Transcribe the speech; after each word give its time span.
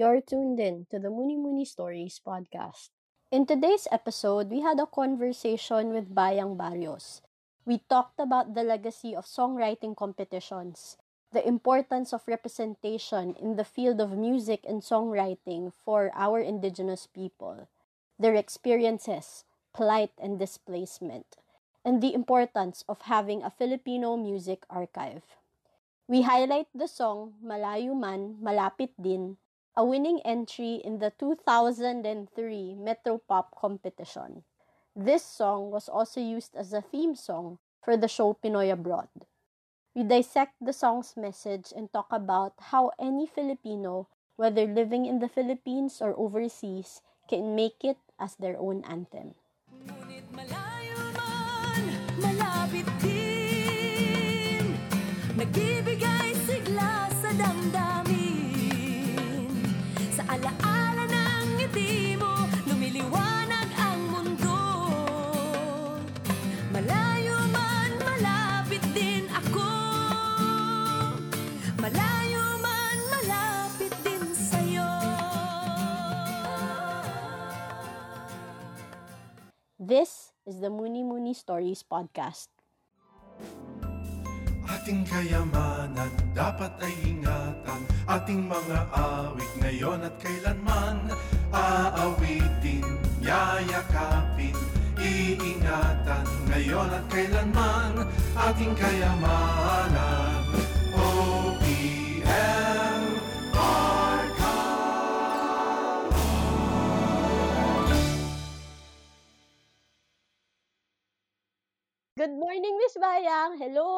You're 0.00 0.24
tuned 0.24 0.56
in 0.56 0.88
to 0.88 0.96
the 0.96 1.12
Muni 1.12 1.36
Muni 1.36 1.68
Stories 1.68 2.24
podcast. 2.24 2.88
In 3.28 3.44
today's 3.44 3.84
episode, 3.92 4.48
we 4.48 4.64
had 4.64 4.80
a 4.80 4.88
conversation 4.88 5.92
with 5.92 6.16
Bayang 6.16 6.56
Barrios. 6.56 7.20
We 7.68 7.84
talked 7.84 8.16
about 8.16 8.56
the 8.56 8.64
legacy 8.64 9.12
of 9.12 9.28
songwriting 9.28 9.92
competitions, 9.92 10.96
the 11.36 11.46
importance 11.46 12.16
of 12.16 12.24
representation 12.24 13.36
in 13.36 13.60
the 13.60 13.68
field 13.68 14.00
of 14.00 14.16
music 14.16 14.64
and 14.64 14.80
songwriting 14.80 15.76
for 15.84 16.08
our 16.16 16.40
indigenous 16.40 17.04
people, 17.04 17.68
their 18.16 18.40
experiences, 18.40 19.44
plight, 19.76 20.16
and 20.16 20.40
displacement, 20.40 21.36
and 21.84 22.00
the 22.00 22.16
importance 22.16 22.88
of 22.88 23.04
having 23.04 23.44
a 23.44 23.52
Filipino 23.52 24.16
music 24.16 24.64
archive. 24.72 25.36
We 26.08 26.22
highlight 26.24 26.72
the 26.72 26.88
song 26.88 27.36
Malayo 27.44 27.92
Man, 27.92 28.40
Malapit 28.40 28.96
Din 28.96 29.36
a 29.76 29.84
winning 29.84 30.20
entry 30.24 30.80
in 30.84 30.98
the 30.98 31.12
2003 31.18 32.74
Metro 32.74 33.18
Pop 33.18 33.54
competition. 33.54 34.42
This 34.96 35.24
song 35.24 35.70
was 35.70 35.88
also 35.88 36.20
used 36.20 36.56
as 36.56 36.72
a 36.72 36.82
theme 36.82 37.14
song 37.14 37.58
for 37.82 37.96
the 37.96 38.08
show 38.08 38.34
Pinoy 38.34 38.72
Abroad. 38.72 39.08
We 39.94 40.02
dissect 40.02 40.54
the 40.60 40.72
song's 40.72 41.16
message 41.16 41.72
and 41.74 41.92
talk 41.92 42.08
about 42.10 42.54
how 42.74 42.92
any 42.98 43.26
Filipino, 43.26 44.08
whether 44.36 44.66
living 44.66 45.06
in 45.06 45.18
the 45.18 45.28
Philippines 45.28 46.02
or 46.02 46.18
overseas, 46.18 47.02
can 47.28 47.54
make 47.54 47.84
it 47.84 47.98
as 48.18 48.34
their 48.36 48.58
own 48.58 48.84
anthem. 48.84 49.34
This 79.80 80.36
is 80.44 80.60
the 80.60 80.68
Muni 80.68 81.00
Muni 81.00 81.32
Stories 81.32 81.80
podcast. 81.80 82.52
Ating 84.68 85.08
kayamanan 85.08 86.12
dapat 86.36 86.68
ay 86.84 86.92
ingatan. 87.08 87.88
Ating 88.04 88.44
mga 88.44 88.76
awit 88.92 89.48
ngayon 89.64 90.04
at 90.04 90.20
kailanman 90.20 91.08
Aawitin, 91.48 92.84
yayakapin, 93.24 94.52
iingatan. 95.00 96.28
Ngayon 96.52 96.88
at 96.92 97.04
kailanman 97.08 98.04
ating 98.36 98.76
kayamanan 98.76 100.39
morning, 112.60 112.76
Miss 112.76 112.96
Bayang. 113.00 113.52
Hello. 113.56 113.90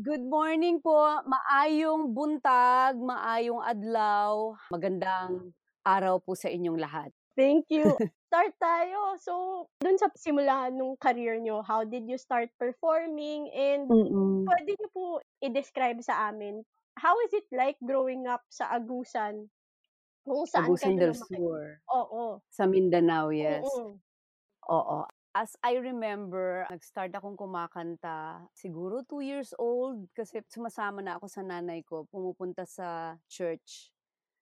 Good 0.00 0.24
morning 0.24 0.80
po. 0.80 1.20
Maayong 1.20 2.16
buntag, 2.16 2.96
maayong 2.96 3.60
adlaw. 3.60 4.56
Magandang 4.72 5.52
araw 5.84 6.16
po 6.16 6.32
sa 6.32 6.48
inyong 6.48 6.80
lahat. 6.80 7.12
Thank 7.36 7.68
you. 7.68 7.84
start 8.32 8.56
tayo. 8.56 9.20
So, 9.20 9.32
dun 9.84 10.00
sa 10.00 10.08
simula 10.16 10.72
nung 10.72 10.96
career 10.96 11.44
nyo, 11.44 11.60
how 11.60 11.84
did 11.84 12.08
you 12.08 12.16
start 12.16 12.48
performing? 12.56 13.52
And 13.52 13.84
Mm-mm. 13.84 14.48
pwede 14.48 14.80
nyo 14.80 14.88
po 14.96 15.04
i-describe 15.44 16.00
sa 16.00 16.32
amin, 16.32 16.64
how 16.96 17.12
is 17.28 17.36
it 17.36 17.44
like 17.52 17.76
growing 17.84 18.24
up 18.24 18.40
sa 18.48 18.80
Agusan? 18.80 19.52
Kung 20.24 20.48
saan 20.48 20.72
Agusan 20.72 20.96
del 20.96 21.12
Sur. 21.12 21.84
Oo. 21.92 22.40
Sa 22.48 22.64
Mindanao, 22.64 23.28
yes. 23.28 23.68
Mm-mm. 23.68 24.00
Oo. 24.72 25.04
As 25.34 25.54
I 25.62 25.78
remember, 25.78 26.66
nag-start 26.66 27.14
akong 27.14 27.38
kumakanta 27.38 28.50
siguro 28.50 29.06
two 29.06 29.22
years 29.22 29.54
old 29.62 30.10
kasi 30.10 30.42
sumasama 30.50 31.06
na 31.06 31.22
ako 31.22 31.26
sa 31.30 31.46
nanay 31.46 31.86
ko, 31.86 32.02
pumupunta 32.10 32.66
sa 32.66 33.14
church. 33.30 33.94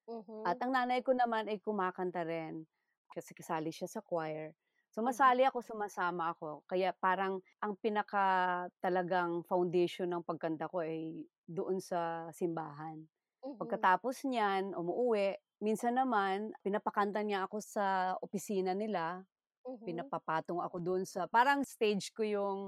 Mhm. 0.07 0.49
At 0.49 0.63
ang 0.65 0.73
nanay 0.73 1.05
ko 1.05 1.13
naman 1.13 1.51
ay 1.51 1.61
kumakanta 1.61 2.25
rin 2.25 2.65
kasi 3.13 3.33
kasali 3.37 3.69
siya 3.75 3.89
sa 3.91 4.01
choir. 4.01 4.57
So 4.89 5.05
Mhm. 5.05 5.05
masali 5.05 5.45
ako, 5.45 5.61
sumasama 5.61 6.33
ako. 6.33 6.65
Kaya 6.65 6.97
parang 6.97 7.45
ang 7.61 7.77
pinaka 7.77 8.67
talagang 8.81 9.45
foundation 9.45 10.09
ng 10.09 10.25
pagkanta 10.25 10.73
ko 10.73 10.81
ay 10.85 11.29
doon 11.45 11.85
sa 11.85 12.33
simbahan. 12.33 13.05
Mhm. 13.43 13.59
Pagkatapos 13.61 14.25
niyan, 14.29 14.73
umuuwi. 14.73 15.37
Minsan 15.61 15.99
naman, 16.01 16.55
pinapakanta 16.65 17.21
niya 17.27 17.45
ako 17.51 17.59
sa 17.61 18.15
opisina 18.23 18.73
nila 18.73 19.27
Mhm. 19.69 20.11
Pinapapatong 20.11 20.61
ako 20.63 20.77
doon 20.83 21.03
sa 21.09 21.27
parang 21.31 21.63
stage 21.67 22.13
ko 22.17 22.23
yung 22.27 22.59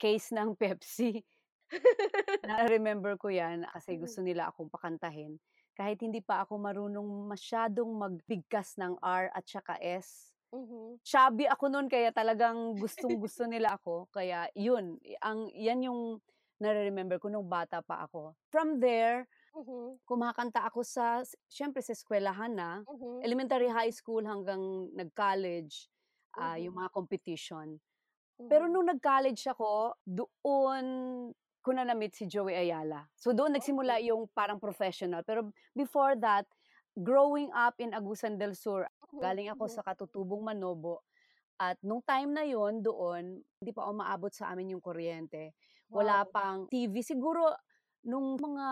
case 0.00 0.32
ng 0.34 0.54
Pepsi. 0.60 1.24
Na-remember 2.46 3.12
ko 3.18 3.28
'yan 3.34 3.66
kasi 3.74 3.98
mm. 3.98 3.98
gusto 3.98 4.22
nila 4.22 4.50
akong 4.50 4.70
pakantahin. 4.70 5.42
Kahit 5.74 5.98
hindi 6.02 6.22
pa 6.22 6.42
ako 6.46 6.58
marunong 6.58 7.26
masyadong 7.30 7.90
magbigkas 7.98 8.78
ng 8.78 8.98
R 9.02 9.30
at 9.34 9.44
saka 9.46 9.74
S. 9.82 10.34
Mhm. 10.52 10.98
Chubby 11.06 11.46
ako 11.48 11.70
noon 11.72 11.88
kaya 11.92 12.10
talagang 12.14 12.76
gustong-gusto 12.82 13.44
nila 13.48 13.78
ako. 13.80 14.10
Kaya 14.12 14.48
yun, 14.54 14.98
ang 15.24 15.48
yan 15.54 15.80
yung 15.88 16.00
nare-remember 16.62 17.18
ko 17.22 17.28
nung 17.32 17.48
bata 17.48 17.80
pa 17.84 18.04
ako. 18.08 18.36
From 18.52 18.78
there, 18.82 19.26
Mhm. 19.54 19.98
kumakanta 20.08 20.64
ako 20.68 20.82
sa 20.86 21.22
siyempre 21.50 21.80
sa 21.84 21.94
eskwelahan 21.96 22.52
na, 22.54 22.70
Mhm. 22.86 23.24
elementary, 23.24 23.68
high 23.70 23.92
school 23.94 24.24
hanggang 24.26 24.90
nag-college 24.94 25.90
uh, 26.38 26.56
yung 26.56 26.78
mga 26.78 26.90
competition. 26.94 27.76
Pero 28.46 28.70
nung 28.70 28.86
nag-college 28.86 29.50
ako, 29.50 29.98
doon 30.06 30.86
ko 31.58 31.70
na 31.74 31.82
na-meet 31.82 32.14
si 32.14 32.24
Joey 32.30 32.54
Ayala. 32.54 33.10
So 33.18 33.34
doon 33.34 33.58
nagsimula 33.58 33.98
yung 34.06 34.30
parang 34.30 34.62
professional. 34.62 35.26
Pero 35.26 35.50
before 35.74 36.14
that, 36.22 36.46
growing 36.94 37.50
up 37.50 37.74
in 37.82 37.90
Agusan 37.90 38.38
del 38.38 38.54
Sur, 38.54 38.86
galing 39.18 39.50
ako 39.50 39.66
sa 39.66 39.82
Katutubong 39.82 40.46
Manobo. 40.46 41.02
At 41.58 41.74
nung 41.82 41.98
time 42.06 42.30
na 42.30 42.46
yon 42.46 42.78
doon, 42.78 43.42
hindi 43.58 43.72
pa 43.74 43.90
umaabot 43.90 44.30
sa 44.30 44.54
amin 44.54 44.78
yung 44.78 44.82
kuryente. 44.82 45.58
Wala 45.90 46.22
wow. 46.22 46.30
pang 46.30 46.60
TV. 46.70 47.02
Siguro, 47.02 47.50
nung 48.06 48.38
mga 48.38 48.66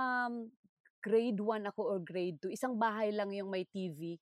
grade 1.03 1.43
1 1.43 1.71
ako 1.75 1.81
or 1.83 1.99
grade 1.99 2.39
2, 2.39 2.55
isang 2.55 2.79
bahay 2.79 3.11
lang 3.11 3.35
yung 3.35 3.51
may 3.51 3.67
TV 3.67 4.15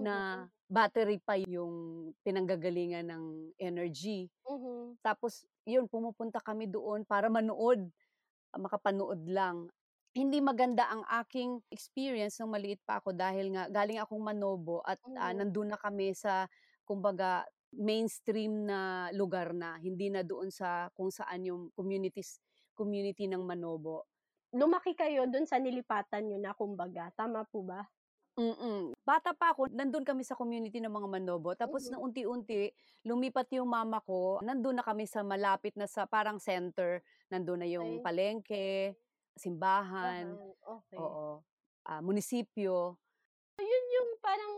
na 0.00 0.48
battery 0.66 1.22
pa 1.22 1.38
yung 1.38 2.10
pinanggagalingan 2.26 3.06
ng 3.06 3.24
energy. 3.62 4.26
Mm-hmm. 4.42 4.98
Tapos, 4.98 5.46
yun, 5.62 5.86
pumupunta 5.86 6.42
kami 6.42 6.66
doon 6.66 7.06
para 7.06 7.30
manood, 7.30 7.86
makapanood 8.50 9.22
lang. 9.30 9.70
Hindi 10.10 10.42
maganda 10.42 10.90
ang 10.90 11.06
aking 11.22 11.62
experience 11.70 12.40
nung 12.40 12.50
maliit 12.50 12.82
pa 12.82 12.98
ako 12.98 13.14
dahil 13.14 13.52
nga 13.54 13.68
galing 13.68 14.00
akong 14.00 14.22
Manobo 14.22 14.82
at 14.82 14.98
mm-hmm. 15.04 15.22
uh, 15.22 15.32
nandun 15.38 15.68
na 15.70 15.78
kami 15.78 16.16
sa, 16.16 16.50
kumbaga, 16.82 17.46
mainstream 17.76 18.64
na 18.66 19.10
lugar 19.12 19.52
na, 19.52 19.76
hindi 19.78 20.08
na 20.08 20.24
doon 20.24 20.48
sa 20.50 20.88
kung 20.96 21.12
saan 21.12 21.46
yung 21.46 21.70
communities, 21.76 22.40
community 22.74 23.28
ng 23.30 23.44
Manobo. 23.44 24.08
Lumaki 24.56 24.96
kayo 24.96 25.28
doon 25.28 25.44
sa 25.44 25.60
nilipatan 25.60 26.26
nyo 26.26 26.38
na, 26.40 26.56
kumbaga. 26.56 27.12
Tama 27.12 27.44
po 27.46 27.62
ba? 27.62 27.84
Mm. 28.36 28.92
Bata 29.00 29.32
pa 29.32 29.56
ako, 29.56 29.72
nandun 29.72 30.04
kami 30.04 30.20
sa 30.20 30.36
community 30.36 30.76
ng 30.76 30.92
mga 30.92 31.08
Manobo. 31.08 31.56
Tapos 31.56 31.88
na 31.88 31.96
unti-unti, 31.96 32.68
lumipat 33.08 33.48
yung 33.56 33.64
mama 33.72 34.04
ko. 34.04 34.44
Nandun 34.44 34.76
na 34.76 34.84
kami 34.84 35.08
sa 35.08 35.24
malapit 35.24 35.72
na 35.72 35.88
sa 35.88 36.04
parang 36.04 36.36
center. 36.36 37.00
Nandun 37.32 37.64
na 37.64 37.68
yung 37.70 37.96
Okey. 37.96 38.04
palengke, 38.04 38.92
simbahan, 39.40 40.36
Bahan, 40.36 40.52
okey. 40.74 41.16
oo, 41.16 41.40
ah, 41.88 42.00
munisipyo. 42.04 42.98
Yun 43.58 43.84
yung 43.96 44.10
parang 44.20 44.54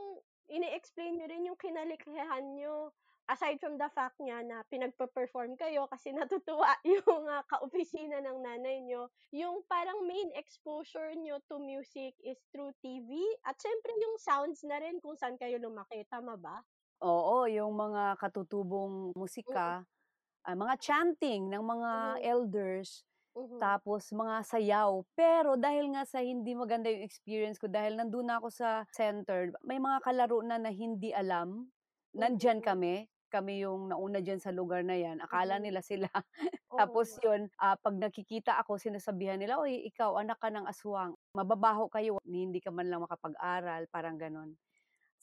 ini-explain 0.50 1.14
niyo 1.14 1.26
rin 1.30 1.46
yung 1.46 1.58
kinalikihan 1.60 2.42
niyo 2.58 2.90
aside 3.28 3.60
from 3.60 3.76
the 3.76 3.88
fact 3.92 4.16
nga 4.19 4.40
na 4.42 4.64
pinagpe-perform 4.72 5.54
kayo 5.60 5.86
kasi 5.92 6.10
natutuwa 6.19 6.72
yung 6.84 7.25
uh, 7.28 7.44
kaopisina 7.46 8.19
ng 8.25 8.38
nanay 8.42 8.80
nyo, 8.88 9.12
yung 9.30 9.62
parang 9.69 10.02
main 10.08 10.32
exposure 10.34 11.12
nyo 11.14 11.36
to 11.46 11.60
music 11.60 12.16
is 12.25 12.40
through 12.50 12.72
TV 12.80 13.10
at 13.44 13.56
syempre 13.60 13.92
yung 14.00 14.16
sounds 14.19 14.64
na 14.64 14.80
rin 14.80 14.96
kung 15.04 15.14
saan 15.20 15.36
kayo 15.36 15.60
lumaki, 15.60 16.02
tama 16.08 16.34
ba? 16.40 16.64
Oo, 16.98 17.46
yung 17.46 17.78
mga 17.78 18.19
katutubong 18.19 19.14
musika, 19.14 19.86
mm. 19.86 20.50
uh, 20.50 20.56
mga 20.58 20.75
chanting 20.82 21.42
ng 21.52 21.64
mga 21.64 21.92
mm. 21.92 22.30
elders, 22.32 23.04
Mhm. 23.38 23.58
tapos 23.62 24.10
mga 24.14 24.36
sayaw. 24.46 25.02
Pero 25.14 25.54
dahil 25.58 25.90
nga 25.94 26.02
sa 26.06 26.20
hindi 26.22 26.54
maganda 26.58 26.90
yung 26.90 27.06
experience 27.06 27.58
ko, 27.62 27.66
dahil 27.70 27.98
nandun 27.98 28.26
na 28.30 28.38
ako 28.42 28.48
sa 28.50 28.82
center, 28.94 29.54
may 29.62 29.78
mga 29.78 29.98
kalaro 30.02 30.42
na 30.42 30.58
na 30.58 30.70
hindi 30.75 31.10
alam, 31.14 31.70
nandiyan 32.14 32.60
Mhm. 32.60 32.66
kami, 32.66 33.06
kami 33.30 33.64
yung 33.64 33.92
nauna 33.92 34.20
diyan 34.25 34.40
sa 34.42 34.50
lugar 34.54 34.82
na 34.84 34.96
'yan, 34.98 35.20
akala 35.22 35.56
Mhm. 35.56 35.62
nila 35.62 35.80
sila. 35.84 36.08
Tapos 36.78 37.16
yun, 37.22 37.48
ah, 37.60 37.76
'pag 37.78 37.96
nakikita 37.98 38.56
ako 38.62 38.78
sinasabihan 38.80 39.38
nila, 39.40 39.60
"Uy, 39.62 39.84
ikaw 39.88 40.16
anak 40.20 40.38
ka 40.42 40.48
ng 40.52 40.66
aswang, 40.69 41.14
mababaho 41.36 41.88
kayo, 41.92 42.19
hindi 42.26 42.60
ka 42.64 42.70
man 42.75 42.88
lang 42.90 43.04
makapag-aral." 43.04 43.86
Parang 43.92 44.16
gano'n. 44.20 44.56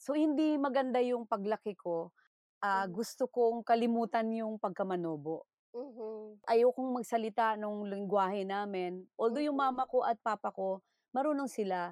So 0.00 0.14
hindi 0.18 0.56
maganda 0.60 1.00
yung 1.04 1.26
paglaki 1.28 1.74
ko, 1.78 2.12
Mhm. 2.72 2.96
gusto 2.96 3.28
kong 3.30 3.62
kalimutan 3.66 4.28
yung 4.34 4.58
pagkamanobo. 4.62 5.46
Mhm. 5.74 6.40
Ayokong 6.46 6.94
magsalita 6.94 7.58
nung 7.58 7.90
lengguwahe 7.90 8.46
namin, 8.46 9.02
although 9.18 9.42
yung 9.42 9.56
Mhm. 9.56 9.58
mama 9.58 9.88
ko 9.90 10.06
at 10.06 10.14
papa 10.22 10.54
ko 10.54 10.78
marunong 11.10 11.50
sila. 11.50 11.90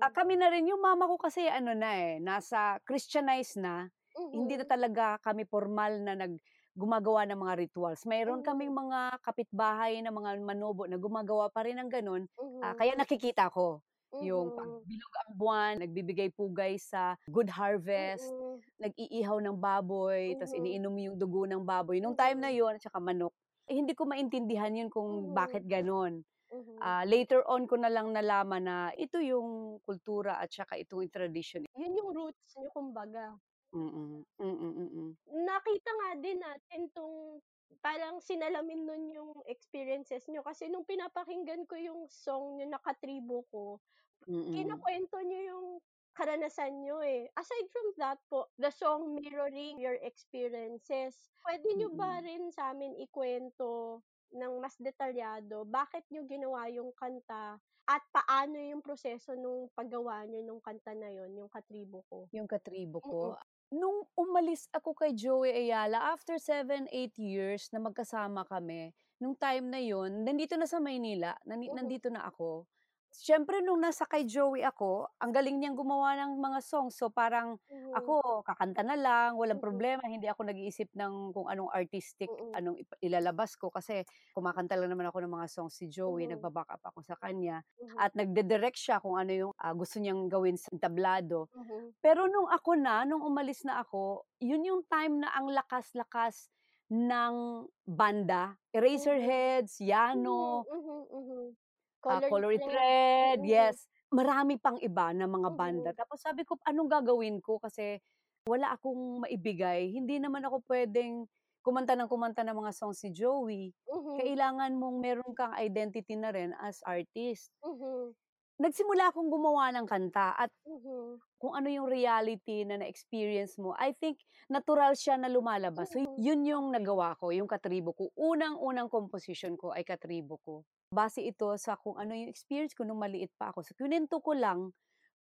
Ah, 0.00 0.10
Mhm. 0.10 0.14
kami 0.14 0.36
na 0.38 0.48
rin, 0.52 0.68
yung 0.68 0.80
mama 0.82 1.08
ko 1.10 1.16
kasi 1.20 1.48
ano 1.48 1.72
na, 1.76 1.92
eh, 1.96 2.16
nasa 2.22 2.78
Christianized 2.84 3.58
na, 3.60 3.88
hindi 4.34 4.54
na 4.58 4.64
Mhm. 4.64 4.68
talaga 4.68 5.18
kami 5.22 5.46
pormal 5.48 6.02
na 6.02 6.14
nag 6.18 6.38
gumagawa 6.74 7.22
ng 7.30 7.38
mga 7.38 7.54
rituals. 7.66 8.02
Mayroon 8.08 8.42
Mhm. 8.42 8.44
kaming 8.44 8.74
mga 8.74 9.22
kapitbahay 9.22 10.02
na 10.02 10.10
mga 10.10 10.42
manobo 10.42 10.86
na 10.90 10.98
gumagawa 10.98 11.46
pa 11.54 11.62
rin 11.66 11.78
ng 11.78 11.90
gano'n, 11.90 12.22
ah, 12.62 12.74
Mhm. 12.76 12.78
kaya 12.78 12.98
nakikita 12.98 13.46
ko 13.54 13.82
yung 14.18 14.50
'pag 14.54 14.70
Mhm. 14.70 14.86
bilog 14.86 15.12
ang 15.26 15.30
buwan, 15.38 15.74
nagbibigay 15.82 16.30
pugay 16.34 16.78
sa 16.82 17.14
good 17.30 17.50
harvest, 17.50 18.34
Mm. 18.34 18.62
nag-iihaw 18.82 19.38
ng 19.42 19.56
baboy, 19.58 20.34
tas 20.38 20.50
Mhm. 20.50 20.54
iniinom 20.54 20.94
yung 20.98 21.16
dugo 21.18 21.46
ng 21.46 21.62
baboy. 21.62 21.98
Nung 22.02 22.14
time 22.18 22.38
na 22.42 22.50
Mhm. 22.50 22.54
yun, 22.54 22.78
tsaka 22.82 22.98
manok, 23.02 23.34
eh, 23.70 23.74
hindi 23.78 23.94
ko 23.94 24.06
maintindihan 24.06 24.74
yun 24.74 24.90
kung 24.90 25.30
bakit 25.34 25.62
Mhm. 25.68 25.70
gano'n. 25.70 26.22
Mhm. 26.52 26.84
Ah, 26.84 27.04
later 27.06 27.42
on 27.48 27.66
ko 27.70 27.76
na 27.80 27.90
lang 27.92 28.10
nalaman 28.14 28.64
na 28.66 28.76
ito 28.98 29.18
yung 29.22 29.80
kultura 29.86 30.38
at 30.42 30.50
tsaka 30.52 30.78
ito 30.80 30.98
yung 31.02 31.12
tradition. 31.12 31.64
Yun 31.80 31.98
yung 31.98 32.10
roots 32.16 32.54
niyo 32.58 32.70
kumbaga. 32.74 33.38
Mm, 33.74 34.24
mm, 34.38 34.46
mm. 34.94 35.16
Nakita 35.32 35.88
nga 35.88 36.10
din 36.20 36.36
natin 36.44 36.82
'tong 36.92 37.40
parang 37.80 38.20
sinalamin 38.20 38.84
nun 38.84 39.04
yung 39.08 39.32
experiences 39.48 40.28
niyo 40.28 40.44
kasi 40.44 40.68
nung 40.68 40.84
pinapakinggan 40.84 41.64
ko 41.64 41.80
yung 41.80 42.02
song 42.12 42.60
niyo 42.60 42.68
na 42.68 42.76
"Katribo 42.80 43.40
Ko," 43.48 43.80
Mm. 44.28 44.84
kinukwento 44.84 45.18
niyo 45.24 45.40
yung 45.56 45.68
karanasan 46.16 46.82
niyo, 46.84 47.00
eh. 47.04 47.28
Aside 47.36 47.68
from 47.72 47.88
that 48.00 48.20
po, 48.30 48.50
the 48.60 48.70
song 48.74 49.14
mirroring 49.18 49.78
your 49.82 49.96
experiences, 50.02 51.32
puwede 51.44 51.66
niyo 51.76 51.94
ba 51.96 52.18
Mm. 52.18 52.24
rin 52.24 52.50
sa'min 52.52 52.96
ikuwento 53.00 54.02
ng 54.34 54.54
mas 54.62 54.76
detalyado 54.82 55.64
bakit 55.68 56.04
niyo 56.12 56.24
ginawa 56.28 56.66
yung 56.72 56.92
kanta 56.96 57.58
at 57.88 58.02
paano 58.12 58.58
yung 58.60 58.82
proseso 58.84 59.34
nung 59.38 59.68
paggawa 59.74 60.24
niyo 60.28 60.42
nung 60.46 60.60
kanta 60.64 60.92
na 60.98 61.08
yun, 61.12 61.32
yung 61.38 61.50
"Katribo 61.52 62.02
Ko"? 62.10 62.28
Yung 62.32 62.48
"Katribo 62.48 63.00
Mm. 63.04 63.36
Ko." 63.72 63.76
Nung 63.80 64.04
umalis 64.20 64.68
ako 64.76 64.92
kay 64.92 65.16
Joey 65.16 65.48
Ayala, 65.52 66.12
after 66.12 66.36
7, 66.36 66.84
8 66.92 67.16
years 67.16 67.72
na 67.72 67.80
magkasama 67.80 68.44
kami, 68.44 68.92
nung 69.22 69.36
time 69.38 69.72
na 69.72 69.80
yun, 69.80 70.24
nandito 70.26 70.52
na 70.60 70.68
sa 70.68 70.82
Maynila, 70.84 71.32
nandi 71.48 71.72
Mhm. 71.72 71.72
nandito 71.72 72.12
na 72.12 72.28
ako. 72.28 72.66
Siyempre 73.14 73.62
nung 73.62 73.78
nasa 73.78 74.10
kay 74.10 74.26
Joey 74.26 74.66
ako, 74.66 75.06
ang 75.22 75.30
galing 75.30 75.62
niyang 75.62 75.78
gumawa 75.78 76.18
ng 76.18 76.34
mga 76.34 76.58
songs, 76.58 76.98
so 76.98 77.14
parang 77.14 77.62
Mhm. 77.70 77.94
ako 77.94 78.42
kakanta 78.42 78.82
na 78.82 78.98
lang, 78.98 79.38
walang 79.38 79.62
Mhm. 79.62 79.62
problema, 79.62 80.02
hindi 80.02 80.26
ako 80.26 80.50
nag-iisip 80.50 80.90
ng 80.98 81.30
kung 81.30 81.46
anong 81.46 81.70
artistic 81.70 82.26
Mm. 82.28 82.58
anong 82.58 82.82
ilalabas 82.98 83.54
ko 83.54 83.70
kasi 83.70 84.02
kumakanta 84.34 84.74
lang 84.74 84.90
naman 84.90 85.06
ako 85.14 85.22
ng 85.22 85.30
mga 85.30 85.46
songs 85.46 85.78
si 85.78 85.86
Joey, 85.86 86.26
Mhm. 86.26 86.26
nagba-backup 86.26 86.82
ako 86.82 87.06
sa 87.06 87.14
kanya 87.14 87.62
Mhm. 87.80 88.02
at 88.02 88.10
nagdi-direct 88.18 88.74
siya 88.74 88.98
kung 88.98 89.14
ano 89.14 89.30
yung, 89.30 89.52
ah, 89.62 89.70
gusto 89.78 90.02
niyang 90.02 90.26
gawin 90.26 90.58
sa 90.58 90.74
entablado. 90.74 91.46
Mhm. 91.52 91.94
Pero 92.02 92.30
nung 92.30 92.46
ako 92.50 92.78
na, 92.78 93.02
nung 93.06 93.26
umalis 93.26 93.66
na 93.66 93.82
ako, 93.82 94.26
yun 94.38 94.62
yung 94.62 94.82
time 94.86 95.22
na 95.22 95.34
ang 95.34 95.50
lakas-lakas 95.50 96.50
ng 96.90 97.66
banda, 97.86 98.58
Mhm. 98.92 99.34
Eraserheads, 99.50 99.82
Yano 99.82 100.66
mhm, 100.66 101.06
mhm. 101.12 101.56
ah, 101.62 101.63
Colored 102.04 102.28
Colored 102.28 102.62
Thread. 102.62 102.68
Thread, 102.68 103.38
Mm. 103.40 103.46
yes. 103.46 103.88
Marami 104.12 104.60
pang 104.60 104.78
iba 104.78 105.10
na 105.16 105.26
mga 105.26 105.50
banda. 105.54 105.90
Mhm. 105.90 105.96
Tapos 105.96 106.20
sabi 106.22 106.44
ko, 106.46 106.56
"Anong 106.68 106.90
gagawin 106.92 107.40
ko?" 107.42 107.58
Kasi 107.58 107.98
wala 108.46 108.76
akong 108.76 109.24
maibigay. 109.26 109.90
Hindi 109.92 110.20
naman 110.20 110.44
ako 110.44 110.62
puwedeng 110.68 111.26
kumanta 111.64 111.96
ng 111.96 112.08
kumanta 112.12 112.44
ng 112.44 112.56
mga 112.56 112.72
songs 112.76 113.00
si 113.02 113.08
Joey. 113.10 113.72
Mhm. 113.86 114.18
Kailangan 114.20 114.76
mong 114.78 114.96
meron 115.00 115.32
kang 115.34 115.56
identity 115.56 116.14
na 116.14 116.30
rin 116.30 116.52
as 116.60 116.84
artist. 116.86 117.48
Mhm. 117.62 118.14
Nagsimula 118.58 119.10
akong 119.10 119.34
gumawa 119.34 119.74
ng 119.74 119.82
kanta 119.82 120.30
at 120.38 120.50
Mhm. 120.66 121.22
kung 121.42 121.58
ano 121.58 121.66
yung 121.72 121.90
reality 121.90 122.62
na 122.64 122.78
na-experience 122.78 123.58
mo, 123.58 123.74
I 123.76 123.92
think 123.98 124.22
natural 124.50 124.94
siya 124.94 125.18
na 125.18 125.26
lumalabas. 125.30 125.90
So 125.94 125.98
Mhm. 125.98 126.20
yun 126.20 126.46
yung 126.46 126.70
nagawa 126.70 127.18
ko, 127.18 127.34
yung 127.34 127.50
"Katribo 127.50 127.92
Ko." 127.98 128.14
Unang-unang 128.14 128.88
composition 128.92 129.58
ko 129.58 129.74
ay 129.74 129.82
"Katribo 129.86 130.38
Ko." 130.46 130.64
Base 130.94 131.20
ito 131.26 131.50
sa 131.58 131.74
kung 131.78 131.98
ano 131.98 132.14
yung 132.14 132.30
experience 132.30 132.72
ko 132.78 132.86
nung 132.86 133.02
maliit 133.02 133.34
pa 133.36 133.50
ako. 133.50 133.66
So 133.66 133.74
kinuwento 133.74 134.22
ko 134.22 134.32
lang 134.38 134.72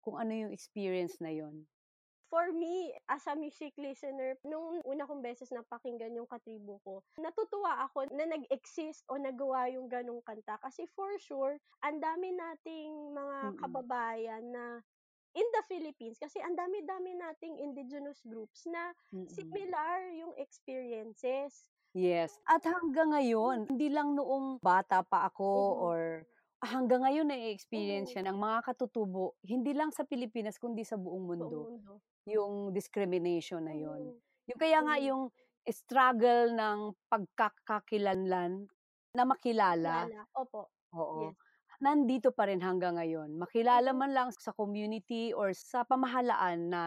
kung 0.04 0.20
ano 0.20 0.32
yung 0.36 0.52
experience 0.54 1.18
na 1.24 1.32
yun. 1.32 1.66
For 2.32 2.48
me, 2.48 2.96
as 3.12 3.28
a 3.28 3.36
music 3.36 3.76
listener, 3.76 4.40
nung 4.40 4.80
una 4.88 5.04
kong 5.04 5.20
beses 5.20 5.52
napakinggan 5.52 6.16
yung 6.16 6.24
"Katribo 6.24 6.80
Ko," 6.80 7.04
natutuwa 7.20 7.84
ako 7.84 8.08
na 8.08 8.24
nag-exist 8.24 9.04
o 9.12 9.20
nagawa 9.20 9.68
yung 9.68 9.84
gano'ng 9.84 10.24
kanta. 10.24 10.56
Kasi 10.64 10.88
for 10.96 11.12
sure, 11.20 11.60
ang 11.84 12.00
dami 12.00 12.32
nating 12.32 13.12
mga 13.12 13.38
Mm. 13.42 13.52
kababayan 13.60 14.48
na 14.48 14.80
in 15.32 15.48
the 15.56 15.64
Philippines, 15.72 16.20
kasi 16.20 16.36
ang 16.44 16.52
dami-dami 16.54 17.16
nating 17.16 17.56
indigenous 17.64 18.20
groups 18.28 18.68
na 18.68 18.92
Mm. 19.12 19.32
similar 19.32 20.12
yung 20.12 20.36
experiences. 20.36 21.64
Yes, 21.94 22.40
at 22.48 22.64
hanggang 22.64 23.12
ngayon, 23.12 23.68
hindi 23.68 23.92
lang 23.92 24.16
noong 24.16 24.64
bata 24.64 25.04
pa 25.04 25.28
ako 25.28 25.44
Mhm. 25.54 25.92
or 25.92 26.24
hanggang 26.64 27.04
ngayon 27.04 27.28
na-e-experience 27.28 28.16
Mhm. 28.16 28.16
yan 28.16 28.32
ng 28.32 28.40
mga 28.40 28.64
katutubo, 28.64 29.36
hindi 29.44 29.76
lang 29.76 29.92
sa 29.92 30.08
Pilipinas 30.08 30.56
kundi 30.56 30.88
sa 30.88 30.96
buong 30.96 31.28
Buong 31.38 31.56
mundo, 31.60 31.68
mundo. 31.80 32.02
Yung 32.28 32.70
discrimination 32.74 33.66
na 33.66 33.74
yun. 33.74 34.10
Mhm. 34.10 34.20
Yung 34.50 34.60
kaya 34.60 34.78
nga 34.84 34.96
Mhm. 34.96 35.02
yung 35.02 35.30
struggle 35.70 36.52
ng 36.54 36.78
pagkakakilanlan 37.10 38.66
na 39.16 39.22
makilala 39.26 40.10
Kilala, 40.10 40.26
opo. 40.34 40.70
oo, 40.94 41.22
Yes. 41.22 41.36
nandito 41.82 42.30
pa 42.34 42.48
rin 42.50 42.60
hanggang 42.62 42.96
ngayon. 43.00 43.36
Makilala 43.38 43.90
Mhm. 43.90 43.96
man 43.96 44.12
lang 44.14 44.28
sa 44.36 44.52
community 44.54 45.32
or 45.34 45.52
sa 45.56 45.84
pamahalaan 45.86 46.70
na 46.72 46.82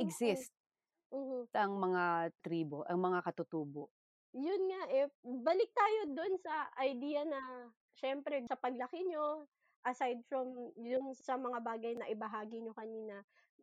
Mhm. 0.00 0.46
nag-i-exist 0.52 0.52
Mhm. 1.12 1.48
ang 1.56 1.72
mga 1.84 2.04
tribo, 2.44 2.78
ang 2.90 2.98
mga 3.06 3.18
katutubo. 3.26 3.90
Yun 4.34 4.62
nga, 4.70 4.82
eh, 4.90 5.06
balik 5.22 5.70
tayo 5.72 6.00
dun 6.12 6.34
sa 6.42 6.68
idea 6.82 7.22
na 7.24 7.70
siyempre 7.96 8.42
sa 8.44 8.58
paglaki 8.58 9.06
niyo, 9.06 9.46
aside 9.86 10.20
from 10.26 10.74
yung 10.82 11.14
sa 11.14 11.38
mga 11.38 11.62
bagay 11.62 11.94
na 11.94 12.10
ibahagi 12.10 12.58
niyo 12.60 12.74
kanina, 12.74 13.22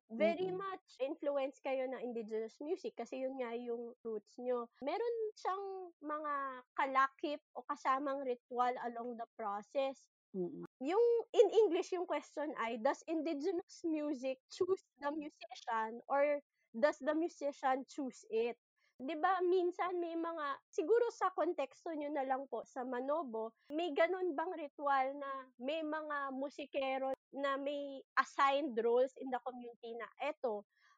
very 0.10 0.50
Mm. 0.50 0.58
much 0.58 0.98
influenced 1.00 1.64
kayo 1.64 1.88
ng 1.90 2.02
indigenous 2.04 2.58
music 2.62 2.96
kasi 2.98 3.24
yun 3.24 3.38
nga 3.40 3.54
yung 3.56 3.96
roots 4.04 4.38
niyo. 4.40 4.70
Meron 4.84 5.16
siyang 5.36 5.66
mga 6.02 6.34
kalakip 6.76 7.42
o 7.56 7.64
kasamang 7.66 8.22
ritwal 8.26 8.74
along 8.84 9.18
the 9.18 9.28
process. 9.38 10.12
Mm. 10.36 10.66
Yung 10.84 11.06
in 11.34 11.48
English 11.66 11.94
yung 11.96 12.06
question 12.10 12.52
ay, 12.60 12.78
does 12.82 13.04
indigenous 13.08 13.82
music 13.88 14.42
choose 14.52 14.84
the 15.00 15.12
musician 15.16 16.02
or 16.10 16.42
does 16.76 17.00
the 17.00 17.16
musician 17.16 17.86
choose 17.88 18.26
it? 18.30 18.58
'Di 19.04 19.16
ba 19.24 19.34
minsan 19.44 19.94
may 20.04 20.16
mga 20.16 20.48
siguro 20.78 21.06
sa 21.20 21.28
konteksto 21.40 21.90
niyo 21.92 22.08
na 22.14 22.24
lang 22.30 22.44
po 22.52 22.60
sa 22.74 22.82
Manobo, 22.92 23.44
may 23.78 23.90
gano'n 24.00 24.30
bang 24.38 24.54
ritwal 24.62 25.08
na 25.22 25.32
may 25.68 25.82
mga 25.84 26.18
musikero 26.42 27.10
na 27.44 27.52
may 27.60 27.82
assigned 28.24 28.76
roles 28.88 29.12
in 29.20 29.28
the 29.34 29.40
community 29.44 29.92
na 30.00 30.08
eto, 30.30 30.54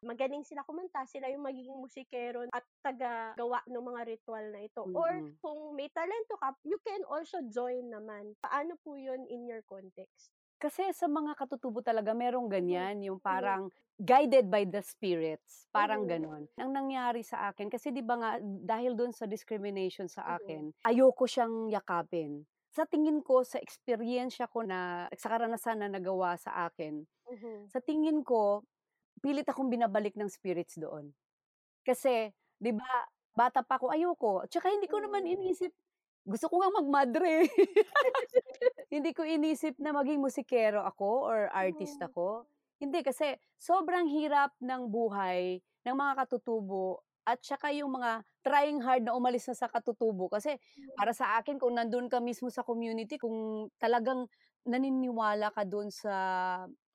magaling 0.06 0.46
sila 0.46 0.62
kumanta, 0.70 1.02
sila 1.10 1.34
yung 1.34 1.46
magiging 1.50 1.80
musikero 1.86 2.46
at 2.54 2.66
tagagawa 2.86 3.60
nung 3.72 3.90
mga 3.90 4.02
ritwal 4.12 4.46
na 4.54 4.62
ito 4.70 4.84
or 4.94 5.12
Mm. 5.16 5.38
kung 5.42 5.74
may 5.74 5.90
talento 5.90 6.38
ka, 6.38 6.54
you 6.62 6.78
can 6.86 7.02
also 7.10 7.42
join 7.50 7.90
naman. 7.90 8.38
Paano 8.38 8.78
po 8.86 8.94
yun 9.00 9.26
in 9.26 9.50
your 9.50 9.66
context? 9.66 10.35
Kasi 10.62 10.88
sa 10.96 11.12
mga 11.12 11.36
katutubo 11.36 11.84
talaga 11.84 12.16
merong 12.16 12.48
Mhm. 12.68 12.88
ganyan, 12.88 13.04
yung 13.04 13.20
Mhm. 13.30 13.60
parang 13.60 13.68
guided 14.00 14.48
by 14.48 14.64
the 14.64 14.80
spirits, 14.80 15.68
parang 15.76 16.08
Mhm. 16.08 16.08
gano'n. 16.08 16.48
Ang 16.56 16.72
nangyari 16.72 17.20
sa 17.28 17.52
akin 17.52 17.68
kasi 17.68 17.92
'di 17.92 18.00
ba 18.00 18.16
nga 18.16 18.32
dahil 18.40 18.96
dun 18.96 19.12
sa 19.12 19.28
discrimination 19.28 20.08
sa 20.08 20.40
akin, 20.40 20.72
ayoko 20.88 21.28
siyang 21.28 21.68
yakapin. 21.68 22.48
Sa 22.72 22.88
tingin 22.88 23.20
ko, 23.24 23.44
sa 23.44 23.60
eksperyensya 23.60 24.48
ko 24.52 24.64
na 24.64 25.12
sa 25.16 25.28
karanasan 25.36 25.84
na 25.84 25.92
nagawa 25.92 26.40
sa 26.40 26.68
akin, 26.72 27.04
sa 27.70 27.80
tingin 27.84 28.24
ko, 28.26 28.64
pilit 29.24 29.48
akong 29.50 29.70
binabalik 29.72 30.16
ng 30.20 30.30
spirits 30.32 30.80
doon. 30.80 31.14
Kasi 31.88 32.32
'di 32.62 32.72
ba 32.76 33.08
bata 33.36 33.64
pa 33.66 33.78
ako, 33.80 33.92
ayoko, 33.94 34.34
tsaka 34.52 34.72
hindi 34.74 34.88
ko 34.92 35.00
naman 35.04 35.26
iniisip 35.28 35.72
gusto 36.28 36.48
ko 36.52 36.62
ngang 36.64 36.78
magmadre. 36.86 37.48
Hindi 38.96 39.12
ko 39.12 39.28
inisip 39.28 39.76
na 39.84 39.92
maging 39.92 40.24
musikero 40.24 40.80
ako 40.88 41.28
or 41.28 41.40
artist 41.52 42.00
Mm. 42.00 42.08
ako. 42.08 42.48
Hindi, 42.80 43.04
kasi 43.04 43.36
sobrang 43.60 44.08
hirap 44.08 44.56
ng 44.64 44.88
buhay 44.88 45.60
ng 45.84 45.96
mga 46.00 46.14
katutubo 46.24 47.04
at 47.28 47.44
saka 47.44 47.76
yung 47.76 47.92
mga 48.00 48.24
trying 48.40 48.80
hard 48.80 49.04
na 49.04 49.12
umalis 49.20 49.52
na 49.52 49.56
sa 49.60 49.68
katutubo. 49.68 50.32
Kasi 50.32 50.56
para 50.96 51.12
sa 51.12 51.36
akin 51.44 51.60
kung 51.60 51.76
nandun 51.76 52.08
ka 52.08 52.24
mismo 52.24 52.48
sa 52.48 52.64
community, 52.64 53.20
kung 53.20 53.68
talagang 53.84 54.32
naniniwala 54.64 55.52
ka 55.52 55.68
dun 55.68 55.92
sa 55.92 56.16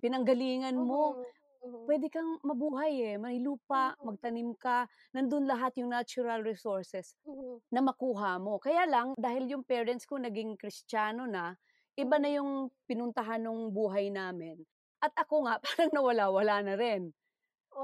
pinanggalingan 0.01 0.81
mo, 0.81 1.13
Mhm, 1.13 1.25
mhm. 1.63 1.91
pwede 1.91 2.09
kang 2.13 2.39
mabuhay 2.47 3.15
eh. 3.15 3.17
May 3.21 3.41
lupa, 3.43 3.97
Mm. 3.99 4.07
magtanim 4.07 4.55
ka, 4.57 4.89
nandun 5.17 5.45
lahat 5.49 5.77
yung 5.81 5.91
natural 5.93 6.41
resources 6.47 7.17
Mhm. 7.25 7.61
na 7.75 7.81
makuha 7.85 8.39
mo. 8.43 8.59
Kaya 8.63 8.87
lang, 8.89 9.15
dahil 9.19 9.51
yung 9.53 9.65
parents 9.67 10.07
ko 10.09 10.19
naging 10.21 10.57
Kristiyano 10.61 11.27
na, 11.29 11.55
iba 11.99 12.17
na 12.21 12.31
yung 12.31 12.71
pinuntahan 12.89 13.43
ng 13.43 13.71
buhay 13.75 14.11
namin. 14.13 14.63
At 15.03 15.13
ako 15.17 15.49
nga, 15.49 15.55
parang 15.65 15.91
nawala-wala 15.95 16.57
na 16.65 16.75
rin. 16.79 17.11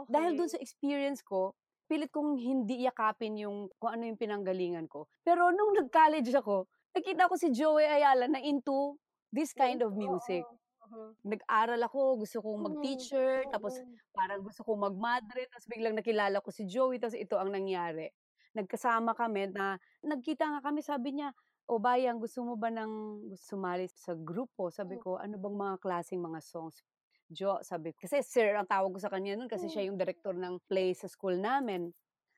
Dahil 0.07 0.39
dun 0.39 0.51
sa 0.51 0.61
experience 0.63 1.23
ko, 1.23 1.55
pilit 1.91 2.11
kong 2.11 2.39
hindi 2.39 2.83
yakapin 2.87 3.39
yung 3.39 3.71
kung 3.79 3.95
ano 3.95 4.07
yung 4.11 4.19
pinanggalingan 4.19 4.87
ko. 4.91 5.07
Pero 5.23 5.51
nung 5.55 5.75
nag-college 5.75 6.31
ako, 6.35 6.67
nakita 6.95 7.31
ko 7.31 7.35
si 7.39 7.49
Joey 7.55 7.87
Ayala 7.87 8.27
na 8.31 8.43
into 8.43 8.99
this 9.31 9.55
kind 9.55 9.83
of 9.83 9.95
music. 9.95 10.43
Mhm. 10.87 11.19
Nag-aral 11.27 11.81
ako, 11.83 12.23
gusto 12.23 12.39
kong 12.43 12.59
Mhm, 12.59 12.67
mag-teacher, 12.71 13.31
tapos 13.51 13.83
mm. 13.83 13.99
parang 14.15 14.41
gusto 14.47 14.63
kong 14.63 14.81
magmadre, 14.87 15.51
tapos 15.51 15.67
biglang 15.67 15.99
nakilala 15.99 16.39
ko 16.39 16.51
si 16.55 16.67
Joey, 16.71 17.03
tapos 17.03 17.19
ito 17.19 17.35
ang 17.39 17.51
nangyari. 17.51 18.11
Nagkasama 18.55 19.13
kami 19.19 19.51
na 19.51 19.77
nagkita 20.07 20.47
nga 20.47 20.61
kami, 20.63 20.81
sabi 20.87 21.19
niya, 21.19 21.35
"O 21.69 21.79
Bayang, 21.83 22.19
gusto 22.23 22.43
mo 22.47 22.55
ba 22.59 22.71
ng 22.71 22.93
sumali 23.39 23.87
sa 23.91 24.15
grupo?" 24.15 24.71
Sabi 24.71 24.95
Hmm. 24.95 25.01
ko, 25.01 25.19
"Ano 25.19 25.37
bang 25.41 25.57
mga 25.59 25.77
klaseng 25.83 26.23
mga 26.23 26.41
songs?" 26.45 26.83
"Jo," 27.31 27.59
sabi 27.67 27.91
ko, 27.95 28.07
kasi 28.07 28.23
sir 28.23 28.55
ang 28.55 28.67
tawag 28.71 28.95
ko 28.95 29.01
sa 29.03 29.11
kanya 29.11 29.35
nun 29.39 29.51
kasi 29.51 29.67
siya 29.71 29.83
Hmm. 29.83 29.91
yung 29.91 29.99
direktor 29.99 30.35
ng 30.39 30.63
play 30.71 30.95
sa 30.95 31.11
school 31.11 31.35
namin. 31.39 31.91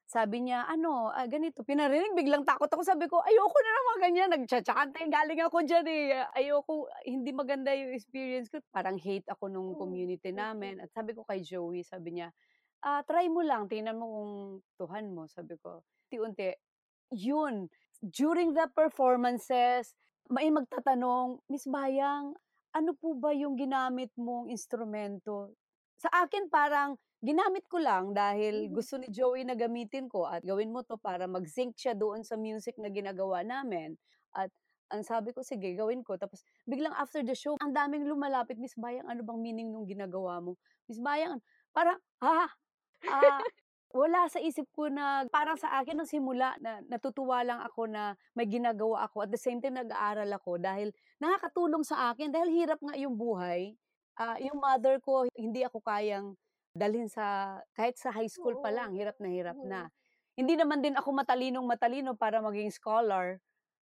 Sabi 0.08 0.40
niya, 0.40 0.64
"Ano, 0.64 1.12
ah, 1.12 1.28
ganito." 1.28 1.61
Pinarinig, 1.68 2.16
biglang 2.16 2.40
takot 2.49 2.68
ako. 2.73 2.80
Sabi 2.80 3.04
ko, 3.12 3.20
"Ayoko 3.20 3.58
na 3.61 3.70
ng 3.76 3.87
mga 3.92 4.00
ganyan, 4.08 4.30
nagtsa-tsakanté, 4.40 5.00
galing 5.12 5.40
ako 5.44 5.58
diyan 5.68 5.87
eh. 5.88 6.25
Ayoko, 6.32 6.88
hindi 7.04 7.30
maganda 7.37 7.76
yung 7.76 7.92
experience 7.92 8.49
ko." 8.49 8.64
Parang 8.73 8.97
hate 8.97 9.28
ako 9.28 9.52
nung 9.52 9.70
Hmm, 9.70 9.76
community 9.76 10.32
mm. 10.37 10.73
namin 10.73 10.80
at 10.80 10.88
sabi 10.97 11.12
ko 11.12 11.28
kay 11.28 11.44
Joey, 11.44 11.85
sabi 11.85 12.16
niya, 12.16 12.32
"Ah, 12.85 13.02
try 13.08 13.28
mo 13.32 13.40
lang, 13.44 13.68
tingnan 13.73 13.97
mo 14.00 14.06
kung 14.12 14.32
tuhan 14.80 15.12
mo." 15.16 15.25
Sabi 15.28 15.56
ko. 15.61 15.82
Unti-unti, 16.12 16.52
yun, 17.12 17.69
during 18.03 18.55
the 18.55 18.69
performances, 18.73 19.95
may 20.31 20.49
magtatanong, 20.53 21.41
"Miss 21.49 21.65
Bayang, 21.67 22.37
ano 22.77 22.91
po 22.97 23.17
ba 23.17 23.33
yung 23.35 23.57
ginamit 23.59 24.12
mong 24.19 24.49
instrumento?" 24.53 25.55
Sa 25.99 26.09
akin 26.12 26.47
parang 26.53 26.97
ginamit 27.25 27.67
ko 27.67 27.83
lang 27.83 28.15
dahil 28.15 28.71
Mhm. 28.71 28.75
gusto 28.75 28.95
ni 29.00 29.11
Joey 29.11 29.43
na 29.43 29.59
gamitin 29.59 30.07
ko 30.07 30.29
at 30.31 30.45
gawin 30.47 30.71
mo 30.71 30.87
'to 30.87 30.95
para 31.00 31.27
mag-sync 31.27 31.75
siya 31.75 31.95
doon 31.99 32.23
sa 32.23 32.38
music 32.38 32.79
na 32.79 32.88
ginagawa 32.93 33.43
namin. 33.43 33.99
At 34.37 34.53
ang 34.95 35.03
sabi 35.03 35.35
ko, 35.35 35.43
"Sige, 35.43 35.75
gawin 35.75 36.07
ko." 36.07 36.15
Tapos 36.21 36.45
biglang 36.71 36.95
after 36.95 37.21
the 37.27 37.35
show, 37.35 37.59
ang 37.61 37.75
daming 37.75 38.07
lumalapit, 38.07 38.57
"Miss 38.62 38.79
Bayang, 38.79 39.09
ano 39.11 39.27
bang 39.27 39.41
meaning 39.43 39.69
nung 39.75 39.85
ginagawa 39.88 40.38
mo? 40.41 40.55
Miss 40.87 41.03
Bayang" 41.03 41.43
parang, 41.75 41.99
ha? 42.23 42.49
Ah, 43.09 43.43
wala 43.92 44.28
sa 44.28 44.38
isip 44.42 44.68
ko 44.76 44.92
na 44.92 45.25
parang 45.33 45.57
sa 45.57 45.73
akin 45.80 45.97
nung 45.97 46.09
simula 46.11 46.54
na 46.61 46.80
natutuwa 46.85 47.40
lang 47.45 47.61
ako 47.64 47.88
na 47.88 48.14
may 48.37 48.45
ginagawa 48.49 49.09
ako 49.09 49.25
at 49.25 49.30
the 49.33 49.40
same 49.40 49.59
time 49.64 49.76
nag-aaral 49.80 50.28
ako 50.37 50.61
dahil 50.61 50.92
nakakatulong 51.23 51.83
sa 51.87 52.12
akin 52.12 52.28
dahil 52.33 52.52
hirap 52.52 52.78
nga 52.85 52.95
yung 53.00 53.16
buhay. 53.16 53.75
Ah, 54.18 54.37
yung 54.42 54.59
mother 54.61 54.99
ko, 55.00 55.25
hindi 55.33 55.62
ako 55.64 55.80
kayang 55.80 56.37
dalhin 56.76 57.09
sa 57.09 57.59
kahit 57.73 57.97
sa 57.97 58.12
high 58.12 58.28
school 58.28 58.59
pa 58.61 58.68
lang, 58.75 58.92
hirap 58.95 59.16
na 59.23 59.28
hirap 59.33 59.59
na. 59.64 59.88
Hindi 60.38 60.54
naman 60.54 60.83
din 60.85 60.95
ako 60.95 61.09
matalinong-matalino 61.18 62.14
para 62.14 62.38
maging 62.45 62.71
scholar. 62.71 63.40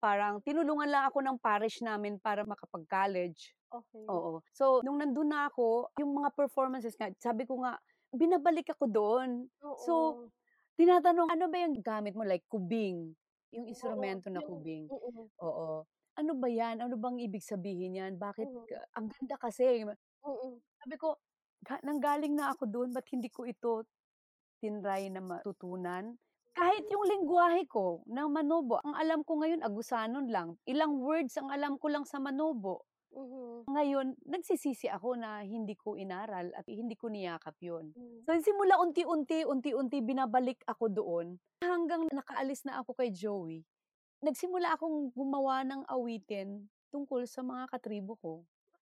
Parang 0.02 0.40
tinulungan 0.44 0.88
lang 0.90 1.04
ako 1.10 1.18
ng 1.24 1.38
parish 1.42 1.80
namin 1.82 2.18
para 2.22 2.44
makapag-college. 2.46 3.54
Okey. 3.70 4.10
Oo. 4.10 4.42
So, 4.54 4.80
nung 4.86 5.02
nandun 5.02 5.30
na 5.34 5.50
ako, 5.50 5.90
yung 5.98 6.14
mga 6.22 6.30
performances 6.38 6.94
nga, 6.98 7.10
sabi 7.18 7.42
ko 7.48 7.58
nga, 7.66 7.78
binabalik 8.14 8.68
ako 8.74 8.86
doon. 8.90 9.30
So, 9.76 10.14
Oo. 10.14 10.30
tinatanong, 10.78 11.30
"Ano 11.32 11.46
ba 11.52 11.58
yung 11.62 11.76
gamit 11.80 12.14
mo?" 12.18 12.24
Like 12.26 12.46
kubing, 12.50 13.14
yung 13.54 13.66
Oo, 13.84 14.06
instrumento 14.06 14.28
na 14.32 14.42
kubing. 14.44 14.90
mm. 14.90 15.30
Oo. 15.42 15.86
"Ano 16.16 16.32
ba 16.40 16.48
yan? 16.48 16.80
Ano 16.80 16.96
bang 16.96 17.20
ibig 17.20 17.44
sabihin 17.44 17.92
yan? 18.00 18.16
Bakit 18.16 18.48
Mhm. 18.48 18.66
ka 18.68 18.88
ang 18.96 19.12
ganda 19.12 19.36
kasi." 19.36 19.84
Mm. 20.24 20.60
Sabi 20.82 20.96
ko, 21.00 21.18
"Ga 21.66 21.80
nanggaling 21.84 22.34
na 22.36 22.52
ako 22.54 22.64
dun, 22.70 22.90
ba't 22.96 23.06
hindi 23.12 23.28
ko 23.32 23.44
ito 23.48 23.84
tinry 24.62 25.10
na 25.12 25.20
matutunan?" 25.24 26.18
Kahit 26.56 26.88
yung 26.88 27.04
lengguwahe 27.04 27.68
ko 27.68 28.00
ng 28.08 28.28
Manobo, 28.32 28.80
ang 28.80 28.96
alam 28.96 29.20
ko 29.28 29.36
ngayon 29.44 29.60
Agusanon 29.60 30.24
lang. 30.32 30.56
Ilang 30.64 31.04
words 31.04 31.36
ang 31.36 31.52
alam 31.52 31.76
ko 31.76 31.92
lang 31.92 32.08
sa 32.08 32.16
Manobo. 32.22 32.85
Mhm. 33.16 33.64
Ngayon, 33.72 34.06
nagsisisi 34.28 34.86
ako 34.92 35.16
na 35.16 35.40
hindi 35.40 35.72
ko 35.72 35.96
inaral 35.96 36.52
at 36.52 36.68
hindi 36.68 36.94
ko 36.94 37.08
niyakap 37.08 37.56
yun. 37.64 37.96
Hmm. 37.96 38.20
So, 38.28 38.36
simula 38.44 38.76
unti-unti, 38.78 39.48
unti-unti 39.48 40.04
binabalik 40.04 40.60
ako 40.68 40.92
doon 40.92 41.26
hanggang 41.64 42.04
nakaalis 42.12 42.62
na 42.68 42.84
ako 42.84 42.92
kay 42.92 43.08
Joey. 43.10 43.64
Nagsimula 44.20 44.76
akong 44.76 45.12
gumawa 45.16 45.64
ng 45.64 45.88
awitin 45.88 46.68
tungkol 46.92 47.24
sa 47.24 47.40
mga 47.40 47.72
katribo 47.72 48.14
ko. 48.20 48.32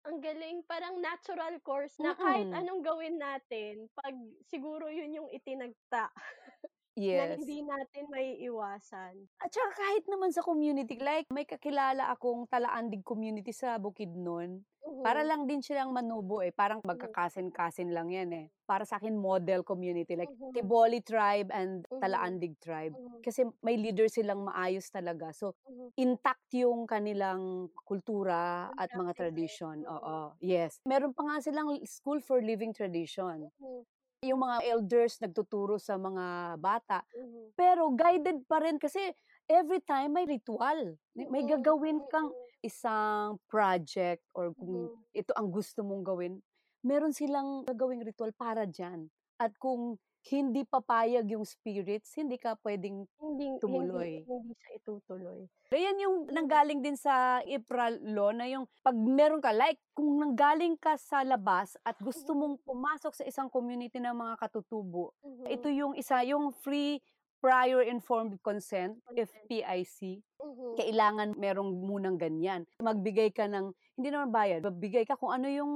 Ang 0.03 0.19
galing, 0.19 0.67
parang 0.67 0.99
natural 0.99 1.63
course 1.63 1.95
na 2.03 2.11
kahit 2.19 2.51
anong 2.51 2.83
gawin 2.83 3.15
natin 3.15 3.87
'pag 3.95 4.11
siguro 4.51 4.91
yun 4.91 5.15
yung 5.15 5.29
itinagta 5.31 6.11
na 7.13 7.23
Yes. 7.25 7.37
hindi 7.37 7.61
natin 7.65 8.09
maiiwasan. 8.11 9.29
At 9.41 9.49
saka 9.49 9.71
kahit 9.81 10.05
naman 10.05 10.29
sa 10.35 10.45
community, 10.45 10.99
like 11.01 11.25
may 11.33 11.47
kakilala 11.47 12.13
akong 12.13 12.45
Talaandig 12.51 13.01
community 13.05 13.49
sa 13.55 13.81
Bukidnon. 13.81 14.61
Para 15.03 15.19
Mhm. 15.19 15.27
lang 15.27 15.43
din 15.49 15.59
silang 15.59 15.91
Manobo 15.91 16.39
eh, 16.39 16.55
parang 16.55 16.79
Mhm. 16.83 17.13
magka-cousin-cousin 17.19 17.91
lang 17.91 18.07
yan 18.13 18.29
eh. 18.31 18.45
Para 18.63 18.87
sa'kin 18.87 19.19
model 19.19 19.59
community 19.67 20.15
like 20.15 20.31
Mhm. 20.31 20.53
Tiboli 20.55 21.01
tribe 21.03 21.49
and 21.51 21.83
Mhm. 21.91 21.99
Talaandig 21.99 22.55
tribe. 22.63 22.95
Mhm. 22.95 23.25
Kasi 23.25 23.43
may 23.65 23.75
leader 23.75 24.07
silang 24.07 24.47
maayos 24.47 24.87
talaga. 24.93 25.31
So, 25.35 25.55
Mhm. 25.69 25.93
intact 25.99 26.47
yung 26.55 26.87
kanilang 26.87 27.67
kultura 27.83 28.71
at 28.79 28.91
mga 28.95 29.11
tradition. 29.17 29.83
oo. 29.83 29.83
Oo, 29.83 30.35
yes. 30.39 30.79
Meron 30.87 31.11
pa 31.11 31.23
nga 31.27 31.37
silang 31.43 31.73
school 31.83 32.19
for 32.23 32.39
living 32.39 32.71
tradition. 32.71 33.51
Mhm. 33.59 33.85
Yung 34.23 34.39
mga 34.39 34.57
elders 34.71 35.19
nagtuturo 35.19 35.75
sa 35.75 35.99
mga 35.99 36.55
bata. 36.59 37.03
Mhm. 37.15 37.53
Pero 37.59 37.91
guided 37.93 38.47
pa 38.49 38.63
rin 38.63 38.79
kasi 38.79 39.11
every 39.51 39.83
time 39.83 40.15
may 40.15 40.25
ritual. 40.25 40.95
May 41.15 41.27
may 41.29 41.43
Mm, 41.43 41.47
gagawin 41.47 42.03
kang 42.07 42.31
mm. 42.31 42.53
isang 42.63 43.37
project 43.51 44.23
or 44.33 44.55
kung 44.57 44.87
Mhm. 44.87 45.03
ito 45.13 45.31
ang 45.35 45.51
gusto 45.51 45.83
mong 45.85 46.03
gawin, 46.07 46.33
meron 46.87 47.11
silang 47.13 47.67
gagawing 47.67 48.01
ritual 48.07 48.31
para 48.33 48.63
diyan. 48.65 49.11
At 49.37 49.55
kung 49.59 49.99
hindi 50.25 50.63
papayag 50.63 51.27
yung 51.27 51.43
spirits, 51.43 52.15
hindi 52.15 52.39
ka 52.39 52.55
puwedeng 52.55 53.03
Hindi 53.19 53.59
tumuloy. 53.59 54.23
hindi 54.23 54.31
hindi 54.31 54.53
siya 54.55 54.71
itutuloy. 54.79 55.43
Ayan 55.69 55.97
yung 55.99 56.15
nanggaling 56.29 56.79
din 56.79 56.95
sa 56.95 57.41
IPRA 57.41 57.91
law 57.99 58.31
na 58.31 58.45
yung 58.45 58.63
'pag 58.79 58.95
meron 58.95 59.41
ka 59.41 59.51
like 59.51 59.81
kung 59.91 60.15
nanggaling 60.15 60.77
ka 60.77 60.95
sa 60.95 61.21
labas 61.21 61.75
at 61.81 61.97
gusto 61.99 62.31
Mhm. 62.31 62.39
mong 62.39 62.55
pumasok 62.63 63.13
sa 63.13 63.25
isang 63.25 63.49
community 63.49 63.97
ng 63.97 64.13
mga 64.13 64.37
katutubo, 64.39 65.11
ito 65.43 65.67
Mhm. 65.67 65.75
yung 65.75 65.93
isa, 65.93 66.21
yung 66.21 66.53
free 66.53 67.01
prior 67.41 67.83
informed 67.83 68.39
consent. 68.39 68.95
FPIC. 69.11 70.23
Mhm. 70.39 70.79
Kailangan 70.79 71.29
merong 71.35 71.75
munang 71.75 72.15
ganyan. 72.15 72.63
Magbigay 72.79 73.35
ka 73.35 73.45
ng 73.45 73.75
hindi 73.93 74.07
naman 74.09 74.31
bayad, 74.31 74.63
magbigay 74.63 75.03
ka 75.03 75.19
kung 75.19 75.35
ano 75.35 75.51
yung 75.51 75.71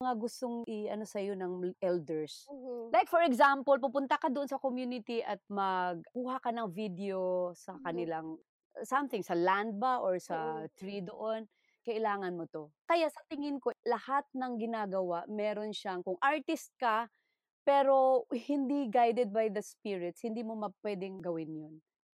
mga 0.00 0.16
gustong 0.16 0.64
i-ano 0.64 1.04
sa'yo 1.04 1.36
ng 1.36 1.76
elders. 1.84 2.48
Mhm. 2.48 2.96
Like 2.96 3.06
for 3.12 3.20
example, 3.20 3.76
pupunta 3.76 4.16
ka 4.16 4.32
doon 4.32 4.48
sa 4.48 4.56
community 4.56 5.20
at 5.20 5.44
magkuha 5.52 6.40
ka 6.40 6.50
ng 6.56 6.72
video 6.72 7.52
sa 7.52 7.76
Mhm. 7.76 7.80
kanilang 7.84 8.40
something, 8.82 9.20
sa 9.20 9.36
land 9.36 9.76
ba 9.76 10.00
or 10.00 10.16
sa 10.16 10.64
Mm. 10.64 10.70
tree 10.72 11.04
doon, 11.04 11.44
kailangan 11.84 12.32
mo 12.32 12.48
'to. 12.48 12.72
Kaya 12.88 13.12
sa 13.12 13.20
tingin 13.28 13.60
ko, 13.60 13.76
lahat 13.84 14.24
ng 14.32 14.56
ginagawa 14.56 15.28
meron 15.28 15.70
siyang 15.76 16.00
kung 16.00 16.16
artist 16.24 16.72
ka, 16.80 17.12
pero 17.66 18.24
hindi 18.50 18.88
guided 18.88 19.30
by 19.34 19.48
the 19.52 19.62
spirits, 19.64 20.24
hindi 20.24 20.42
mo 20.46 20.56
ma 20.56 20.70
puwedeng 20.82 21.20
gawin 21.22 21.52
yun. 21.56 21.74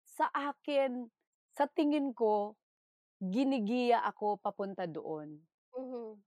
Sa 0.06 0.30
akin, 0.30 1.10
sa 1.54 1.66
tingin 1.70 2.14
ko, 2.14 2.56
ginigiya 3.22 4.04
ako 4.06 4.38
papunta 4.42 4.86
doon. 4.90 5.46
Mhm. 5.78 6.22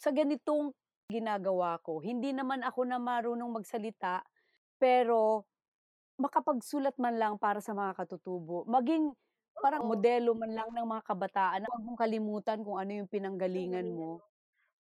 Sa 0.00 0.12
ganitong 0.12 0.76
ginagawa 1.10 1.78
ko, 1.86 2.02
hindi 2.02 2.34
naman 2.34 2.66
ako 2.66 2.82
na 2.82 2.98
marunong 2.98 3.50
magsalita, 3.62 4.26
pero 4.80 5.46
makapagsulat 6.20 6.96
man 7.00 7.16
lang 7.20 7.34
para 7.40 7.60
sa 7.64 7.72
mga 7.76 7.94
katutubo, 7.98 8.64
maging 8.68 9.14
parang 9.62 9.84
Oo. 9.84 9.88
modelo 9.88 10.34
man 10.38 10.52
lang 10.54 10.70
ng 10.74 10.86
mga 10.88 11.04
kabataan 11.06 11.60
na 11.64 11.70
'wag 11.72 11.84
mong 11.86 12.00
kalimutan 12.00 12.60
kung 12.66 12.78
ano 12.80 12.92
yung 13.04 13.10
pinanggalingan 13.10 13.88
Pinanggalingan 13.90 13.94
mo. 13.94 14.22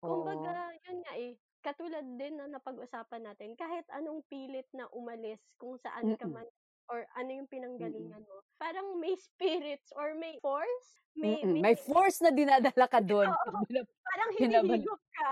Oo. 0.05 0.63
Kumbaga 0.63 0.73
yun 0.87 0.99
nga, 1.05 1.13
eh, 1.19 1.39
katulad 1.63 2.05
din 2.19 2.39
ng 2.39 2.51
napag-usapan 2.55 3.23
natin 3.31 3.55
kahit 3.55 3.87
anong 3.91 4.23
pilit 4.27 4.67
na 4.75 4.87
umalis 4.91 5.41
kung 5.59 5.75
saan 5.79 6.15
ka 6.19 6.25
Mm. 6.25 6.31
man 6.31 6.47
or 6.91 7.05
ano 7.15 7.29
yung 7.31 7.49
Mm. 7.49 7.53
pinanggalingan 7.53 8.23
mo, 8.25 8.35
parang 8.57 8.99
may 8.99 9.15
spirits 9.15 9.91
or 9.95 10.15
may 10.15 10.35
force, 10.41 10.89
may 11.15 11.43
Mm, 11.43 11.53
may 11.53 11.63
may 11.63 11.75
force 11.75 12.19
na 12.21 12.31
dinadala 12.31 12.85
ka 12.89 12.99
Oo, 13.31 13.63
binab 13.69 13.87
parang 14.03 14.31
hinihigop 14.35 15.01
ka 15.13 15.27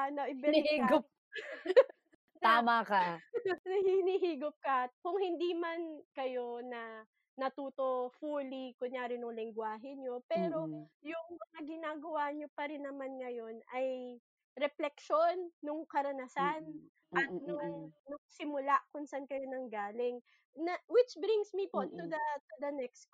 ka. 0.78 0.88
hinihigop. 0.92 1.04
Tama 2.44 2.82
ka. 2.86 3.22
hinihigop 3.88 4.56
ka 4.62 4.90
kung 5.04 5.18
hindi 5.22 5.54
man 5.54 6.02
kayo 6.14 6.62
na 6.66 7.06
natuto 7.40 8.12
fully 8.20 8.76
kunyari 8.78 9.18
nung 9.18 9.34
lengguwahe 9.34 9.96
niyo, 9.96 10.22
pero 10.28 10.68
Mm. 10.68 10.86
yung 11.02 11.28
mga 11.34 11.60
ginagawa 11.66 12.30
niyo 12.34 12.48
pa 12.54 12.68
rin 12.70 12.84
naman 12.86 13.18
ngayon 13.18 13.62
ay 13.74 14.20
repleksyon 14.60 15.52
nung 15.64 15.86
karanasan 15.88 16.64
Mm. 16.68 16.90
at 17.18 17.32
Mm, 17.32 17.40
nung 17.44 17.60
mm. 17.62 17.94
nung 18.08 18.24
simula 18.28 18.80
kung 18.96 19.06
saan 19.08 19.28
kayo 19.30 19.44
nanggaling. 19.48 20.20
Na 20.58 20.76
which 20.92 21.16
brings 21.20 21.52
me 21.56 21.68
po 21.72 21.84
to 21.88 22.04
Mm. 22.04 22.12
the 22.12 22.20
to 22.40 22.56
the 22.64 22.72
next 22.76 23.08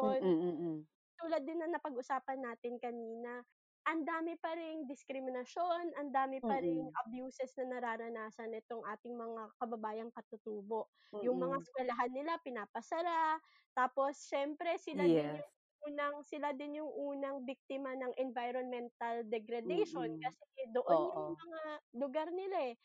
Mm, 0.00 0.18
question. 0.22 0.22
mm. 0.22 0.86
Tulad 1.20 1.44
din 1.48 1.62
ng 1.64 1.72
napag-usapan 1.74 2.40
natin 2.44 2.76
kanina, 2.82 3.42
ang 3.88 4.04
dami 4.04 4.36
pa 4.40 4.52
ring 4.58 4.84
diskriminasyon, 4.90 5.94
ang 5.96 6.10
dami 6.12 6.42
pa 6.44 6.60
ring 6.60 6.82
Mm. 6.82 6.96
abuses 7.06 7.54
na 7.58 7.78
nararanasan 7.78 8.52
nitong 8.52 8.84
ating 8.84 9.14
mga 9.16 9.54
kababayang 9.60 10.12
katutubo. 10.12 10.90
Yung 11.24 11.38
mga 11.40 11.56
Mm. 11.56 11.66
eskwelahan 11.66 12.12
nila 12.12 12.36
pinapasara, 12.44 13.40
tapos 13.76 14.18
siyempre 14.20 14.76
sila 14.82 15.08
din 15.08 15.28
Yes. 15.28 15.40
yung 15.40 15.52
unang 15.86 16.22
sila 16.26 16.50
din 16.56 16.82
yung 16.82 16.90
unang 16.90 17.46
biktima 17.46 17.94
ng 17.94 18.12
environmental 18.18 19.22
degradation 19.30 20.08
Mm. 20.08 20.22
kasi 20.22 20.44
doon 20.74 20.98
yung 21.06 21.22
Oo. 21.22 21.36
mga 21.38 21.60
lugar 21.96 22.28
nila, 22.34 22.74
eh. 22.74 22.76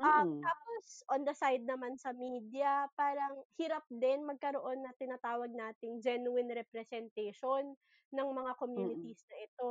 Um, 0.00 0.24
Mm. 0.24 0.50
tapos 0.50 0.84
on 1.12 1.22
the 1.28 1.34
side 1.36 1.64
naman 1.68 1.96
sa 2.00 2.12
media, 2.16 2.88
parang 2.96 3.44
hirap 3.60 3.84
din 3.92 4.24
magkaroon 4.24 4.80
na 4.84 4.92
tinatawag 4.96 5.52
nating 5.52 6.00
genuine 6.00 6.48
representation 6.52 7.76
ng 8.12 8.28
mga 8.32 8.52
Mm. 8.76 9.10
communities 9.10 9.24
na 9.28 9.36
ito. 9.44 9.70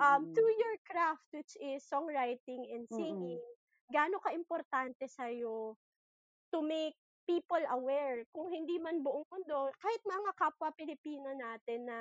Um, 0.00 0.24
through 0.32 0.52
your 0.56 0.76
craft 0.84 1.24
which 1.32 1.56
is 1.60 1.84
songwriting 1.84 2.64
and 2.72 2.88
singing, 2.88 3.40
gaano 3.92 4.20
kaimportante 4.24 5.04
sa'yo 5.08 5.76
to 6.54 6.58
make 6.64 6.96
people 7.28 7.62
aware 7.70 8.24
kung 8.34 8.50
hindi 8.50 8.78
man 8.82 9.02
buong 9.06 9.24
mundo, 9.30 9.70
kahit 9.80 10.02
mga 10.06 10.30
kapwa 10.38 10.70
Pilipino 10.74 11.30
natin 11.36 11.86
na 11.88 11.98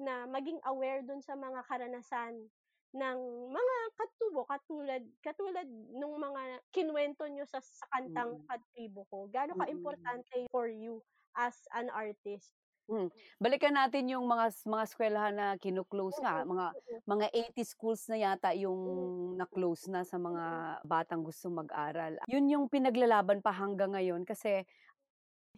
na 0.00 0.24
maging 0.28 0.60
aware 0.66 1.02
dun 1.04 1.20
sa 1.24 1.34
mga 1.36 1.64
karanasan 1.68 2.48
ng 2.92 3.18
mga 3.52 3.76
katutubo 3.96 4.44
katulad 4.48 5.02
katulad 5.24 5.64
nung 5.96 6.16
mga 6.20 6.60
kinuwento 6.72 7.24
niyo 7.28 7.44
sa 7.48 7.60
sa 7.64 7.88
kantang 7.92 8.36
Mm. 8.36 8.48
Katribo 8.48 9.08
Ko. 9.08 9.28
Gaano 9.32 9.54
Mm. 9.54 9.60
kaimportante 9.60 10.48
for 10.52 10.68
you 10.68 11.00
as 11.36 11.64
an 11.72 11.88
artist? 11.92 12.50
Hmm, 12.90 13.14
balikan 13.38 13.78
natin 13.78 14.10
yung 14.10 14.26
mga 14.26 14.50
mga 14.66 14.82
eskwelahan 14.90 15.34
na 15.38 15.46
kino-close 15.54 16.18
nga, 16.18 16.42
Mm, 16.42 16.42
mga 16.42 16.74
mm. 16.90 17.02
mga 17.06 17.26
80 17.30 17.62
schools 17.62 18.10
na 18.10 18.18
yata 18.18 18.50
yung 18.58 18.78
Hmm. 18.84 19.12
na-close 19.38 19.86
na 19.86 20.02
sa 20.02 20.18
mga 20.18 20.42
Mm. 20.50 20.72
batang 20.82 21.22
gustong 21.22 21.54
mag-aral. 21.62 22.18
Yun 22.26 22.50
yung 22.50 22.66
pinaglalaban 22.66 23.38
pa 23.38 23.54
hanggang 23.54 23.94
ngayon 23.94 24.26
kasi 24.26 24.66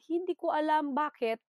hindi 0.09 0.35
ko 0.39 0.53
alam 0.55 0.93
bakit 0.97 1.41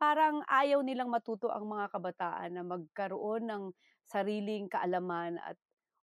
parang 0.00 0.40
ayaw 0.48 0.80
nilang 0.82 1.12
matuto 1.12 1.52
ang 1.52 1.68
mga 1.68 1.92
kabataan 1.94 2.50
na 2.56 2.62
magkaroon 2.64 3.44
ng 3.50 3.64
sariling 4.08 4.66
kaalaman 4.72 5.36
at 5.44 5.56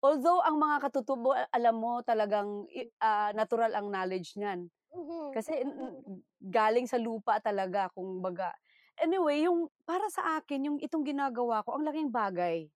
although 0.04 0.42
ang 0.44 0.58
mga 0.60 0.76
katutubo 0.90 1.32
alam 1.34 1.76
mo 1.78 2.02
talagang 2.04 2.66
ah, 3.00 3.30
natural 3.38 3.72
ang 3.78 3.88
knowledge 3.94 4.36
niyan. 4.38 4.68
Mhm, 4.94 5.36
Kasi 5.36 5.64
mm. 5.78 6.04
galing 6.42 6.86
sa 6.86 6.98
lupa 7.00 7.40
talaga 7.42 7.90
kumbaga. 7.94 8.54
Anyway, 9.00 9.42
yung 9.46 9.66
para 9.88 10.06
sa 10.12 10.38
akin 10.38 10.70
yung 10.70 10.78
itong 10.82 11.02
ginagawa 11.06 11.64
ko 11.66 11.74
ang 11.78 11.84
laking 11.88 12.10
bagay. 12.14 12.70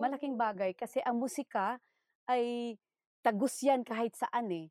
Malaking 0.00 0.34
Mhm. 0.34 0.40
bagay 0.40 0.74
kasi 0.74 0.98
ang 1.04 1.20
musika 1.22 1.78
ay 2.30 2.74
tagos 3.22 3.58
yan 3.62 3.82
kahit 3.86 4.14
saan, 4.18 4.48
eh. 4.50 4.66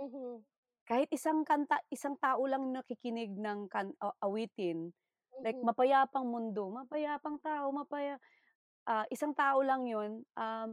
Mhm. 0.00 0.44
Kahit 0.88 1.08
isang 1.14 1.46
kanta 1.46 1.78
isang 1.94 2.18
tao 2.18 2.42
lang 2.52 2.64
nakikinig 2.74 3.30
ng 3.38 3.60
kan 3.70 3.94
awitin, 4.22 4.90
like 5.40 5.56
Mhm. 5.56 5.64
Mapayapang 5.64 6.28
Mundo, 6.28 6.68
mapayapang 6.72 7.40
tao, 7.42 7.72
mapaya 7.72 8.18
ah, 8.88 9.06
isang 9.12 9.32
tao 9.36 9.60
lang 9.64 9.86
yun, 9.88 10.24
um, 10.38 10.68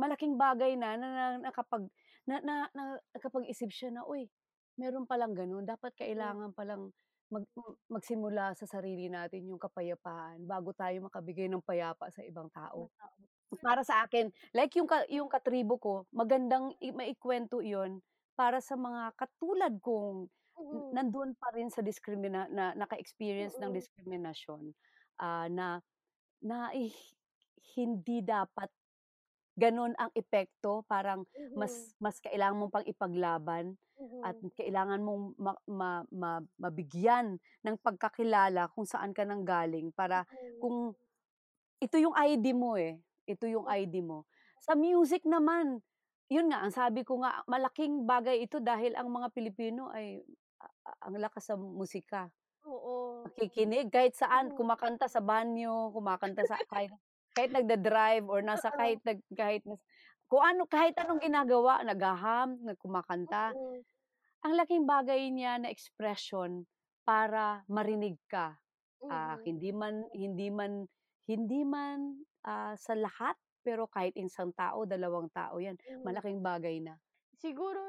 malaking 0.00 0.36
bagay 0.40 0.74
na 0.78 0.96
na 0.98 1.08
na 1.10 1.26
nakapag 1.50 1.88
na 2.28 2.40
na 2.44 2.56
na 2.74 2.84
nakapag-isip 3.16 3.70
siya 3.72 3.90
na, 3.94 4.02
"Uy, 4.08 4.30
meron 4.80 5.06
palang 5.08 5.34
gano'n, 5.36 5.66
dapat 5.68 5.92
Hmm. 6.16 6.32
kailangan 6.32 6.52
palang 6.56 6.92
mag 7.32 7.44
magsimula 7.90 8.54
sa 8.58 8.66
sarili 8.70 9.08
natin 9.12 9.48
yung 9.50 9.60
kapayapaan 9.62 10.44
bago 10.48 10.72
tayo 10.76 10.98
makabigay 11.06 11.46
ng 11.52 11.64
payapa 11.64 12.08
sa 12.14 12.22
ibang 12.26 12.48
tao." 12.54 12.90
Tao. 12.98 13.28
Para 13.62 13.82
sa 13.84 14.06
akin, 14.06 14.32
like 14.56 14.72
yung 14.78 14.88
ka 14.88 15.04
yung 15.12 15.28
Katribo 15.28 15.76
Ko, 15.76 15.94
magandang 16.16 16.72
i 16.80 16.90
maikuwento 16.96 17.60
yun 17.60 18.00
para 18.38 18.62
sa 18.64 18.72
mga 18.78 19.12
katulad 19.20 19.74
kong 19.84 20.32
Mhm. 20.72 20.92
nandun 20.94 21.34
pa 21.38 21.50
rin 21.54 21.70
sa 21.72 21.82
diskrimina 21.84 22.46
na 22.50 22.74
naka-experience 22.76 23.58
ng 23.62 23.70
Mm. 23.70 23.76
diskriminasyon, 23.76 24.72
ah, 25.22 25.46
na 25.50 25.80
na 26.44 26.70
hi 26.74 26.92
hindi 27.76 28.20
dapat 28.24 28.70
gano'n 29.58 29.94
ang 29.98 30.10
epekto, 30.16 30.82
parang 30.88 31.26
Mhm. 31.38 31.54
mas 31.56 31.94
mas 32.00 32.18
kailangan 32.22 32.58
mo 32.60 32.66
pang 32.72 32.86
ipaglaban 32.86 33.76
at 34.24 34.36
Mhm. 34.36 34.50
kailangan 34.58 35.00
mong 35.04 35.34
ma 35.40 35.52
ma 35.68 35.90
ma 36.12 36.32
mabigyan 36.60 37.38
ng 37.64 37.76
pagkakilala 37.80 38.68
kung 38.74 38.84
saan 38.88 39.12
ka 39.16 39.24
nanggaling 39.26 39.92
para 39.96 40.24
Mhm. 40.32 40.60
kung 40.60 40.94
ito 41.80 41.96
yung 42.00 42.14
ID 42.16 42.52
mo, 42.56 42.76
eh, 42.80 43.00
ito 43.28 43.46
yung 43.48 43.66
ID 43.68 44.00
mo. 44.04 44.26
Sa 44.60 44.74
music 44.76 45.24
naman, 45.28 45.80
yun 46.32 46.48
nga 46.52 46.62
ang 46.64 46.72
sabi 46.74 47.02
ko 47.06 47.20
nga 47.24 47.42
malaking 47.48 48.04
bagay 48.08 48.44
ito 48.44 48.60
dahil 48.62 48.94
ang 48.96 49.08
mga 49.12 49.32
Pilipino 49.34 49.88
ay 49.92 50.22
ang 50.98 51.16
lakas 51.20 51.46
sa 51.52 51.54
musika. 51.58 52.30
Oo. 52.64 53.24
Nakikinig 53.26 53.92
kahit 53.92 54.16
saan, 54.16 54.50
Mhm. 54.50 54.56
kumakanta 54.56 55.06
sa 55.10 55.20
banyo, 55.24 55.92
kumakanta 55.94 56.42
sa 56.48 56.58
kahit 56.70 56.92
kahit 57.36 57.52
nagda-drive 57.54 58.26
or 58.26 58.42
nasa 58.42 58.72
kahit 58.74 58.98
Oo. 58.98 59.04
nag 59.06 59.20
kahit 59.36 59.62
nas 59.68 59.80
kung 60.30 60.42
ano 60.42 60.64
kahit 60.66 60.94
anong 60.98 61.22
ginagawa, 61.22 61.82
nagha-hum, 61.86 62.64
na 62.66 62.74
kumakanta. 62.78 63.54
Mm. 63.54 63.82
Ang 64.46 64.54
laking 64.58 64.84
bagay 64.88 65.30
niya 65.34 65.58
na 65.62 65.68
expression 65.72 66.66
para 67.06 67.64
marinig 67.70 68.16
ka. 68.30 68.58
Ah, 69.10 69.38
Mhm. 69.38 69.44
hindi 69.46 69.70
man 69.74 70.06
hindi 70.14 70.48
man 70.52 70.86
hindi 71.28 71.62
man, 71.66 72.24
ah, 72.46 72.74
sa 72.78 72.94
lahat, 72.98 73.36
pero 73.66 73.86
kahit 73.90 74.14
isang 74.18 74.52
tao, 74.56 74.84
dalawang 74.88 75.28
tao 75.34 75.58
yan, 75.62 75.76
Mhm. 75.88 76.04
malaking 76.06 76.40
bagay 76.44 76.80
na. 76.84 77.00
Siguro 77.40 77.80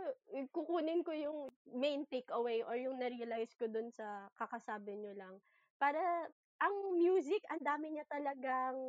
kukunin 0.56 1.04
ko 1.04 1.12
yung 1.12 1.40
main 1.76 2.08
takeaway 2.08 2.64
or 2.64 2.76
yung 2.80 2.96
na-realize 3.02 3.52
ko 3.60 3.68
dun 3.68 3.92
sa 3.92 4.32
kakasabi 4.40 4.96
niyo 4.96 5.14
lang. 5.22 5.36
Para 5.76 6.32
ang 6.64 6.76
music 6.96 7.44
ang 7.52 7.60
dami 7.60 7.92
niya 7.92 8.06
talagang 8.08 8.80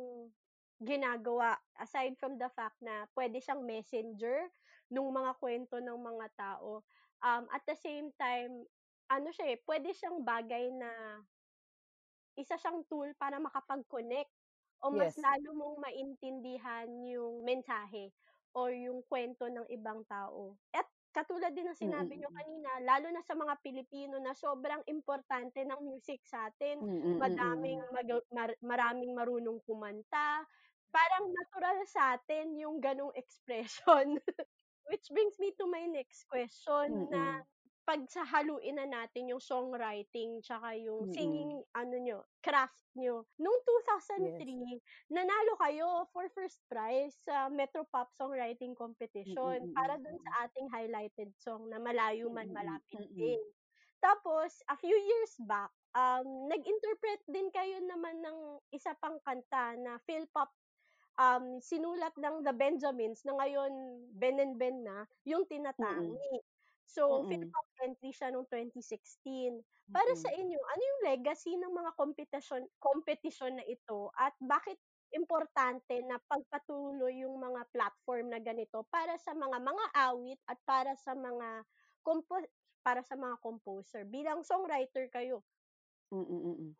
ginagawa 0.79 1.59
aside 1.83 2.15
from 2.19 2.39
the 2.39 2.47
fact 2.57 2.79
na 2.79 3.07
puwede 3.11 3.39
siyang 3.43 3.63
messenger 3.67 4.47
nung 4.93 5.11
mga 5.11 5.31
kuwento 5.41 5.75
ng 5.83 5.99
mga 5.99 6.27
tao. 6.39 6.71
Um, 7.23 7.43
at 7.51 7.63
the 7.67 7.75
same 7.75 8.11
time, 8.15 8.67
ano 9.11 9.29
siya, 9.35 9.55
eh, 9.55 9.57
puwede 9.63 9.91
siyang 9.95 10.23
bagay 10.23 10.71
na 10.71 10.91
isa 12.41 12.55
siyang 12.57 12.81
tool 12.89 13.09
para 13.21 13.37
makapag-connect 13.37 14.31
o 14.83 14.89
mas 14.99 15.13
Yes. 15.13 15.23
lalo 15.25 15.49
mong 15.59 15.77
maintindihan 15.85 16.89
yung 17.13 17.45
mensahe 17.45 18.05
o 18.57 18.69
yung 18.69 19.01
kuwento 19.09 19.45
ng 19.49 19.67
ibang 19.73 20.05
tao. 20.07 20.57
At 20.73 20.85
katulad 21.13 21.53
din 21.53 21.69
ng 21.69 21.77
Mm, 21.81 21.87
sinabi 21.89 22.17
niyo 22.17 22.29
mm. 22.29 22.33
kanina, 22.33 22.69
lalo 22.85 23.07
na 23.13 23.21
sa 23.25 23.33
mga 23.37 23.57
Pilipino 23.61 24.17
na 24.21 24.33
sobrang 24.37 24.81
importante 24.89 25.61
ng 25.65 25.79
music 25.85 26.21
sa'tin, 26.25 26.81
Mm, 26.81 26.87
madaming 27.17 27.79
mm. 27.79 27.85
maga 27.93 28.17
mar 28.33 28.51
maraming 28.61 29.13
marunong 29.13 29.61
kumanta, 29.65 30.45
parang 30.93 31.25
natural 31.33 31.77
sa'tin 31.85 32.57
yung 32.57 32.77
gano'ng 32.81 33.13
expression. 33.21 34.17
Which 34.89 35.07
brings 35.11 35.39
me 35.39 35.53
to 35.59 35.65
my 35.69 35.85
next 35.89 36.25
question 36.29 37.07
na 37.09 37.41
Mm. 37.83 37.87
pagsahaluin 37.87 38.75
na 38.79 38.87
natin 38.87 39.35
yung 39.35 39.43
songwriting 39.43 40.39
tsaka 40.39 40.71
yung 40.79 41.11
Mm. 41.11 41.13
singing 41.13 41.51
ano 41.75 41.95
niyo, 41.99 42.19
craft. 42.39 42.79
Nung 42.95 43.27
Yes. 43.27 43.67
2003, 43.67 44.79
nanalo 45.11 45.53
kayo 45.59 46.07
for 46.15 46.31
first 46.31 46.63
prize 46.71 47.11
sa 47.27 47.51
Metropop 47.51 48.07
Songwriting 48.15 48.71
Mm, 48.71 48.79
Competition 48.79 49.57
para 49.75 49.99
mm, 49.99 50.03
dun 50.03 50.17
sa 50.23 50.47
ating 50.47 50.67
highlighted 50.71 51.29
song 51.35 51.67
na 51.67 51.77
Malayo 51.77 52.31
Man 52.31 52.49
Malapit 52.55 53.03
mm. 53.03 53.15
Din. 53.15 53.41
Tapos 53.99 54.63
a 54.67 54.75
few 54.75 54.95
years 54.95 55.35
back 55.43 55.71
um, 55.95 56.27
nag-interpret 56.49 57.21
din 57.29 57.47
kayo 57.53 57.79
naman 57.83 58.19
ng 58.19 58.37
isa 58.73 58.91
pang 58.99 59.17
kanta 59.23 59.77
na 59.79 59.95
Phil 60.03 60.27
Pop 60.33 60.51
um, 61.17 61.61
sinulat 61.61 62.13
ng 62.17 62.41
The 62.43 62.53
Benjamins 62.53 63.21
na 63.25 63.37
ngayon 63.37 63.71
Ben 64.17 64.37
and 64.41 64.55
Ben 64.57 64.81
na, 64.83 65.05
yung 65.23 65.45
Tinatangi. 65.45 66.13
Mm. 66.17 66.42
So, 66.85 67.23
Mm. 67.23 67.53
Philpop 67.53 67.67
entry 67.83 68.11
siya 68.13 68.29
noong 68.33 68.47
2016. 68.51 69.63
Para 69.93 70.09
sa 70.19 70.29
Mm. 70.29 70.33
inyo, 70.33 70.57
ano 70.57 70.81
yung 70.83 71.01
legacy 71.13 71.53
ng 71.59 71.69
mga 71.73 71.91
kompetisyon 71.99 72.65
kompetisyon 72.81 73.61
na 73.61 73.65
ito 73.67 74.09
at 74.17 74.33
bakit 74.41 74.77
importante 75.13 76.01
na 76.01 76.17
pagpatuloy 76.25 77.21
yung 77.21 77.37
mga 77.37 77.69
platform 77.69 78.33
na 78.33 78.41
ganito 78.41 78.81
para 78.89 79.13
sa 79.21 79.37
mga 79.37 79.61
mga 79.61 79.85
awit 80.09 80.39
at 80.49 80.57
para 80.65 80.97
sa 80.97 81.13
mga 81.13 81.61
kompo 82.01 82.41
para 82.81 83.05
sa 83.05 83.13
mga 83.15 83.37
composer 83.39 84.03
bilang 84.09 84.41
songwriter 84.41 85.05
kayo? 85.13 85.43
Mm, 86.11 86.25
mm. 86.27 86.71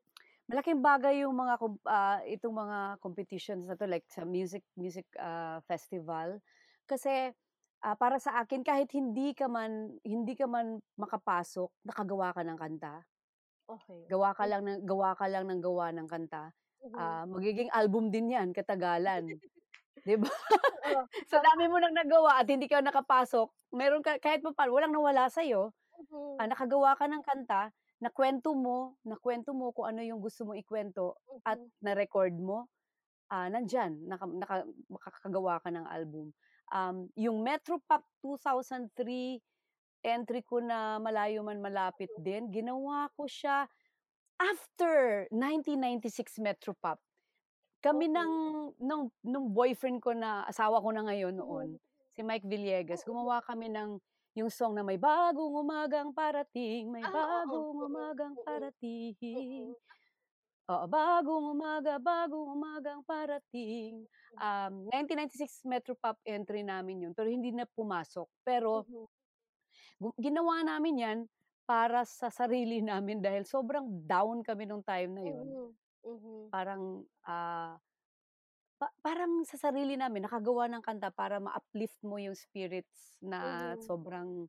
Malaking 0.50 0.82
bagay 0.84 1.24
yung 1.26 1.36
mga 1.36 1.56
kom 1.62 1.80
ah, 1.88 2.22
itong 2.28 2.56
mga 2.56 2.80
competitions 3.04 3.66
na 3.68 3.76
'to 3.80 3.88
like 3.90 4.06
sa 4.12 4.24
music 4.28 4.64
music, 4.80 5.08
ah, 5.20 5.60
festival. 5.68 6.40
Kasi, 6.88 7.34
ah, 7.84 7.96
para 8.00 8.18
sa 8.20 8.40
akin 8.42 8.62
kahit 8.66 8.90
hindi 8.98 9.36
ka 9.36 9.48
man 9.52 10.00
hindi 10.06 10.34
ka 10.40 10.48
man 10.50 10.80
makapasok, 11.00 11.70
nakagawa 11.88 12.32
ka 12.36 12.42
ng 12.48 12.58
kanta. 12.60 12.96
Okey. 13.68 14.12
Gawa 14.12 14.36
ka 14.36 14.44
lang 14.52 14.64
ng 14.68 14.84
gawa 14.84 15.16
ka 15.16 15.26
lang 15.32 15.48
ng 15.48 15.64
gawa 15.64 15.88
ng 15.96 16.08
kanta, 16.12 16.52
Mhm. 16.82 17.00
ah, 17.00 17.24
magiging 17.24 17.72
album 17.72 18.12
din 18.12 18.32
'yan 18.36 18.52
katagalan, 18.52 19.40
'di 20.08 20.16
ba? 20.20 20.32
Sa 21.30 21.38
tama. 21.42 21.44
dami 21.44 21.68
mo 21.70 21.78
ng 21.82 21.94
nagawa 21.96 22.40
at 22.42 22.48
hindi 22.50 22.68
ka 22.70 22.82
nakapasok, 22.84 23.52
meron 23.76 24.04
ka 24.06 24.18
kahit 24.22 24.42
papaano 24.44 24.76
walang 24.78 24.94
nawala 24.94 25.28
sa'yo, 25.32 25.72
Mhm. 26.00 26.44
ah, 26.44 26.48
nakagawa 26.50 26.96
ka 27.00 27.06
ng 27.10 27.24
kanta, 27.26 27.72
nakwento 28.04 28.54
mo 28.58 28.98
nakwento 29.08 29.52
mo 29.56 29.72
kung 29.76 29.90
ano 29.94 30.02
yung 30.06 30.22
gusto 30.24 30.46
mong 30.48 30.60
ikuwento 30.62 31.18
at 31.48 31.58
Mhm. 31.58 31.72
na-record 31.84 32.36
mo, 32.38 32.70
ah, 33.32 33.48
nandiyan 33.52 34.08
naka 34.10 34.26
naka 34.30 34.56
makakagawa 34.92 35.60
ka 35.64 35.70
ng 35.74 35.88
album. 35.90 36.34
Um, 36.72 37.12
yung 37.20 37.44
Metropop 37.44 38.08
2003 38.24 39.42
entry 40.04 40.42
ko 40.44 40.60
na 40.64 41.00
Malayo 41.00 41.44
Man 41.44 41.60
Malapit 41.64 42.12
Din, 42.16 42.52
ginawa 42.52 43.08
ko 43.16 43.28
siya 43.28 43.68
after 44.40 45.28
1996 45.32 46.40
Metropop. 46.44 47.00
Kami 47.84 48.08
Okey. 48.14 48.14
ng 48.14 48.34
nung 48.80 49.12
nung 49.24 49.48
boyfriend 49.52 50.00
ko 50.04 50.16
na 50.16 50.48
asawa 50.48 50.80
ko 50.82 50.90
na 50.96 51.04
ngayon 51.08 51.36
noon, 51.38 51.70
si 52.10 52.24
Mike 52.24 52.48
Villegas, 52.48 53.04
Oo. 53.04 53.04
gumawa 53.04 53.44
kami 53.44 53.70
ng 53.72 54.00
yung 54.40 54.50
song 54.54 54.74
na 54.78 54.84
may 54.88 54.98
bagong 54.98 55.52
umagang 55.54 56.12
parating, 56.16 56.90
may 56.90 57.06
Ah, 57.06 57.12
bagong 57.12 57.76
umagang 57.90 58.36
parating. 58.46 59.76
Oo, 60.72 60.88
bagong 60.88 61.44
umaga, 61.60 62.00
bagong 62.00 62.48
umagang 62.56 63.04
parating. 63.04 64.08
Um, 64.40 64.88
1996 64.88 65.68
Metropop 65.68 66.24
entry 66.24 66.64
namin 66.64 67.04
yun, 67.04 67.12
pero 67.12 67.28
hindi 67.28 67.52
na 67.52 67.68
pumasok. 67.68 68.32
Pero 68.48 68.88
Mhm. 68.88 69.06
gu 70.02 70.10
ginawa 70.18 70.62
namin 70.66 70.96
'yan 71.02 71.20
para 71.70 72.04
sa 72.08 72.28
sarili 72.34 72.80
namin 72.90 73.22
dahil 73.24 73.44
sobrang 73.48 74.06
down 74.10 74.42
kami 74.44 74.66
nung 74.68 74.84
time 74.86 75.12
na 75.16 75.24
yun. 75.26 75.48
Mhm. 75.54 75.78
Mhm. 76.04 76.54
Parang, 76.54 77.06
ah, 77.26 77.80
pa 78.80 78.92
parang 79.06 79.44
sa 79.48 79.58
sarili 79.60 79.96
namin 79.98 80.26
nakagawa 80.28 80.68
ng 80.72 80.84
kanta 80.86 81.10
para 81.14 81.40
ma-uplift 81.42 82.00
mo 82.06 82.18
yung 82.22 82.36
spirits 82.38 83.18
na 83.24 83.74
Mhm. 83.78 83.80
sobrang 83.82 84.48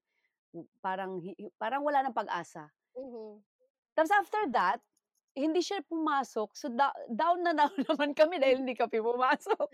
parang 0.82 1.20
parang 1.60 1.82
wala 1.86 2.02
ng 2.06 2.16
pag-asa. 2.16 2.72
Mhm. 2.96 3.44
Tapos 3.96 4.10
after 4.10 4.42
that, 4.50 4.82
hindi 5.36 5.60
siya 5.62 5.82
pumasok, 5.86 6.50
so 6.56 6.66
da 6.70 6.90
down 7.10 7.42
na 7.42 7.52
down 7.54 7.74
naman 7.90 8.14
kami 8.14 8.38
dahil 8.42 8.62
hindi 8.64 8.74
kami 8.78 8.98
pumasok. 9.02 9.68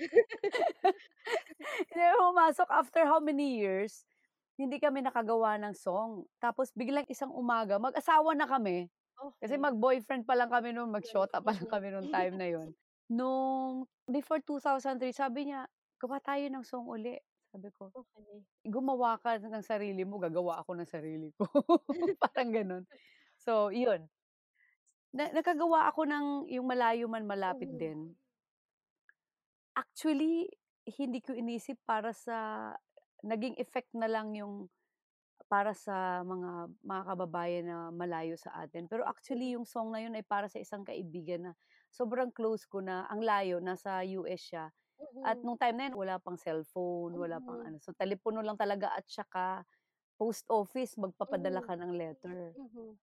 Hindi 1.90 2.04
pumasok 2.18 2.68
after 2.70 3.02
how 3.06 3.20
many 3.22 3.58
years, 3.60 4.06
hindi 4.58 4.78
kami 4.82 5.02
nakagawa 5.04 5.56
ng 5.60 5.74
song. 5.76 6.26
Tapos 6.42 6.72
biglang 6.74 7.06
isang 7.10 7.30
umaga, 7.34 7.78
mag-asawa 7.80 8.34
na 8.36 8.46
kami. 8.48 8.90
Kasi 9.42 9.56
Okey. 9.56 9.60
mag-boyfriend 9.60 10.24
pa 10.28 10.36
lang 10.38 10.50
kami 10.52 10.72
nun, 10.76 10.92
mag-shota 10.92 11.40
pa 11.42 11.52
lang 11.56 11.66
kami 11.68 11.88
nung 11.92 12.10
time 12.10 12.34
na 12.36 12.48
yun. 12.50 12.68
Nung 13.10 13.88
before 14.08 14.40
2003 14.44 15.12
sabi 15.16 15.50
niya, 15.50 15.66
"Gawa 16.00 16.20
tayo 16.22 16.44
ng 16.48 16.64
song 16.66 16.86
uli." 16.90 17.16
Sabi 17.52 17.68
ko, 17.74 17.92
Okey. 17.94 18.44
"Gumawa 18.66 19.18
ka 19.22 19.38
ng 19.40 19.64
sarili 19.64 20.04
mo, 20.08 20.18
gagawa 20.22 20.60
ako 20.64 20.76
ng 20.80 20.88
sarili 20.90 21.30
ko." 21.36 21.46
Parang 22.22 22.50
gano'n. 22.54 22.84
So 23.40 23.70
yun. 23.74 24.08
Na 25.16 25.26
nakagawa 25.34 25.90
ako 25.90 26.06
ng 26.06 26.26
yung 26.54 26.66
Malayo 26.70 27.10
Man 27.10 27.26
Malapit 27.26 27.66
Mhm. 27.66 27.74
Din. 27.74 28.14
Actually, 29.76 30.50
hindi 30.98 31.22
ko 31.22 31.30
inisip 31.30 31.78
para 31.86 32.10
sa 32.10 32.36
naging 33.22 33.54
effect 33.62 33.92
na 33.94 34.10
lang 34.10 34.34
yung 34.34 34.66
para 35.50 35.74
sa 35.74 36.22
mga 36.26 36.70
mga 36.84 37.02
kababayan 37.10 37.64
na 37.68 37.78
malayo 37.94 38.34
sa 38.38 38.54
atin. 38.64 38.86
Pero 38.90 39.04
actually 39.06 39.54
yung 39.58 39.66
song 39.68 39.90
na 39.94 40.00
yun 40.02 40.14
ay 40.18 40.24
para 40.26 40.46
sa 40.50 40.58
isang 40.62 40.82
kaibigan 40.86 41.50
na 41.50 41.54
sobrang 41.92 42.30
close 42.34 42.66
ko 42.66 42.80
na 42.82 43.06
ang 43.10 43.22
layo, 43.22 43.58
nasa 43.62 44.02
US 44.18 44.42
siya. 44.42 44.66
At 45.24 45.38
Mhm. 45.38 45.46
nung 45.46 45.58
time 45.60 45.76
na 45.78 45.84
yun 45.90 45.96
wala 46.00 46.16
pang 46.22 46.38
cellphone, 46.40 47.14
wala 47.18 47.40
pang 47.44 47.58
Mhm. 47.58 47.70
ano, 47.70 47.78
so 47.82 47.92
telepono 47.96 48.40
lang 48.44 48.56
talaga 48.60 48.92
at 48.96 49.06
saka 49.10 49.64
post 50.20 50.46
office 50.50 50.96
magpapadala 51.00 51.60
Mhm. 51.60 51.66
ka 51.66 51.74
ng 51.78 51.92
letter. 51.96 52.56
Mhm. 52.56 52.98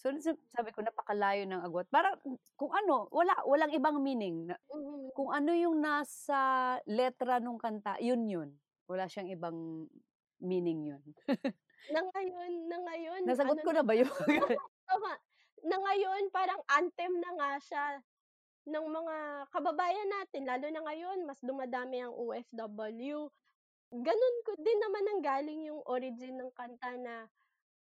So 0.00 0.10
sa 0.18 0.34
sabi 0.54 0.70
ko 0.74 0.82
napakalayo 0.82 1.46
ng 1.46 1.62
agwat. 1.62 1.86
Parang 1.90 2.18
kung 2.58 2.72
ano, 2.74 3.06
wala 3.14 3.34
walang 3.46 3.70
ibang 3.74 4.02
meaning 4.02 4.50
Mhm. 4.72 5.14
kung 5.14 5.30
ano 5.30 5.54
yung 5.54 5.78
nasa 5.82 6.78
letra 6.88 7.38
nung 7.38 7.58
kanta, 7.60 7.98
yun 8.02 8.26
yun. 8.26 8.50
Wala 8.90 9.06
siyang 9.06 9.30
ibang 9.30 9.86
meaning 10.42 10.82
yun. 10.94 11.02
Na 11.92 12.00
ngayon 12.00 12.52
na 12.72 12.76
ngayon 12.80 13.24
Nasagot 13.28 13.60
ano 13.60 13.62
ko 13.64 13.70
na 13.72 13.84
ba 13.84 13.94
yun? 13.96 14.08
tama. 14.88 15.12
Na 15.64 15.76
ngayon 15.80 16.28
parang 16.32 16.60
anthem 16.68 17.12
na 17.20 17.30
nga 17.36 17.50
siya 17.60 17.84
ng 18.68 18.86
mga 18.88 19.16
kababayan 19.52 20.10
natin 20.10 20.44
lalo 20.48 20.66
na 20.70 20.82
ngayon 20.84 21.24
mas 21.28 21.40
dumadami 21.44 22.02
ang 22.04 22.14
OFW. 22.16 23.28
Gano'n 23.94 24.36
ko 24.46 24.52
din 24.58 24.78
naman 24.82 25.04
nanggaling 25.06 25.62
yung 25.70 25.82
origin 25.86 26.36
ng 26.40 26.52
kanta 26.56 26.96
na, 26.98 27.16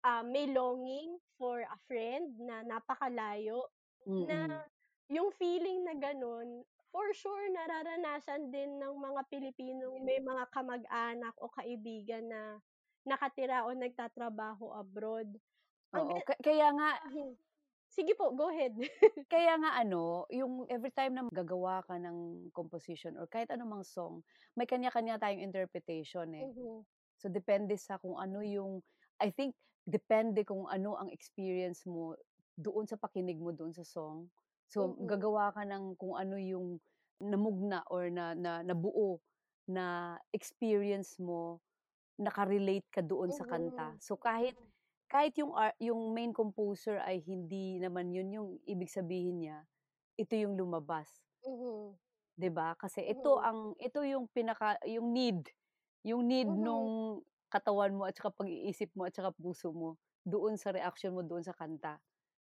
ah, 0.04 0.22
may 0.26 0.46
longing 0.50 1.18
for 1.38 1.62
a 1.66 1.78
friend 1.88 2.38
na 2.42 2.62
napakalayo, 2.66 3.70
na 4.22 4.46
Mm. 4.46 4.62
yung 5.12 5.30
feeling 5.34 5.84
na 5.86 5.94
gano'n, 5.98 6.64
for 6.92 7.10
sure 7.16 7.46
nararanasan 7.52 8.50
din 8.54 8.78
ng 8.80 8.94
mga 9.00 9.22
Pilipinong 9.32 10.04
may 10.04 10.18
mga 10.22 10.44
kamag-anak 10.54 11.34
o 11.40 11.50
kaibigan 11.52 12.28
na 12.30 12.42
nakatira 13.08 13.66
o 13.66 13.72
nagtatrabaho 13.74 14.72
abroad. 14.76 15.28
Ang 15.96 16.08
Oo, 16.08 16.24
ka 16.26 16.34
kaya 16.40 16.68
nga 16.76 16.90
mhm. 17.04 17.36
Sige 17.92 18.14
po, 18.18 18.32
go 18.34 18.48
ahead. 18.50 18.74
kaya 19.32 19.56
nga 19.60 19.70
ano, 19.80 20.28
yung 20.28 20.68
everytime 20.68 21.14
na 21.16 21.24
gagawa 21.32 21.80
ka 21.86 21.96
ng 21.96 22.50
composition 22.52 23.16
or 23.16 23.24
kahit 23.30 23.48
anumang 23.52 23.84
song, 23.86 24.20
may 24.58 24.68
kanya-kanya 24.68 25.16
tayong 25.20 25.40
interpretation, 25.44 26.28
eh. 26.36 26.48
Mhm. 26.48 26.84
So 27.20 27.28
depende 27.32 27.76
sa 27.80 27.98
kung 28.02 28.16
ano 28.20 28.40
yung 28.44 28.82
I 29.22 29.30
think 29.32 29.54
depende 29.86 30.42
kung 30.46 30.66
ano 30.70 30.90
ang 31.00 31.10
experience 31.14 31.86
mo 31.88 32.14
doon 32.58 32.86
sa 32.90 32.98
pakinig 33.00 33.38
mo 33.40 33.50
doon 33.54 33.72
sa 33.74 33.86
song. 33.86 34.28
So 34.72 34.80
Mhm. 34.80 35.12
gagawa 35.12 35.54
ka 35.56 35.62
ng 35.66 35.84
kung 36.00 36.14
ano 36.18 36.36
yung 36.38 36.66
namugna 37.22 37.80
or 37.94 38.10
na 38.10 38.34
na 38.34 38.52
nabuo 38.66 39.22
na 39.70 40.18
experience 40.34 41.16
mo, 41.22 41.62
naka-relate 42.20 42.88
ka 42.94 43.02
doon 43.04 43.30
sa 43.34 43.46
kanta. 43.48 43.88
Mhm. 43.88 44.00
So 44.02 44.16
kahit 44.20 44.56
kahit 45.12 45.34
yung 45.40 45.52
yung 45.80 46.00
main 46.16 46.32
composer 46.40 46.98
ay 47.02 47.22
hindi 47.24 47.78
naman 47.84 48.10
yun 48.16 48.28
yung 48.36 48.48
ibig 48.68 48.90
sabihin 48.92 49.36
niya, 49.44 49.58
ito 50.22 50.34
yung 50.38 50.54
lumabas. 50.60 51.10
Mhm. 51.46 51.98
'Di 52.38 52.48
ba? 52.52 52.72
Kasi 52.78 53.04
ito 53.04 53.36
Mhm. 53.36 53.48
ang 53.48 53.76
ito 53.80 54.00
yung 54.04 54.24
pinaka 54.32 54.80
yung 54.88 55.12
need, 55.12 55.48
yung 56.06 56.24
need 56.28 56.48
Mhm. 56.48 56.52
nung 56.52 57.20
katawan 57.52 57.92
mo 57.98 58.02
at 58.08 58.16
saka 58.18 58.32
pag-iisip 58.40 58.90
mo 58.96 59.04
at 59.08 59.14
saka 59.16 59.30
puso 59.36 59.68
mo 59.76 59.90
doon 60.24 60.56
sa 60.56 60.72
reaksyon 60.76 61.12
mo 61.16 61.22
doon 61.26 61.44
sa 61.44 61.52
kanta. 61.56 62.00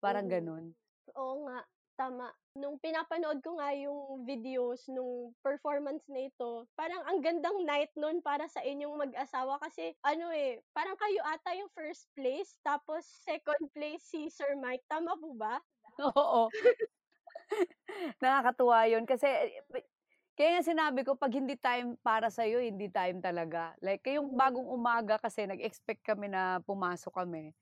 Parang 0.04 0.28
Mhm. 0.28 0.32
gano'n. 0.32 0.76
Oo 1.18 1.36
nga, 1.48 1.60
tama. 2.00 2.34
Nung 2.58 2.80
pinapanood 2.82 3.40
ko 3.46 3.56
nga 3.60 3.72
yung 3.78 4.26
videos 4.28 4.88
nung 4.92 5.36
performance 5.46 6.06
na 6.12 6.28
ito, 6.28 6.68
parang 6.76 7.04
ang 7.08 7.20
gandang 7.24 7.64
night 7.68 7.92
nun 7.96 8.20
para 8.24 8.48
sa 8.50 8.62
inyong 8.66 8.96
mag-asawa 9.10 9.60
kasi 9.64 9.96
ano, 10.04 10.32
eh, 10.34 10.64
parang 10.76 10.98
kayo 11.00 11.22
ata 11.26 11.56
yung 11.56 11.72
first 11.72 12.10
place 12.18 12.60
tapos 12.66 13.06
second 13.08 13.72
place 13.76 14.04
si 14.08 14.28
Sir 14.32 14.56
Mike, 14.60 14.84
tama 14.90 15.16
po 15.20 15.34
ba? 15.38 15.62
Oo. 16.18 16.54
Nakakatuwa 18.22 18.80
yun 18.92 19.06
kasi 19.10 19.28
pi 19.72 19.80
kaya 20.42 20.58
nga 20.58 20.66
sinabi 20.66 21.06
ko 21.06 21.14
'pag 21.14 21.34
hindi 21.38 21.54
time 21.60 21.94
para 22.02 22.34
sa'yo, 22.34 22.58
hindi 22.66 22.90
time 22.90 23.22
talaga. 23.22 23.78
Like 23.86 24.02
yung 24.10 24.34
Mhm. 24.34 24.42
bagong 24.42 24.66
umaga 24.66 25.22
kasi 25.22 25.46
nag-expect 25.46 26.02
kami 26.02 26.34
na 26.34 26.58
pumasok 26.66 27.14
kami. 27.14 27.54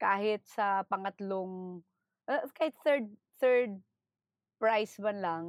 Kahit 0.00 0.44
sa 0.48 0.82
pangatlong 0.88 1.82
Ah, 2.30 2.44
kahit 2.56 2.76
third 2.84 3.06
third 3.42 3.72
prize 4.58 4.98
man 5.02 5.18
lang, 5.22 5.44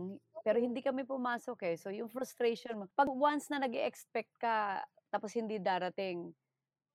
pero 0.46 0.58
hindi 0.62 0.82
kami 0.86 1.04
pumasok, 1.06 1.60
eh. 1.70 1.76
So, 1.80 1.89
yung 1.94 2.10
frustration 2.12 2.80
mo 2.80 2.86
'pag 2.94 3.10
once 3.12 3.50
na 3.54 3.62
nag-e-expect 3.63 4.32
ka 4.42 4.84
tapos 5.13 5.34
hindi 5.38 5.58
darating, 5.58 6.34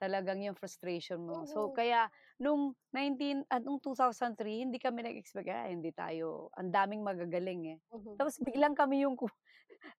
talagang 0.03 0.42
yung 0.44 0.59
frustration 0.59 1.23
mo. 1.25 1.47
So, 1.49 1.70
kaya 1.73 2.11
nung 2.42 2.77
19 2.92 3.47
ah, 3.49 3.62
nung 3.62 3.81
2003 3.81 4.61
hindi 4.66 4.77
kami 4.83 5.01
nag-expect, 5.07 5.49
ah, 5.51 5.68
hindi 5.70 5.90
tayo 5.94 6.51
ang 6.59 6.70
daming 6.75 7.01
magagaling, 7.07 7.62
eh. 7.77 7.81
Mhm. 7.92 8.20
Tapos 8.20 8.38
biglang 8.42 8.75
kami 8.79 9.03
yung 9.07 9.16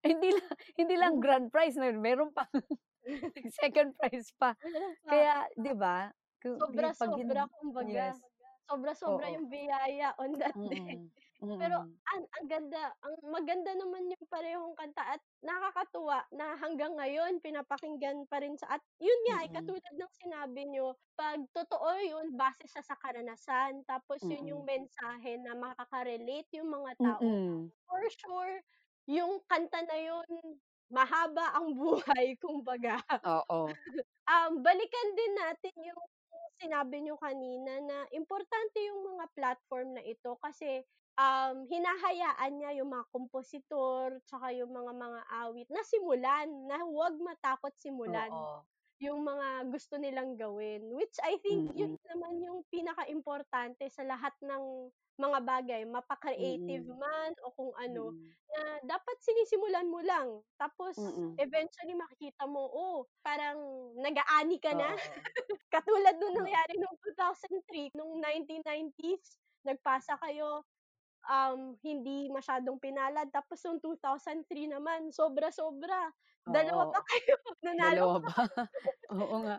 hindi 0.06 0.30
lang 0.34 0.50
hindi 0.80 0.96
lang 1.00 1.14
Mhm. 1.16 1.24
grand 1.24 1.48
prize 1.54 1.76
na 1.80 1.92
meron 1.96 2.32
pang 2.36 2.50
second 3.62 3.96
prize 4.00 4.32
pa. 4.40 4.56
Pa. 5.06 5.12
Kaya 5.12 5.48
'di 5.58 5.74
ba? 5.78 6.12
Yung 6.46 6.92
hin 6.96 6.96
Sobra-sobra 6.96 7.52
kumbaga. 7.52 8.16
yes. 8.16 8.24
Sobra-sobra 8.66 9.28
Oo. 9.28 9.36
yung 9.36 9.52
biyaya 9.52 10.16
on 10.18 10.40
that 10.40 10.56
day. 10.66 10.96
Mm, 11.44 11.60
Pero 11.60 11.78
ang 12.12 12.24
ang 12.40 12.48
ganda, 12.52 12.92
ang 13.04 13.16
maganda 13.32 13.72
naman 13.76 14.12
yung 14.12 14.26
parehong 14.28 14.76
kanta 14.76 15.18
at 15.18 15.22
nakakatuwa 15.44 16.24
na 16.36 16.56
hanggang 16.60 16.94
ngayon 17.00 17.40
pinapakinggan 17.44 18.28
pa 18.28 18.40
rin 18.44 18.56
sa 18.60 18.78
at 18.80 18.84
yun 19.00 19.20
nga, 19.30 19.38
eh, 19.48 19.50
Mm. 19.50 19.56
katulad 19.56 19.94
ng 19.96 20.14
sinabi 20.20 20.62
niyo, 20.68 20.96
'pag 21.16 21.40
totoo 21.56 21.90
yun 22.04 22.36
base 22.36 22.66
siya 22.68 22.84
sa 22.84 22.96
karanasan 23.00 23.84
tapos 23.88 24.24
yun 24.32 24.48
yung 24.52 24.64
Mm. 24.64 24.68
mensahe 24.68 25.40
na 25.40 25.56
makaka-relate 25.58 26.50
yung 26.60 26.70
mga 26.72 26.94
tao. 27.04 27.40
Mm. 27.40 27.72
For 27.88 28.02
sure, 28.12 28.62
yung 29.10 29.42
kanta 29.50 29.82
na 29.86 29.98
yun 30.00 30.28
mahaba 30.92 31.54
ang 31.58 31.74
buhay 31.80 32.38
kumbaga. 32.42 33.02
Oo. 33.24 33.78
Um, 34.28 34.66
balikan 34.66 35.08
din 35.14 35.34
natin 35.38 35.76
yung 35.86 36.02
sinabi 36.58 36.98
niyo 37.06 37.16
kanina 37.22 37.78
na 37.84 37.98
importante 38.10 38.82
yung 38.82 39.06
mga 39.14 39.26
platform 39.38 39.98
na 39.98 40.04
ito 40.06 40.34
kasi, 40.42 40.82
um, 41.20 41.70
hinahayaan 41.70 42.54
niya 42.58 42.72
yung 42.82 42.90
mga 42.90 43.06
kompositor 43.14 44.18
tsaka 44.26 44.50
yung 44.58 44.74
mga 44.74 44.94
mga 44.98 45.22
awit 45.46 45.70
na 45.70 45.86
simulan, 45.86 46.50
na 46.66 46.82
huwag 46.82 47.18
matakot 47.22 47.74
simulan 47.78 48.34
Oo. 48.34 48.66
Yung 49.02 49.24
mga 49.28 49.70
gusto 49.72 50.00
nilang 50.00 50.36
gawin. 50.40 50.94
Which 50.96 51.16
I 51.24 51.38
think 51.44 51.68
yun 51.76 51.92
Mm. 51.92 51.98
naman 52.12 52.40
yung 52.44 52.64
pinakaimportante 52.72 53.88
sa 53.92 54.04
lahat 54.08 54.34
ng 54.44 54.90
mga 55.20 55.40
bagay, 55.48 55.82
mapa-creative 55.88 56.86
Mm. 56.86 56.96
man 56.96 57.32
o 57.44 57.52
kung 57.56 57.72
ano, 57.80 58.12
Mm. 58.12 58.36
na 58.56 58.62
dapat 58.84 59.18
sinisimulan 59.24 59.88
mo 59.88 60.00
lang. 60.04 60.44
Tapos 60.60 60.96
Mm. 60.98 61.40
eventually 61.40 61.96
makikita 61.96 62.48
mo, 62.48 62.68
oh, 62.68 62.98
parang 63.24 63.60
nag-aani 64.00 64.58
ka 64.64 64.76
na. 64.76 64.88
Oo. 64.88 64.96
Katulad 65.74 66.16
nung 66.20 66.36
Oo. 66.36 66.46
nangyari 66.46 66.76
nung 66.80 66.98
2003, 67.02 67.92
nung 67.98 68.20
1990s, 68.22 69.40
nagpasa 69.68 70.16
kayo, 70.22 70.64
um, 71.30 71.78
hindi 71.82 72.30
masyadong 72.30 72.78
pinalad. 72.82 73.30
Tapos 73.34 73.62
nung 73.66 73.82
2003 73.82 74.46
naman, 74.72 75.10
sobra-sobra. 75.12 76.10
Dalawa 76.46 76.94
pa 76.94 77.02
kayo, 77.10 77.36
nanalo 77.66 77.90
Dalawa 77.90 78.18
pa. 78.22 78.30
pa. 78.30 78.64
Oo 79.18 79.38
nga. 79.46 79.58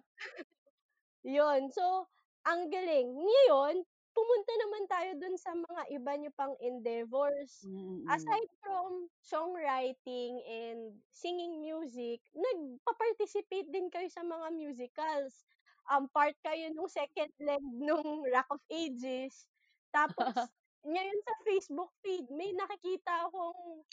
Yun. 1.26 1.70
So, 1.74 2.06
ang 2.46 2.70
galing. 2.70 3.10
Ngayon, 3.10 3.82
pumunta 4.16 4.52
naman 4.56 4.84
tayo 4.88 5.10
dun 5.20 5.36
sa 5.36 5.52
mga 5.52 5.82
iba 5.92 6.12
niyo 6.16 6.30
pang 6.32 6.54
endeavors. 6.62 7.66
Mm. 7.68 8.06
Aside 8.08 8.50
from 8.64 9.12
songwriting 9.20 10.40
and 10.46 10.96
singing 11.12 11.60
music, 11.60 12.24
nagpa-participate 12.32 13.68
din 13.68 13.92
kayo 13.92 14.08
sa 14.08 14.24
mga 14.24 14.56
musicals. 14.56 15.44
Um, 15.86 16.08
part 16.10 16.34
kayo 16.42 16.72
nung 16.72 16.90
second 16.90 17.30
leg 17.38 17.62
nung 17.62 18.24
Rock 18.32 18.48
of 18.56 18.62
Ages. 18.72 19.46
Tapos 19.92 20.32
ngayon 20.86 21.20
sa 21.26 21.34
Facebook 21.46 21.90
feed 22.04 22.26
may 22.32 22.54
nakikita 22.54 23.26
akong 23.28 23.84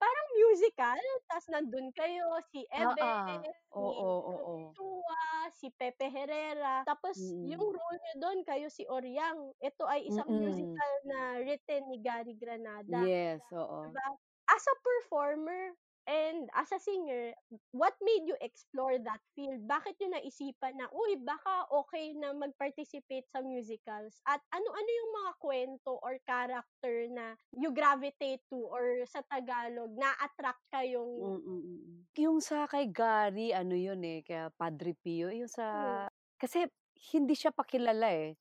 parang 0.00 0.28
musical, 0.38 0.98
ta's 1.30 1.46
nandun 1.52 1.90
kayo, 1.96 2.26
si 2.52 2.64
Ebe, 2.70 3.12
Oo. 3.16 3.48
si 3.78 3.84
Oo, 3.84 4.10
oo. 4.32 4.78
Joshua, 4.78 5.50
si 5.54 5.68
Pepe 5.74 6.08
Herrera, 6.12 6.82
tapos 6.86 7.34
yung 7.44 7.60
Mm. 7.60 7.78
role 7.78 7.98
niyo 8.04 8.14
dun 8.22 8.40
kayo 8.46 8.68
si 8.72 8.84
Oryang. 8.88 9.54
Ito 9.62 9.84
ay 9.88 10.08
isang 10.10 10.28
Mm. 10.28 10.38
musical 10.38 10.92
na 11.08 11.40
written 11.42 11.88
ni 11.90 11.98
Gary 12.02 12.34
Granada. 12.38 13.02
Yes, 13.02 13.42
oo. 13.52 13.98
Diba? 13.98 14.06
As 14.50 14.64
a 14.66 14.76
performer 14.82 15.74
and 16.08 16.48
as 16.56 16.72
a 16.72 16.80
singer, 16.80 17.36
what 17.76 17.94
made 18.00 18.24
you 18.24 18.34
explore 18.40 18.96
that 19.04 19.20
field? 19.36 19.68
Bakit 19.68 20.00
niyo 20.00 20.08
naisipan 20.16 20.80
na, 20.80 20.88
uy, 20.90 21.20
baka 21.20 21.68
okey 21.70 22.16
na 22.16 22.32
mag-participate 22.32 23.28
sa 23.28 23.44
musicals? 23.44 24.18
At 24.24 24.40
ano-ano 24.50 24.90
yung 24.90 25.12
mga 25.22 25.32
kwento 25.44 25.92
or 26.00 26.16
character 26.24 27.06
na 27.12 27.36
you 27.52 27.70
gravitate 27.76 28.40
to 28.48 28.58
or 28.64 29.04
sa 29.04 29.20
Tagalog, 29.28 29.92
na-attract 29.94 30.64
kayong 30.72 31.12
Mm, 31.16 31.40
mm. 31.40 31.78
Yung 32.18 32.38
sa 32.42 32.66
kay 32.68 32.90
Gary 32.90 33.54
ano 33.54 33.72
yun, 33.78 34.02
eh, 34.04 34.20
kaya 34.26 34.50
Padre 34.52 34.92
Pio, 34.98 35.30
yung 35.32 35.48
sa 35.48 35.64
Hmm. 35.72 36.08
kasi 36.36 36.66
hindi 37.14 37.32
siya 37.38 37.54
pa 37.54 37.62
kilala, 37.64 38.10
eh. 38.12 38.34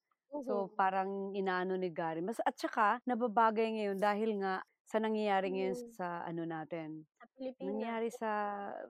So, 0.47 0.67
Mhm. 0.67 0.77
parang 0.79 1.35
inaano 1.35 1.75
ni 1.75 1.91
Gary 1.91 2.23
mas 2.23 2.39
at 2.41 2.55
saka 2.55 3.03
nababagay 3.03 3.67
ngayon 3.77 3.99
dahil 3.99 4.39
nga 4.41 4.63
sa 4.87 4.97
nangyayari 5.03 5.51
ngayon 5.53 5.75
Hmm. 5.75 5.97
sa 5.99 6.23
ano 6.23 6.47
natin, 6.47 7.05
Sa 7.21 7.25
Pilipinas. 7.33 7.89
nangyayari 7.89 8.09
sa 8.13 8.31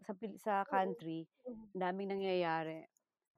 sa 0.06 0.14
pil 0.18 0.38
sa 0.40 0.64
Mm. 0.72 0.98
country, 1.04 1.28
ang 1.76 1.82
daming 1.92 2.12
nangyayari. 2.16 2.86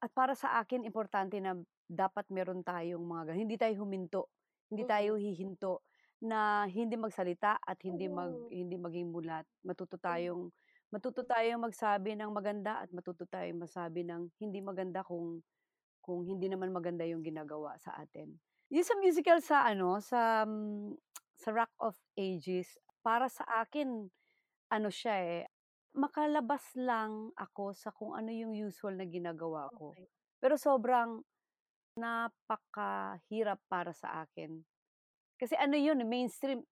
At 0.04 0.12
para 0.15 0.34
sa 0.38 0.60
akin 0.62 0.86
importante 0.88 1.39
na 1.43 1.58
dapat 1.89 2.28
meron 2.34 2.62
tayong 2.65 3.02
mga 3.04 3.24
gan 3.34 3.38
hindi 3.41 3.58
tayo 3.60 3.76
huminto, 3.86 4.32
hindi 4.72 4.82
Mm. 4.82 4.89
tayo 4.89 5.17
hihinto 5.19 5.84
na 6.24 6.67
hindi 6.69 6.95
magsalita 7.00 7.60
at 7.63 7.80
hindi 7.88 8.08
mag 8.12 8.36
Mhm. 8.36 8.52
hindi 8.52 8.76
maging 8.80 9.12
mulat. 9.13 9.45
Matuto 9.65 9.98
Hmm. 10.06 10.30
tayong 10.30 10.52
matuto 10.93 11.24
tayong 11.28 11.62
magsabi 11.63 12.15
ng 12.19 12.32
maganda 12.34 12.84
at 12.86 12.89
matuto 12.95 13.26
tayong 13.30 13.63
magsabi 13.67 14.04
ng 14.08 14.32
hindi 14.41 14.60
maganda 14.63 15.02
kung 15.06 15.41
kung 16.04 16.24
hindi 16.28 16.48
naman 16.52 16.72
maganda 16.76 17.04
yung 17.08 17.22
ginagawa 17.26 17.78
sa 17.82 17.95
atin. 18.00 18.39
Yung 18.69 18.86
sa 18.86 18.93
musical 19.02 19.41
sa 19.41 19.65
ano, 19.65 19.98
sa, 19.98 20.45
hmm, 20.45 20.93
sa 21.39 21.56
Rock 21.56 21.71
of 21.80 21.95
Ages, 22.19 22.75
para 23.02 23.32
sa 23.32 23.47
akin 23.63 24.12
ano 24.73 24.89
siya, 24.91 25.15
eh, 25.23 25.43
makalabas 25.95 26.75
lang 26.80 27.32
ako 27.39 27.73
sa 27.75 27.91
kung 27.95 28.13
ano 28.17 28.30
yung 28.34 28.54
usual 28.58 28.95
na 28.99 29.08
ginagawa 29.10 29.71
ko. 29.78 29.95
Okey. 29.95 30.10
Pero 30.43 30.56
sobrang 30.60 31.23
napakahirap 31.99 33.60
para 33.71 33.91
sa 33.95 34.23
akin. 34.28 34.63
Kasi 35.39 35.56
ano 35.60 35.75
yun, 35.80 35.99
eh, 36.04 36.08
mainstream 36.08 36.63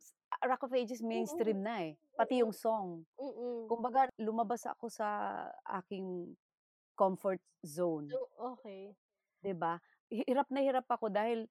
Rock 0.45 0.67
of 0.69 0.73
Ages 0.75 1.01
Mm. 1.11 1.57
mainstream 1.57 1.63
na, 1.63 1.91
eh, 1.91 1.93
pati 2.17 2.41
yung 2.43 2.53
song. 2.55 3.05
Mm. 3.19 3.71
Kumbaga 3.71 4.09
lumabas 4.21 4.65
ako 4.69 4.87
sa 4.91 5.07
aking 5.67 6.35
comfort 6.97 7.41
zone. 7.65 8.09
So, 8.09 8.29
okey. 8.39 8.97
'Di 9.43 9.53
ba? 9.53 9.77
Hi 10.09 10.23
hirap 10.25 10.47
na 10.49 10.61
hirap 10.63 10.87
ako 10.89 11.11
dahil 11.13 11.45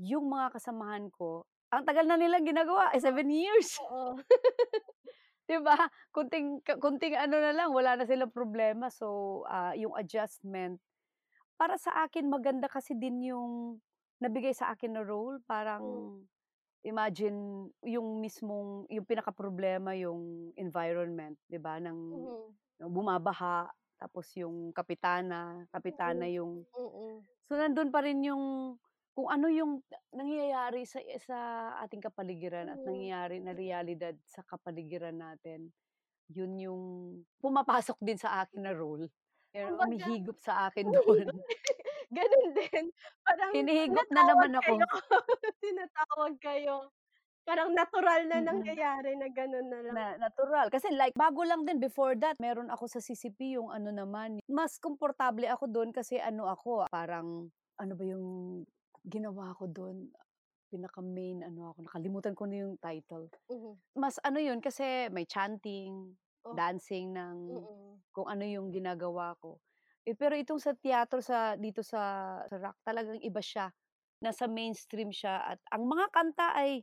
yung 0.00 0.26
mga 0.30 0.54
kasamahan 0.58 1.10
ko, 1.12 1.44
ang 1.72 1.84
tagal 1.88 2.04
na 2.08 2.16
nilang 2.20 2.44
ginagawa, 2.48 2.92
eh, 2.96 3.00
7 3.02 3.28
years. 3.32 3.80
Oo. 3.90 4.18
'Di 5.48 5.58
ba? 5.64 5.88
Konting 6.12 6.60
ka 6.60 6.76
konting 6.76 7.16
ano 7.16 7.40
na 7.40 7.56
lang 7.56 7.72
wala 7.72 7.96
na 7.96 8.04
silang 8.04 8.28
problema. 8.32 8.92
So, 8.92 9.42
ah, 9.48 9.72
yung 9.72 9.96
adjustment, 9.96 10.76
para 11.60 11.76
sa 11.80 12.04
akin 12.06 12.28
maganda 12.30 12.68
kasi 12.70 12.94
din 12.98 13.22
yung 13.24 13.80
nabigay 14.22 14.52
sa 14.56 14.72
akin 14.74 14.96
na 14.98 15.02
role. 15.06 15.40
Parang 15.46 16.12
imagine 16.86 17.70
yung 17.86 18.20
mismong 18.22 18.86
yung 18.92 19.06
pinakaproblema 19.08 19.94
yung 19.98 20.52
environment, 20.58 21.36
'di 21.50 21.58
ba, 21.62 21.78
ng 21.82 21.98
Mhm. 22.10 22.58
bumabaha, 22.82 23.70
tapos 24.00 24.30
yung 24.38 24.72
kapitana, 24.76 25.66
kapitana 25.72 26.26
Mm. 26.26 26.32
yung 26.32 26.66
Mm. 26.76 27.28
so 27.48 27.52
nandun 27.58 27.90
pa 27.90 28.00
rin 28.04 28.20
yung 28.24 28.76
kung 29.18 29.26
ano 29.34 29.50
yung 29.50 29.82
nangyayari 30.14 30.86
sa 30.86 31.02
sa 31.18 31.38
ating 31.82 31.98
kapaligiran 32.06 32.70
at 32.70 32.78
Mhm. 32.78 32.86
nangyayari 32.86 33.42
na 33.42 33.50
realidad 33.50 34.14
sa 34.22 34.46
kapaligiran 34.46 35.18
natin. 35.18 35.74
Yun 36.30 36.52
yung 36.62 36.82
pumapasok 37.42 37.98
din 38.04 38.18
sa 38.20 38.44
akin 38.46 38.62
na 38.62 38.72
role. 38.76 39.10
Pero 39.50 39.74
Kumbaga 39.74 40.06
humihigop 40.06 40.38
sa 40.38 40.70
akin 40.70 40.86
dun. 40.94 41.28
Ganun 42.16 42.48
din. 42.54 42.84
Parang 43.26 43.54
Hinihigop 43.54 44.06
na 44.14 44.22
tinatawag 44.22 44.50
naman 44.50 44.54
ako. 44.56 44.74
tinatawag 45.64 46.34
kayo. 46.42 46.90
Parang 47.48 47.72
natural 47.74 48.28
na 48.28 48.38
Mm. 48.38 48.44
nangyayari 48.44 49.16
na 49.16 49.28
ganun 49.32 49.68
na 49.72 49.80
lang. 49.82 49.96
Na 49.96 50.20
natural. 50.20 50.68
Kasi 50.68 50.92
like 50.92 51.16
bago 51.16 51.40
lang 51.48 51.64
din 51.64 51.80
before 51.80 52.12
that 52.20 52.36
meron 52.36 52.68
ako 52.68 52.84
sa 52.92 53.00
CCP 53.00 53.56
yung 53.56 53.72
ano 53.72 53.88
naman, 53.88 54.36
mas 54.44 54.76
komportable 54.76 55.48
ako 55.48 55.64
dun 55.64 55.90
kasi 55.96 56.20
ano 56.20 56.44
ako, 56.44 56.84
parang 56.92 57.48
ano 57.80 57.92
ba 57.96 58.04
yung 58.04 58.26
ginawa 59.08 59.56
ko 59.58 59.66
dun, 59.70 60.12
pinaka-main 60.72 61.42
ano 61.46 61.72
ako, 61.74 61.84
nakalimutan 61.88 62.34
ko 62.36 62.44
na 62.48 62.56
yung 62.68 62.76
title. 62.80 63.30
Mhm. 63.50 63.80
Mas 63.96 64.20
ano 64.24 64.38
yun 64.42 64.60
kasi 64.62 65.08
may 65.12 65.24
chanting, 65.28 66.16
Oh. 66.44 66.54
dancing 66.56 67.12
ng 67.16 67.38
Mm. 67.48 68.02
kung 68.14 68.28
ano 68.30 68.44
yung 68.46 68.70
ginagawa 68.72 69.34
ko. 69.40 69.60
Eh, 70.08 70.16
pero 70.16 70.34
itong 70.38 70.60
sa 70.62 70.72
teatro 70.76 71.20
sa 71.24 71.56
dito 71.60 71.82
sa 71.84 72.40
sa 72.48 72.56
Rock 72.60 72.78
talagang 72.86 73.20
iba 73.22 73.40
siya. 73.42 73.72
nasa 74.18 74.50
mainstream 74.50 75.14
siya 75.14 75.54
at 75.54 75.60
ang 75.70 75.86
mga 75.86 76.10
kanta 76.10 76.50
ay 76.56 76.82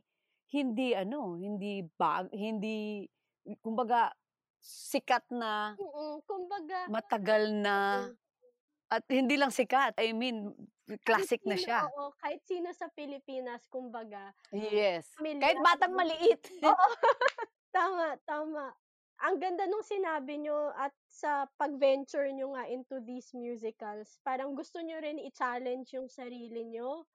hindi 0.54 0.96
ano, 0.96 1.36
hindi 1.36 1.84
bag 2.00 2.32
hindi 2.32 3.04
kumbaga 3.60 4.12
sikat 4.62 5.28
na 5.36 5.76
Mm, 5.78 6.20
kumbaga 6.26 6.80
matagal 6.88 7.50
na 7.50 7.76
mm. 7.92 8.16
at 8.92 9.02
hindi 9.10 9.36
lang 9.40 9.50
sikat, 9.50 9.98
I 9.98 10.14
mean 10.14 10.54
classic 11.04 11.42
na 11.46 11.56
sino, 11.56 11.64
siya. 11.64 11.90
oo, 11.96 12.12
kahit 12.20 12.42
sino 12.46 12.70
sa 12.74 12.88
Pilipinas 12.92 13.66
kumbaga. 13.70 14.32
Yes, 14.52 15.18
Pamilyar 15.18 15.42
kahit 15.42 15.58
batang 15.62 15.94
na 15.94 15.98
maliit. 15.98 16.42
Oo. 16.64 16.88
Tama, 17.74 18.16
tama. 18.26 18.74
Ang 19.22 19.36
ganda 19.42 19.64
nung 19.68 19.84
sinabi 19.86 20.40
niyo 20.40 20.72
at 20.76 20.92
sa 21.08 21.46
pag-venture 21.60 22.28
niyo 22.32 22.52
nga 22.56 22.66
into 22.68 23.00
these 23.04 23.30
musicals, 23.36 24.18
parang 24.24 24.54
gusto 24.56 24.80
niyo 24.82 24.98
rin 25.02 25.18
i-challenge 25.22 25.92
yung 25.96 26.08
sarili 26.10 26.64
niyo, 26.68 27.06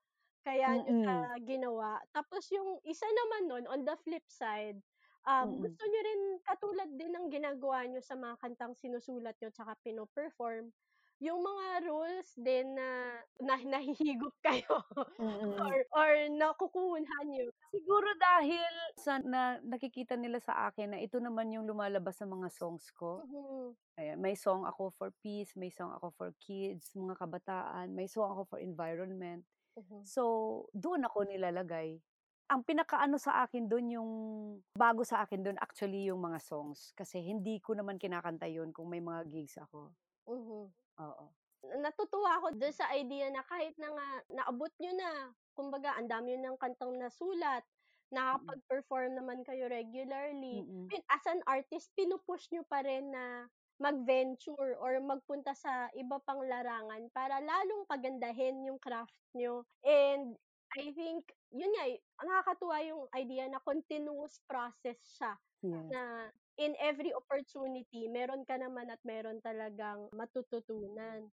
kaya 0.46 0.76
niyo 0.80 0.92
siya 1.02 1.16
Mm. 1.16 1.32
ginawa. 1.46 2.00
Tapos 2.14 2.48
yung 2.54 2.78
isa 2.86 3.06
naman 3.06 3.42
nun, 3.50 3.64
on 3.70 3.82
the 3.86 3.96
flip 4.06 4.24
side, 4.30 4.80
um, 5.28 5.58
Mm. 5.58 5.62
gusto 5.62 5.82
niyo 5.88 6.00
rin 6.06 6.22
katulad 6.46 6.90
din 6.98 7.12
ng 7.14 7.26
ginagawa 7.32 7.86
niyo 7.88 8.02
sa 8.04 8.14
mga 8.18 8.36
kantang 8.42 8.74
sinusulat 8.78 9.36
niyo 9.42 9.50
tsaka 9.54 9.74
pino-perform, 9.84 10.70
yung 11.22 11.40
mga 11.40 11.66
rules 11.86 12.30
din 12.34 12.74
na 12.74 12.88
na 13.38 13.54
nahihigop 13.62 14.34
kayo 14.46 14.74
Mm. 15.18 15.62
or 15.62 15.76
or 15.94 16.10
nakukuha 16.34 16.98
niyo. 17.28 17.46
Siguro 17.72 18.08
dahil 18.18 18.72
sa 18.98 19.22
na 19.22 19.62
nakikita 19.62 20.14
nila 20.18 20.42
sa 20.42 20.68
akin 20.68 20.96
na 20.96 20.98
ito 21.00 21.16
naman 21.22 21.52
yung 21.54 21.64
lumalabas 21.68 22.18
sa 22.20 22.26
mga 22.26 22.48
songs 22.52 22.90
ko. 22.92 23.22
Mhm. 23.22 23.76
Ayan, 24.00 24.18
may 24.24 24.34
song 24.34 24.64
ako 24.64 24.90
for 24.96 25.10
peace, 25.20 25.52
may 25.54 25.68
song 25.72 25.92
ako 25.92 26.08
for 26.16 26.28
kids, 26.40 26.96
mga 26.96 27.16
kabataan, 27.20 27.92
may 27.92 28.08
song 28.08 28.32
ako 28.32 28.42
for 28.56 28.58
environment. 28.60 29.44
Mhm. 29.76 30.10
So, 30.14 30.22
doon 30.74 31.04
ako 31.06 31.28
nilalagay. 31.28 32.00
Ang 32.52 32.62
pinakaano 32.68 33.16
sa 33.20 33.44
akin 33.46 33.68
dun 33.70 33.88
yung 33.92 34.10
bago 34.76 35.02
sa 35.06 35.24
akin 35.24 35.40
dun 35.46 35.58
actually 35.60 36.08
yung 36.10 36.20
mga 36.20 36.40
songs 36.42 36.92
kasi 36.98 37.20
hindi 37.24 37.58
ko 37.64 37.72
naman 37.78 37.96
kinakanta 38.00 38.46
yun 38.50 38.70
kung 38.76 38.88
may 38.92 39.00
mga 39.00 39.28
gigs 39.32 39.56
ako. 39.60 39.92
Mhm. 40.26 40.72
Oo. 41.02 41.32
Natutuwa 41.78 42.42
ako 42.42 42.58
dun 42.58 42.74
sa 42.74 42.90
idea 42.98 43.30
na 43.30 43.46
kahit 43.46 43.78
na 43.78 43.88
nga 43.94 44.08
naabot 44.34 44.72
niyo 44.82 44.92
na, 44.98 45.30
kumbaga 45.54 45.94
ang 45.94 46.10
dami 46.10 46.34
ng 46.34 46.58
kantang 46.58 46.98
nasulat, 46.98 47.62
Mm. 48.34 48.62
nakakapag-perform 48.66 49.14
naman 49.14 49.40
kayo 49.46 49.70
regularly. 49.70 50.66
Mm. 50.66 50.92
Pin 50.92 51.00
as 51.06 51.22
an 51.30 51.38
artist, 51.46 51.94
pinu-push 51.94 52.50
niyo 52.50 52.66
pa 52.66 52.82
rin 52.82 53.14
na 53.14 53.46
mag-venture 53.78 54.74
or 54.78 54.98
magpunta 55.00 55.54
sa 55.54 55.86
iba 55.94 56.18
pang 56.26 56.42
larangan 56.42 57.08
para 57.14 57.38
lalong 57.40 57.86
pagandahin 57.86 58.66
yung 58.66 58.78
craft 58.82 59.14
niyo. 59.32 59.64
And 59.86 60.34
I 60.74 60.90
think, 60.92 61.30
yun 61.54 61.70
nga, 61.78 61.84
eh, 61.94 62.02
nakakatuwa 62.20 62.76
yung 62.84 63.02
idea 63.14 63.46
na 63.46 63.62
continuous 63.62 64.42
process 64.50 64.98
siya 65.14 65.38
Yes. 65.62 65.94
na 65.94 66.30
in 66.58 66.76
every 66.80 67.12
opportunity, 67.14 68.08
meron 68.08 68.44
ka 68.44 68.56
naman 68.60 68.90
at 68.92 69.00
meron 69.06 69.40
talagang 69.40 70.08
matututunan. 70.12 71.30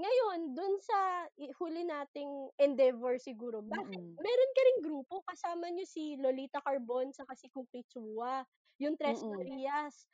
Ngayon, 0.00 0.56
dun 0.56 0.80
sa 0.80 1.28
huli 1.60 1.84
nating 1.84 2.48
endeavor 2.56 3.20
siguro, 3.20 3.60
bakit 3.60 4.00
Mm. 4.00 4.18
meron 4.18 4.52
ka 4.56 4.62
ring 4.64 4.80
grupo 4.88 5.20
kasama 5.28 5.68
niyo 5.68 5.84
si 5.84 6.16
Lolita 6.16 6.64
Carbon 6.64 7.12
saka 7.12 7.36
si 7.36 7.52
Cookie 7.52 7.84
Chua, 7.84 8.40
yung 8.80 8.96
Tres 8.96 9.20
Mm. 9.20 9.28
Marias. 9.28 10.08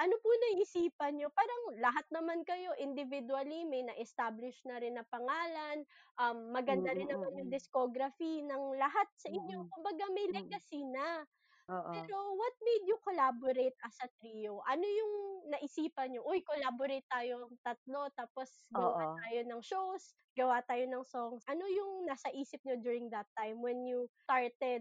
Ano 0.00 0.16
po 0.24 0.28
naisipan 0.32 1.20
niyo? 1.20 1.28
Parang 1.30 1.78
lahat 1.78 2.08
naman 2.10 2.42
kayo 2.48 2.72
individually 2.80 3.62
may 3.68 3.84
na-establish 3.86 4.64
na 4.66 4.80
rin 4.80 4.96
na 4.98 5.04
pangalan, 5.06 5.84
um, 6.18 6.50
maganda 6.50 6.90
Mm, 6.90 6.96
rin 6.96 7.12
naman 7.12 7.36
yung 7.38 7.50
mm. 7.50 7.52
discography 7.52 8.40
ng 8.42 8.74
lahat 8.80 9.06
sa 9.20 9.28
inyo, 9.30 9.58
Mm. 9.58 9.72
kumbaga 9.72 10.08
may 10.10 10.26
Mm. 10.30 10.32
legacy 10.32 10.82
na. 10.88 11.22
Oo. 11.68 12.12
Pero 12.12 12.16
what 12.40 12.56
made 12.64 12.88
you 12.88 12.96
collaborate 13.04 13.76
as 13.84 13.96
a 14.00 14.08
trio? 14.16 14.64
Ano 14.64 14.80
yung 14.88 15.12
naisipan 15.52 16.08
niyo, 16.16 16.24
"Uy, 16.24 16.40
collaborate 16.40 17.04
tayong 17.12 17.52
tatlo 17.60 18.08
tapos 18.16 18.64
gawa 18.72 18.96
Oo. 18.96 19.28
tayo 19.28 19.44
ng 19.44 19.60
shows, 19.60 20.16
gawa 20.32 20.64
tayo 20.64 20.88
ng 20.88 21.04
songs." 21.04 21.44
Ano 21.44 21.68
yung 21.68 22.08
nasa 22.08 22.32
isip 22.32 22.64
niyo 22.64 22.80
during 22.80 23.12
that 23.12 23.28
time 23.36 23.60
when 23.60 23.84
you 23.84 24.08
started 24.24 24.80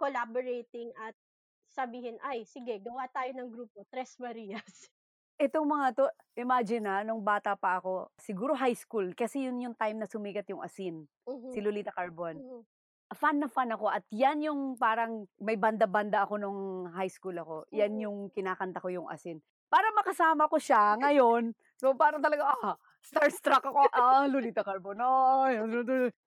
collaborating 0.00 0.96
at 0.96 1.12
sabihin, 1.68 2.16
"Ay 2.24 2.48
sige 2.48 2.80
gawa 2.80 3.04
tayo 3.12 3.36
ng 3.36 3.52
grupo, 3.52 3.84
Tres 3.92 4.16
Marias." 4.16 4.64
Itong 5.38 5.68
mga 5.68 5.86
'to, 5.94 6.04
imagine, 6.36 6.84
ah, 6.90 7.00
nung 7.06 7.22
bata 7.22 7.54
pa 7.54 7.78
ako, 7.78 8.10
siguro 8.18 8.56
high 8.56 8.74
school 8.74 9.12
kasi 9.14 9.46
yun 9.46 9.56
yung 9.62 9.76
time 9.78 10.00
na 10.00 10.08
sumikat 10.10 10.48
yung 10.50 10.64
Asin, 10.64 11.06
Mhm. 11.26 11.36
si 11.52 11.62
Lolita 11.62 11.92
Carbon. 11.94 12.42
Mhm. 12.42 12.66
Fan 13.10 13.42
na 13.42 13.50
fan 13.50 13.66
ako 13.74 13.90
at 13.90 14.06
yan 14.14 14.38
yung 14.38 14.78
parang 14.78 15.26
may 15.42 15.58
banda-banda 15.58 16.22
ako 16.22 16.38
nung 16.38 16.86
high 16.94 17.10
school 17.10 17.34
ako, 17.34 17.66
yan 17.74 17.98
yung 17.98 18.30
kinakanta 18.30 18.78
ko 18.78 18.86
yung 18.86 19.10
Asin. 19.10 19.42
Para 19.66 19.90
makasama 19.98 20.46
ko 20.46 20.62
siya 20.62 20.94
ngayon, 20.94 21.50
so 21.74 21.90
parang 21.98 22.22
talaga, 22.22 22.46
ah, 22.62 22.78
starstruck 23.02 23.66
ako, 23.66 23.82
ah, 23.90 24.30
Lolita 24.30 24.62
Carbon, 24.62 24.94
ay, 25.02 25.58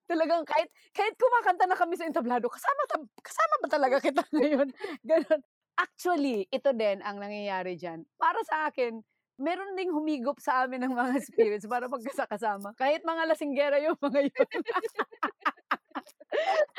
talagang 0.04 0.44
kahit 0.44 0.68
kahit 0.92 1.16
kumakanta 1.16 1.64
na 1.64 1.72
kami 1.72 1.96
sa 1.96 2.04
entablado, 2.04 2.52
kasama 2.52 2.84
kasama 3.24 3.54
ba 3.64 3.68
talaga 3.72 3.96
kita 4.04 4.20
ngayon? 4.36 4.68
Gano'n. 5.08 5.40
Actually, 5.80 6.44
ito 6.52 6.68
din 6.76 7.00
ang 7.00 7.16
nangyayari 7.16 7.80
diyan. 7.80 8.04
Para 8.20 8.44
sa 8.44 8.68
akin, 8.68 9.00
meron 9.40 9.72
ding 9.74 9.88
humigop 9.90 10.36
sa 10.36 10.68
amin 10.68 10.84
ng 10.84 10.92
mga 10.92 11.16
spirits 11.32 11.64
para 11.64 11.88
magkasakasama. 11.88 12.76
Kahit 12.76 13.00
mga 13.08 13.24
lasinggera 13.32 13.80
yung 13.80 13.96
mga 14.04 14.20
yun. 14.28 14.48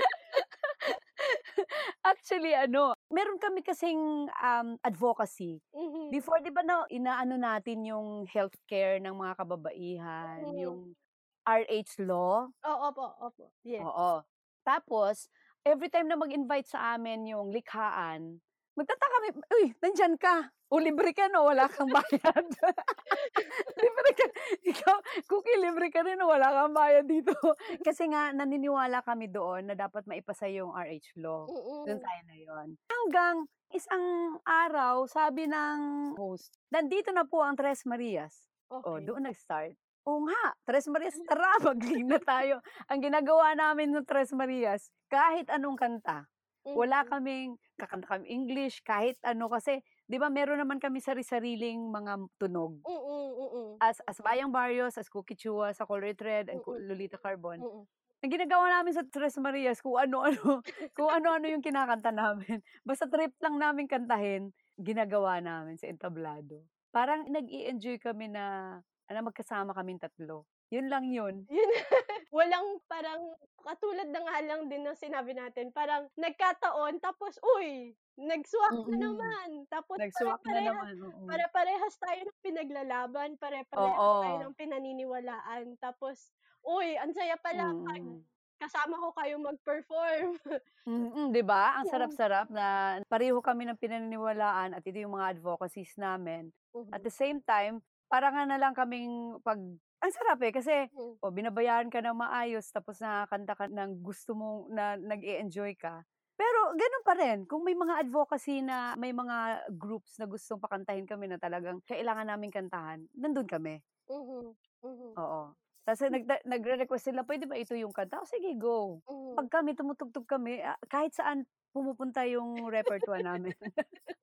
Actually 2.25 2.57
ano, 2.57 2.97
meron 3.13 3.37
kami 3.37 3.61
kasing, 3.61 4.25
um, 4.41 4.81
advocacy. 4.81 5.61
Mhm. 5.73 6.17
Before 6.17 6.41
'di 6.41 6.49
ba 6.49 6.65
na 6.65 6.81
inaano 6.89 7.37
natin 7.37 7.85
yung 7.85 8.25
healthcare 8.25 8.97
ng 8.97 9.13
mga 9.13 9.45
kababaihan, 9.45 10.41
Mhm. 10.41 10.55
yung 10.57 10.97
RH 11.45 12.01
law? 12.01 12.49
Oo, 12.63 12.87
opo, 12.89 13.05
opo, 13.27 13.45
yes. 13.63 13.89
Oo. 13.89 14.23
Tapos, 14.63 15.27
everytime 15.67 16.07
na 16.07 16.15
mag-invite 16.17 16.67
sa 16.71 16.95
amin 16.95 17.27
yung 17.27 17.51
likhaan, 17.51 18.39
magtataka 18.75 19.07
kami, 19.13 19.27
"Uy, 19.51 19.65
nandiyan 19.79 20.15
ka. 20.15 20.35
O 20.67 20.77
libre 20.77 21.11
ka 21.11 21.27
'no, 21.27 21.45
wala 21.45 21.65
kang 21.67 21.87
bayad." 21.87 22.45
Libre 23.75 24.11
ka 24.13 24.25
ikaw, 24.63 24.97
Cookie 25.25 25.59
libre 25.59 25.87
ka 25.89 26.01
rin 26.01 26.19
wala 26.19 26.49
kang 26.51 26.73
bayad 26.73 27.05
dito. 27.05 27.35
Kasi 27.81 28.09
nga 28.09 28.31
naniniwala 28.31 29.01
kami 29.01 29.27
doon 29.27 29.69
na 29.69 29.75
dapat 29.75 30.03
maipasa 30.05 30.47
yung 30.47 30.73
RH 30.73 31.15
law. 31.17 31.45
Dun 31.85 31.99
Mm. 31.99 32.03
tayo 32.03 32.21
na 32.25 32.35
yun. 32.35 32.67
Hanggang 32.85 33.35
isang 33.71 34.05
araw, 34.41 35.05
sabi 35.05 35.45
ng 35.45 35.77
host, 36.15 36.55
"Nandito 36.69 37.11
na 37.11 37.23
po 37.23 37.39
ang 37.39 37.55
Tres 37.55 37.83
Marias." 37.85 38.47
Oh, 38.67 38.81
Okey. 38.81 39.05
doon 39.05 39.29
nag-start. 39.29 39.77
Oo 40.05 40.21
nga, 40.23 40.53
Tres 40.63 40.85
Marias, 40.85 41.17
tara 41.23 41.53
mag-gig 41.67 42.05
na 42.05 42.17
tayo. 42.17 42.61
Ang 42.87 42.99
ginagawa 43.01 43.53
namin 43.53 43.89
ng 43.91 44.05
Tres 44.05 44.29
Marias, 44.31 44.89
kahit 45.07 45.49
anong 45.49 45.77
kanta. 45.77 46.25
Wala 46.73 47.03
Mhm. 47.03 47.09
kaming 47.09 47.57
kakanta 47.77 48.07
kami 48.17 48.25
English, 48.31 48.81
kahit 48.85 49.19
ano 49.21 49.51
kasi 49.51 49.83
'di 50.09 50.17
ba 50.17 50.29
meron 50.33 50.59
naman 50.63 50.79
kami 50.81 50.99
sari-sariling 51.03 51.91
mga 51.91 52.25
tunog. 52.41 52.81
Mm, 52.85 52.93
mm. 52.93 53.81
As 53.81 53.99
as 54.07 54.17
Bayang 54.23 54.51
Barrios, 54.55 54.95
as 54.97 55.09
Cookie 55.11 55.35
Chua, 55.35 55.75
sa 55.75 55.83
Colored 55.85 56.15
Thread, 56.17 56.47
and 56.49 56.63
Mm. 56.63 56.87
Lolita 56.87 57.19
Carbon. 57.19 57.59
Mm. 57.61 57.85
Ang 58.23 58.31
ginagawa 58.33 58.71
namin 58.71 58.93
sa 58.95 59.03
Tres 59.05 59.37
Marias 59.37 59.79
kung 59.83 59.99
ano-ano, 59.99 60.61
kung 60.97 61.09
ano-ano 61.11 61.45
yung 61.51 61.61
kinakanta 61.65 62.09
namin. 62.15 62.63
Basta 62.87 63.05
trip 63.11 63.35
lang 63.43 63.59
namin 63.61 63.85
kantahin, 63.91 64.51
ginagawa 64.79 65.39
namin 65.43 65.77
sa 65.77 65.87
entablado. 65.91 66.65
Parang 66.93 67.27
nag-e-enjoy 67.29 67.99
kami 68.01 68.31
na 68.31 68.79
na 69.11 69.21
magkasama 69.21 69.75
kaming 69.75 70.01
tatlo. 70.01 70.45
Yun 70.73 70.89
lang 70.89 71.05
yun. 71.13 71.45
Yun 71.49 71.69
walang 72.33 72.81
parang 72.89 73.37
katulad 73.61 74.09
na 74.09 74.21
nga 74.25 74.37
lang 74.43 74.65
din 74.69 74.81
ng 74.85 74.97
sinabi 74.97 75.33
natin, 75.37 75.69
parang 75.73 76.09
nagkataon 76.17 76.97
tapos, 77.01 77.37
uy, 77.57 77.93
nag-swak 78.17 78.77
na 78.85 78.97
Mm. 78.97 79.05
naman. 79.05 79.49
Tapos 79.69 79.99
Nag-swak 79.99 80.41
na 80.49 80.59
naman, 80.65 80.95
oo. 81.05 81.29
pare-parehas 81.29 81.95
tayo 82.01 82.21
ng 82.27 82.39
pinaglalaban, 82.45 83.37
pare-parehas 83.41 84.11
tayo 84.21 84.35
Oo. 84.37 84.49
ng 84.49 84.55
pinaniniwalaan. 84.57 85.77
Tapos, 85.81 86.33
uy, 86.65 86.97
ang 86.99 87.13
saya 87.13 87.37
pala 87.41 87.65
'pag 87.77 88.03
Mm. 88.03 88.25
kasama 88.61 88.97
ko 89.01 89.09
kayong 89.17 89.43
mag-perform. 89.45 90.37
Mm, 90.87 91.33
'di 91.33 91.41
ba? 91.41 91.81
Ang 91.81 91.89
sarap-sarap 91.89 92.45
na 92.53 93.01
pareho 93.09 93.41
kami 93.41 93.65
ng 93.65 93.73
pinaniniwalaan 93.81 94.77
at 94.77 94.85
ito 94.85 95.01
yung 95.01 95.17
mga 95.17 95.33
advocacies 95.33 95.97
namin. 95.97 96.53
At 96.93 97.01
Mhm. 97.01 97.05
the 97.05 97.09
same 97.09 97.41
time, 97.41 97.81
para 98.05 98.29
nga 98.29 98.45
na 98.45 98.61
lang 98.61 98.77
kaming 98.77 99.41
'pag 99.41 99.57
ang 100.05 100.13
sarap, 100.15 100.39
eh, 100.45 100.53
kasi, 100.53 100.75
Mm. 100.93 101.17
oh, 101.25 101.31
binabayaran 101.33 101.89
ka 101.89 101.99
ng 102.05 102.15
maayos 102.17 102.69
tapos 102.69 103.01
nakakanta 103.01 103.53
ka 103.57 103.65
ng 103.71 104.01
gusto 104.05 104.37
mong 104.37 104.69
na 104.71 104.95
nag-e-enjoy 104.99 105.73
ka. 105.79 106.05
Pero 106.39 106.75
gano'n 106.75 107.05
pa 107.07 107.13
rin, 107.15 107.39
kung 107.47 107.63
may 107.63 107.73
mga 107.79 108.03
advocacy 108.03 108.59
na 108.59 108.93
may 108.99 109.15
mga 109.15 109.71
groups 109.79 110.19
na 110.19 110.27
gustong 110.27 110.59
pakantahin 110.59 111.07
kami 111.07 111.31
na 111.31 111.39
talagang 111.39 111.79
kailangan 111.87 112.27
naming 112.27 112.51
kantahan, 112.51 113.07
nandun 113.15 113.47
kami. 113.47 113.79
Mhm, 114.09 114.55
mhm. 114.83 115.17
Oo. 115.17 115.55
Tas 115.87 116.01
nag 116.03 116.25
nagre-request 116.43 117.07
sila, 117.13 117.23
"Puwede 117.23 117.47
ba 117.47 117.55
ito 117.55 117.71
yung 117.77 117.93
kanta?" 117.95 118.19
"O 118.19 118.27
sige 118.27 118.51
go." 118.59 118.99
Mhm. 119.07 119.37
'Pag 119.37 119.47
kami 119.53 119.71
tumutugtog 119.77 120.27
kami, 120.27 120.59
ah, 120.59 120.75
kahit 120.91 121.13
saan 121.15 121.47
pumupunta 121.71 122.23
yung 122.27 122.67
repertoire 122.71 123.23
namin. 123.23 123.55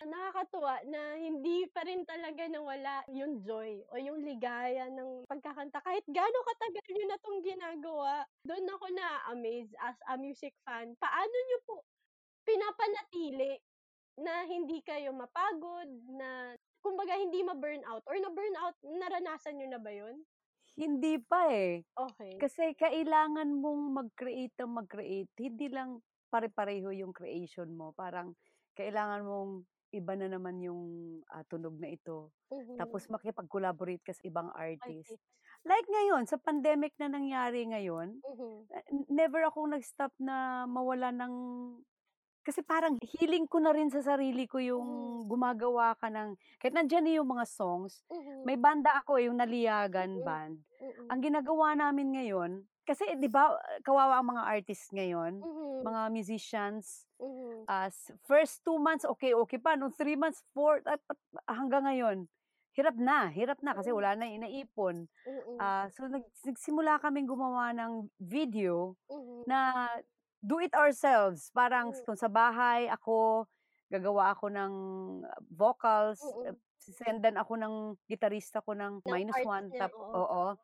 Nakakatuwa 0.00 0.80
na 0.88 1.12
hindi 1.20 1.68
pa 1.68 1.84
rin 1.84 2.08
talaga 2.08 2.48
nawala 2.48 3.04
yung 3.12 3.44
joy 3.44 3.84
o 3.92 4.00
yung 4.00 4.24
ligaya 4.24 4.88
ng 4.88 5.28
pagkakanta 5.28 5.76
kahit 5.84 6.00
gaano 6.08 6.40
katagal 6.40 6.86
niyo 6.88 7.04
na 7.04 7.20
'tong 7.20 7.40
ginagawa. 7.44 8.24
Dun 8.40 8.64
ako 8.64 8.88
naa-amaze 8.96 9.76
as 9.76 10.00
a 10.08 10.16
music 10.16 10.56
fan, 10.64 10.96
paano 10.96 11.36
niyo 11.44 11.58
po 11.68 11.84
pinapanatili 12.48 13.60
na 14.20 14.44
hindi 14.48 14.80
kayo 14.84 15.12
mapagod, 15.16 15.88
na 16.12 16.56
kumbaga 16.84 17.16
hindi 17.20 17.44
ma-burnout 17.44 18.04
or 18.08 18.16
na-burnout 18.20 18.76
naranasan 18.84 19.58
niyo 19.60 19.68
na 19.72 19.80
ba 19.82 19.92
yun? 19.92 20.24
Hindi 20.78 21.18
pa, 21.18 21.50
eh. 21.50 21.82
Okey. 21.96 22.42
Kasi 22.42 22.74
kailangan 22.74 23.54
mong 23.62 23.82
mag-create 23.94 24.54
ng 24.60 24.72
mag-create, 24.82 25.30
hindi 25.38 25.70
lang 25.70 26.02
pare-pareho 26.30 26.90
yung 26.94 27.14
creation 27.14 27.70
mo. 27.78 27.94
Parang 27.94 28.34
kailangan 28.78 29.22
mong 29.26 29.52
iba 29.94 30.14
na 30.18 30.28
naman 30.30 30.58
yung, 30.62 30.82
ah, 31.30 31.42
tunog 31.46 31.76
na 31.80 31.90
ito. 31.92 32.32
Mhm. 32.50 32.76
Tapos 32.80 33.06
makipag-collaborate 33.10 34.02
ka 34.04 34.12
sa 34.16 34.22
ibang 34.26 34.50
artist. 34.54 35.10
Artist. 35.10 35.20
Like 35.66 35.86
ngayon, 35.90 36.24
sa 36.30 36.38
pandemic 36.40 36.94
na 37.00 37.10
nangyari 37.12 37.66
ngayon, 37.68 38.22
Mhm. 38.24 38.70
ah, 38.74 38.84
never 39.10 39.44
akong 39.48 39.72
nag-stop 39.74 40.12
na 40.20 40.66
mawalan 40.70 41.16
ng 41.18 41.34
kasi 42.46 42.64
parang 42.64 42.96
healing 43.04 43.46
ko 43.50 43.60
na 43.60 43.72
rin 43.76 43.90
sa 43.92 44.00
sarili 44.02 44.48
ko 44.48 44.58
yung 44.62 44.88
Mhm. 44.88 45.28
gumagawa 45.28 45.94
ka 46.00 46.08
ng 46.10 46.36
kahit 46.62 46.74
nandiyan 46.74 47.04
na 47.06 47.12
yung 47.20 47.30
mga 47.30 47.46
songs, 47.48 48.02
Mhm. 48.10 48.44
may 48.46 48.56
banda 48.56 48.96
ako, 49.04 49.20
eh, 49.20 49.28
yung 49.30 49.38
Naliyagan 49.40 50.20
Mm. 50.20 50.24
Band. 50.24 50.64
Mm. 50.80 51.10
Ang 51.12 51.20
ginagawa 51.24 51.76
namin 51.78 52.16
ngayon 52.16 52.52
kasi 52.90 53.06
'di 53.16 53.30
ba, 53.30 53.54
kawawa 53.86 54.18
ang 54.20 54.34
mga 54.34 54.44
artist 54.58 54.90
ngayon, 54.90 55.34
Mhm. 55.42 55.86
mga 55.86 56.10
musicians, 56.10 57.06
Mhm. 57.20 57.70
as 57.70 58.10
first 58.26 58.62
2 58.66 58.78
months 58.82 59.06
okey-okey 59.08 59.60
pa, 59.62 59.76
nung 59.78 59.94
3 59.94 60.16
months, 60.18 60.42
4 60.54 60.82
at 60.86 61.00
at 61.10 61.18
hanggang 61.50 61.86
ngayon, 61.86 62.18
hirap 62.76 62.96
na, 62.98 63.30
hirap 63.32 63.60
na 63.64 63.74
kasi 63.78 63.90
Mm. 63.90 63.96
wala 63.96 64.14
na 64.18 64.26
inaipon. 64.30 65.08
Mm. 65.26 65.62
Ah, 65.62 65.88
so 65.94 66.06
nag 66.10 66.24
nagsimula 66.46 66.98
kaming 67.02 67.28
gumawa 67.30 67.72
ng 67.76 68.10
video 68.22 68.96
Mhm. 69.08 69.44
na 69.48 69.88
do 70.44 70.58
it 70.62 70.72
ourselves. 70.76 71.50
Parang 71.54 71.90
Hmm. 71.90 72.04
kung 72.06 72.16
sa 72.18 72.28
bahay 72.32 72.88
ako, 72.90 73.46
gagawa 73.92 74.34
ako 74.36 74.46
ng 74.52 74.74
vocals, 75.52 76.20
Mm. 76.20 76.60
se-sendan 76.80 77.36
ako 77.40 77.54
ng 77.60 77.74
gitarista 78.10 78.60
ko 78.64 78.74
ng 78.76 79.02
minus 79.08 79.42
one 79.46 79.72
tap 79.78 79.92
oo. 79.98 80.16
oo. 80.16 80.56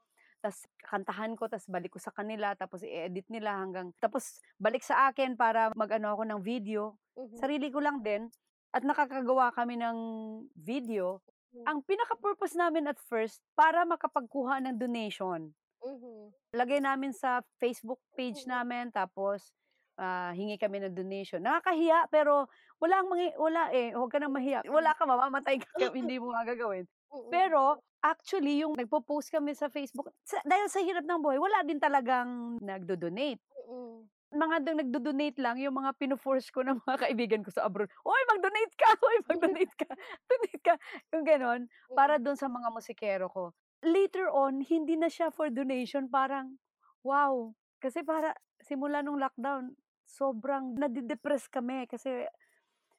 Tas 0.46 0.62
kantahan 0.78 1.34
ko, 1.34 1.50
tas 1.50 1.66
balik 1.66 1.90
ko 1.90 1.98
sa 1.98 2.14
kanila, 2.14 2.54
tapos 2.54 2.86
i-edit 2.86 3.26
nila 3.26 3.58
hanggang 3.58 3.90
tapos 3.98 4.38
balik 4.62 4.86
sa 4.86 5.10
akin 5.10 5.34
para 5.34 5.74
mag-ano 5.74 6.14
ako 6.14 6.22
ng 6.22 6.38
video. 6.38 6.94
Mhm. 7.18 7.34
Sarili 7.34 7.66
ko 7.74 7.82
lang 7.82 8.06
din 8.06 8.30
at 8.70 8.86
nakakagawa 8.86 9.50
kami 9.50 9.74
ng 9.74 9.98
video. 10.54 11.18
Hmm. 11.50 11.66
Ang 11.66 11.78
pinaka-purpose 11.82 12.54
namin 12.54 12.86
at 12.86 13.02
first, 13.02 13.42
para 13.58 13.82
makapagkuha 13.82 14.62
ng 14.62 14.78
donation. 14.78 15.50
Mhm. 15.82 16.30
Lagay 16.54 16.78
namin 16.78 17.10
sa 17.10 17.42
Facebook 17.58 17.98
page 18.14 18.46
Mhm. 18.46 18.50
namin 18.54 18.84
tapos, 18.94 19.50
ah, 19.98 20.30
hingi 20.30 20.62
kami 20.62 20.78
ng 20.86 20.94
donation. 20.94 21.42
Nakakahiya 21.42 22.06
pero 22.06 22.46
walang 22.78 23.10
mangi 23.10 23.34
wala, 23.34 23.74
eh, 23.74 23.90
huwag 23.98 24.14
ka 24.14 24.22
ng 24.22 24.30
mahiya. 24.30 24.62
Wala 24.70 24.94
ka, 24.94 25.10
mamamatay 25.10 25.58
ka 25.58 25.66
hindi 25.98 26.22
mo 26.22 26.30
nga 26.30 26.46
Pero 27.30 27.80
actually 28.02 28.62
yung 28.62 28.78
nagpo-post 28.78 29.34
kami 29.34 29.54
sa 29.56 29.66
Facebook, 29.66 30.12
sa 30.22 30.38
dahil 30.46 30.70
sa 30.70 30.78
hirap 30.82 31.02
ng 31.02 31.20
buhay 31.22 31.38
wala 31.42 31.62
din 31.66 31.80
talagang 31.82 32.58
nagdo-donate. 32.62 33.42
Mm. 33.66 34.06
Mga 34.36 34.56
dong 34.66 34.78
nagdo-donate 34.82 35.38
lang 35.38 35.56
yung 35.62 35.74
mga 35.78 35.94
pino-force 35.96 36.50
ko 36.50 36.62
ng 36.66 36.82
mga 36.82 36.98
kaibigan 37.08 37.42
ko 37.42 37.50
sa 37.50 37.66
abroad, 37.66 37.90
"Uy 38.06 38.20
mag-donate 38.30 38.74
ka, 38.78 38.88
uy 39.06 39.16
mag-donate 39.26 39.74
ka, 39.74 39.88
donate 40.30 40.60
ka." 40.62 40.74
Yung 41.14 41.24
gano'n, 41.26 41.60
para 41.94 42.18
dun 42.18 42.38
sa 42.38 42.50
mga 42.50 42.68
musikero 42.74 43.26
ko. 43.30 43.54
Later 43.86 44.30
on, 44.32 44.62
hindi 44.66 44.98
na 44.98 45.06
siya 45.10 45.30
for 45.30 45.50
donation, 45.52 46.10
parang 46.10 46.58
wow, 47.06 47.54
kasi 47.78 48.02
para 48.02 48.34
simula 48.62 48.98
nung 49.02 49.18
lockdown, 49.22 49.74
sobrang 50.06 50.74
nade-depress 50.78 51.46
kami 51.50 51.86
kasi 51.90 52.26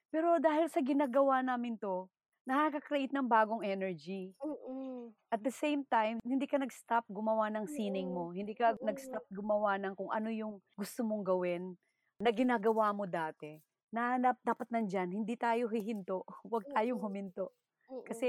pero 0.08 0.40
dahil 0.40 0.68
sa 0.72 0.80
ginagawa 0.80 1.44
namin 1.44 1.76
'to, 1.76 2.08
nakaka-create 2.48 3.12
ng 3.12 3.28
bagong 3.28 3.60
energy. 3.60 4.32
Mm. 4.40 5.12
At 5.28 5.44
the 5.44 5.52
same 5.52 5.84
time, 5.84 6.16
hindi 6.24 6.48
ka 6.48 6.56
nag-stop 6.56 7.04
gumawa 7.12 7.52
ng 7.52 7.68
sining 7.68 8.08
Mm. 8.08 8.14
mo, 8.16 8.24
hindi 8.32 8.56
ka 8.56 8.72
Mm. 8.80 8.88
nag-stop 8.88 9.24
gumawa 9.28 9.76
ng 9.76 9.92
kung 9.92 10.08
ano 10.08 10.32
yung 10.32 10.56
gusto 10.72 11.04
mong 11.04 11.28
gawin, 11.28 11.76
na 12.16 12.32
ginagawa 12.32 12.90
mo 12.96 13.04
dati, 13.04 13.60
na 13.92 14.16
dap 14.16 14.40
dapat 14.40 14.68
nandiyan, 14.72 15.12
hindi 15.12 15.36
tayo 15.36 15.68
hihinto, 15.68 16.24
huwag 16.48 16.64
tayong 16.72 16.96
Mm. 16.96 17.04
huminto. 17.04 17.52
Mm. 17.92 18.02
Kasi 18.08 18.28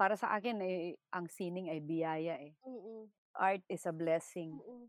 para 0.00 0.16
sa 0.16 0.32
akin, 0.32 0.64
eh, 0.64 0.96
ang 1.12 1.28
sining 1.28 1.68
ay 1.68 1.84
biyaya, 1.84 2.40
eh. 2.40 2.56
Mm. 2.64 3.04
Art 3.36 3.62
is 3.68 3.84
a 3.84 3.92
blessing. 3.92 4.56
Mm. 4.64 4.88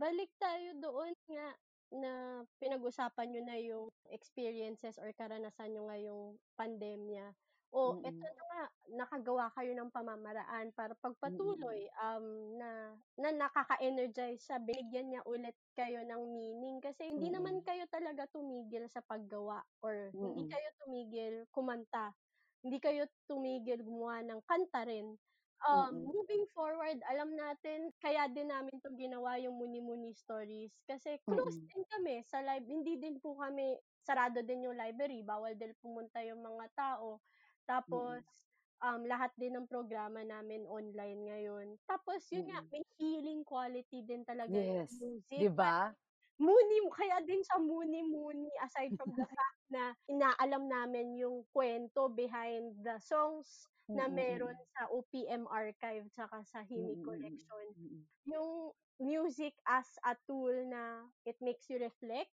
Balik 0.00 0.32
tayo 0.40 0.74
doon 0.80 1.12
nga 1.28 1.48
na 1.92 2.12
pinag-usapan 2.58 3.26
niyo 3.30 3.42
na 3.44 3.56
yung 3.56 3.86
experiences 4.10 4.98
or 4.98 5.08
karanasan 5.14 5.70
niyo 5.70 5.86
ngayong 5.86 6.24
pandemya. 6.56 7.30
O 7.72 8.00
eto 8.00 8.24
Mm. 8.24 8.32
na 8.32 8.42
nga, 8.48 8.62
nakagawa 8.96 9.52
kayo 9.52 9.76
ng 9.76 9.92
pamamaraan 9.92 10.72
para 10.72 10.96
pagpatuloy, 10.96 11.76
Mm. 11.76 11.88
um, 12.00 12.56
na 12.56 12.96
na 13.20 13.28
nakaka-energize 13.28 14.40
siya, 14.40 14.56
binigyan 14.56 15.12
niya 15.12 15.22
ulit 15.28 15.52
kayo 15.76 16.00
ng 16.00 16.32
meaning. 16.32 16.80
Kasi 16.80 17.12
hindi 17.12 17.28
naman 17.28 17.60
Mm. 17.60 17.68
kayo 17.68 17.84
talaga 17.92 18.24
tumigil 18.32 18.88
sa 18.88 19.04
paggawa 19.04 19.60
or 19.84 20.16
hindi 20.24 20.40
Mm. 20.40 20.48
kayo 20.48 20.68
tumigil 20.80 21.44
kumanta, 21.52 22.16
hindi 22.64 22.80
kayo 22.80 23.04
tumigil 23.28 23.84
gumawa 23.84 24.24
ng 24.24 24.40
kanta 24.48 24.88
rin. 24.88 25.20
Um, 25.60 25.92
Mm. 25.92 26.08
moving 26.08 26.48
forward, 26.56 27.02
alam 27.04 27.36
natin 27.36 27.92
kaya 28.00 28.30
din 28.32 28.48
namin 28.48 28.80
'to 28.80 28.94
ginawa 28.96 29.36
yung 29.42 29.58
Muni-Muni 29.60 30.14
Stories 30.16 30.72
kasi 30.88 31.18
close 31.28 31.58
Mm. 31.58 31.68
din 31.68 31.82
kami 31.90 32.22
sa 32.24 32.40
live 32.40 32.64
hindi 32.64 32.96
din 32.96 33.18
po 33.20 33.34
kami 33.36 33.76
sarado 34.00 34.40
din 34.40 34.70
yung 34.70 34.78
library, 34.78 35.20
bawal 35.26 35.52
din 35.58 35.74
pumunta 35.82 36.22
yung 36.24 36.40
mga 36.40 36.70
tao. 36.72 37.20
Tapos, 37.68 38.22
Mm. 38.22 38.24
um, 38.80 39.04
lahat 39.04 39.32
din 39.36 39.54
ng 39.60 39.68
programa 39.68 40.24
namin 40.24 40.64
online 40.64 41.20
ngayon. 41.28 41.66
Tapos 41.84 42.24
yun 42.32 42.48
nga, 42.48 42.58
Mm. 42.58 42.72
may 42.72 42.84
healing 42.96 43.44
quality 43.44 44.00
din 44.06 44.24
talaga 44.24 44.56
yung 44.64 44.80
Yes, 44.80 44.90
music. 44.90 45.28
'di 45.36 45.48
ba? 45.52 45.98
Muni 46.38 46.78
kaya 46.94 47.22
din 47.26 47.42
siya 47.42 47.58
Muni-Muni 47.62 48.50
aside 48.62 48.94
from 48.98 49.10
the 49.18 49.26
fact 49.26 49.60
na 49.70 49.94
inaalam 50.10 50.66
namin 50.70 51.18
yung 51.18 51.46
kuwento 51.54 52.10
behind 52.14 52.78
the 52.86 52.98
songs 53.02 53.66
na 53.94 54.06
Mm, 54.06 54.12
meron 54.12 54.54
mm. 54.54 54.58
sa 54.76 54.86
OPM 54.92 55.46
archive 55.50 56.06
tsaka 56.14 56.42
sa 56.46 56.62
Mm, 56.74 56.82
mm, 56.82 56.98
collection. 57.04 57.66
mm. 57.76 58.08
Yung 58.28 58.72
music 59.02 59.58
as 59.66 59.98
a 60.06 60.14
tool 60.30 60.54
na 60.68 61.10
it 61.26 61.38
makes 61.42 61.66
you 61.70 61.78
reflect, 61.82 62.32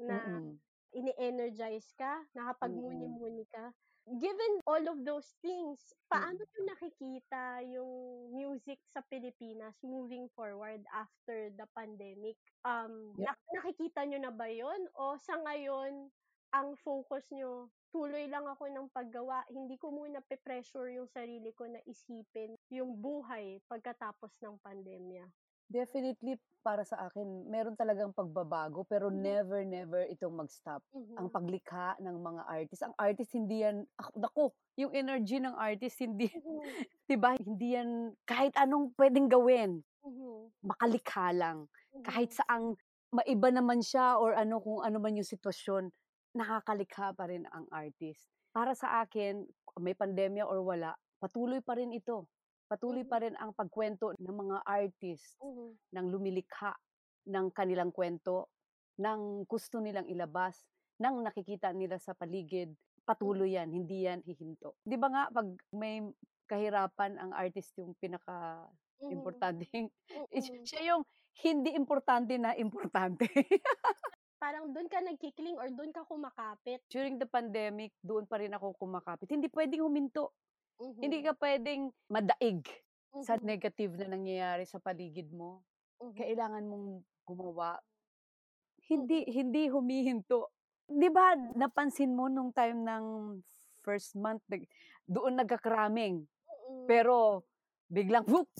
na 0.00 0.26
Mm. 0.26 0.60
Ini-energize 0.94 1.92
ka, 1.96 2.24
Mm. 2.62 3.20
nakapag-muni-muni 3.20 3.46
ka. 3.50 3.72
Given 4.08 4.58
all 4.66 4.82
of 4.90 5.04
those 5.06 5.36
things, 5.44 5.92
paano 6.10 6.38
Mm. 6.38 6.42
niyo 6.42 6.60
nakikita 6.74 7.62
yung 7.68 7.92
music 8.34 8.80
sa 8.90 9.04
Pilipinas 9.06 9.78
moving 9.86 10.26
forward 10.34 10.82
after 10.90 11.52
the 11.54 11.66
pandemic? 11.76 12.34
Um, 12.64 13.14
Yeah. 13.16 13.26
nak 13.26 13.38
nakikita 13.54 14.02
niyo 14.08 14.18
na 14.24 14.32
ba 14.34 14.48
yun 14.50 14.88
o 14.96 15.14
sa 15.20 15.38
ngayon 15.38 16.10
ang 16.50 16.74
focus 16.80 17.30
niyo, 17.30 17.70
tuloy 17.94 18.26
lang 18.26 18.46
ako 18.50 18.66
ng 18.72 18.90
paggawa, 18.90 19.46
hindi 19.50 19.78
ko 19.78 19.94
muna 19.94 20.18
pe-pressure 20.26 20.90
yung 20.98 21.06
sarili 21.06 21.54
ko 21.54 21.66
na 21.70 21.78
isipin 21.86 22.58
yung 22.72 22.98
buhay 22.98 23.62
pagkatapos 23.70 24.34
ng 24.42 24.58
pandemya? 24.58 25.30
Definitely 25.70 26.34
para 26.66 26.82
sa 26.82 27.06
akin 27.06 27.46
meron 27.46 27.78
talagang 27.78 28.10
pagbabago 28.10 28.82
pero 28.82 29.06
Mhm. 29.06 29.40
never, 29.46 29.62
never 29.62 30.02
itong 30.10 30.34
mag-stop. 30.34 30.82
Ang 31.14 31.30
Mhm. 31.30 31.30
paglikha 31.30 31.94
ng 32.02 32.16
mga 32.18 32.42
artist, 32.50 32.82
ang 32.82 32.94
artist 32.98 33.30
hindi 33.38 33.62
yan 33.62 33.86
ak 33.94 34.10
naku, 34.18 34.50
yung 34.74 34.90
energy 34.90 35.38
ng 35.38 35.54
artist 35.54 36.02
hindi 36.02 36.26
Mhm. 36.32 36.74
'di 37.06 37.16
ba, 37.22 37.38
hindi 37.38 37.78
yan 37.78 38.18
kahit 38.26 38.58
anong 38.58 38.90
puwedeng 38.98 39.30
gawin, 39.30 39.86
Mhm. 40.04 40.52
makalikha 40.64 41.30
lang. 41.36 41.68
Kahit 42.06 42.30
Mhm. 42.30 42.36
saang 42.36 42.76
maiba 43.14 43.50
naman 43.54 43.80
siya 43.84 44.16
or 44.20 44.34
ano, 44.36 44.60
kung 44.64 44.82
ano 44.84 44.98
man 45.02 45.16
yung 45.18 45.26
sitwasyon, 45.28 45.90
nakakalikha 46.36 47.14
pa 47.16 47.26
rin 47.30 47.46
ang 47.52 47.66
artist. 47.72 48.30
Para 48.54 48.74
sa 48.78 49.02
akin, 49.04 49.46
may 49.82 49.94
pandemya 49.98 50.44
or 50.48 50.62
wala, 50.66 50.96
patuloy 51.22 51.60
pa 51.64 51.78
rin 51.78 51.92
ito. 51.94 52.28
Patuloy 52.70 53.02
pa 53.02 53.18
rin 53.18 53.34
ang 53.34 53.50
pagkuwento 53.50 54.14
ng 54.14 54.36
mga 54.46 54.58
artist, 54.62 55.42
Mhm. 55.42 55.78
ng 55.90 56.06
lumilikha 56.14 56.78
ng 57.26 57.50
kanilang 57.50 57.90
kuwento, 57.90 58.46
ng 59.02 59.42
gusto 59.50 59.82
nilang 59.82 60.06
ilabas, 60.06 60.70
ng 61.02 61.26
nakikita 61.26 61.74
nila 61.74 61.98
sa 61.98 62.14
paligid. 62.14 62.70
Patuloy 63.02 63.58
yan, 63.58 63.74
hindi 63.74 64.06
yan 64.06 64.22
hihinto. 64.22 64.78
'Di 64.86 64.94
ba 65.02 65.08
nga 65.10 65.24
'pag 65.34 65.50
may 65.74 65.98
kahirapan 66.46 67.18
ang 67.18 67.32
artist 67.34 67.74
yung 67.82 67.98
pinaka 67.98 68.70
Mhm. 69.00 69.10
Importanteng 69.10 69.90
Mm. 70.36 70.70
siya 70.70 70.94
yung 70.94 71.02
hindi 71.42 71.74
importante 71.74 72.38
na 72.38 72.54
importante. 72.54 73.26
Parang 74.42 74.72
dun 74.72 74.88
ka 74.88 75.04
nagki-cling 75.04 75.56
or 75.60 75.68
dun 75.68 75.92
ka 75.92 76.08
kumakapit. 76.08 76.80
During 76.90 77.22
the 77.22 77.28
pandemic, 77.30 77.94
doon 78.02 78.26
pa 78.26 78.42
rin 78.42 78.50
ako 78.50 78.74
kumakapit. 78.74 79.30
Hindi 79.30 79.46
puwedeng 79.46 79.86
huminto. 79.86 80.32
Hindi 81.00 81.18
Mhm. 81.18 81.26
ka 81.26 81.32
puwedeng 81.32 81.96
madaig 82.12 82.60
sa 83.16 83.36
Mhm. 83.36 83.40
negative 83.40 83.96
na 83.96 84.12
nangyayari 84.12 84.68
sa 84.68 84.76
paligid 84.84 85.32
mo. 85.32 85.64
Mhm. 86.00 86.20
Kailangan 86.20 86.64
mong 86.68 86.86
gumawa. 87.24 87.80
Hindi 88.78 89.26
hindi 89.30 89.66
humihinto. 89.70 90.54
'Di 90.86 91.08
ba 91.10 91.34
napansin 91.58 92.14
mo 92.14 92.26
nung 92.30 92.50
time 92.54 92.82
ng 92.86 93.04
first 93.82 94.14
month 94.18 94.44
doon 95.08 95.38
nagka-cramming. 95.40 96.26
Mm. 96.68 96.90
Pero 96.90 97.46
biglang 97.90 98.26
whoop! 98.28 98.50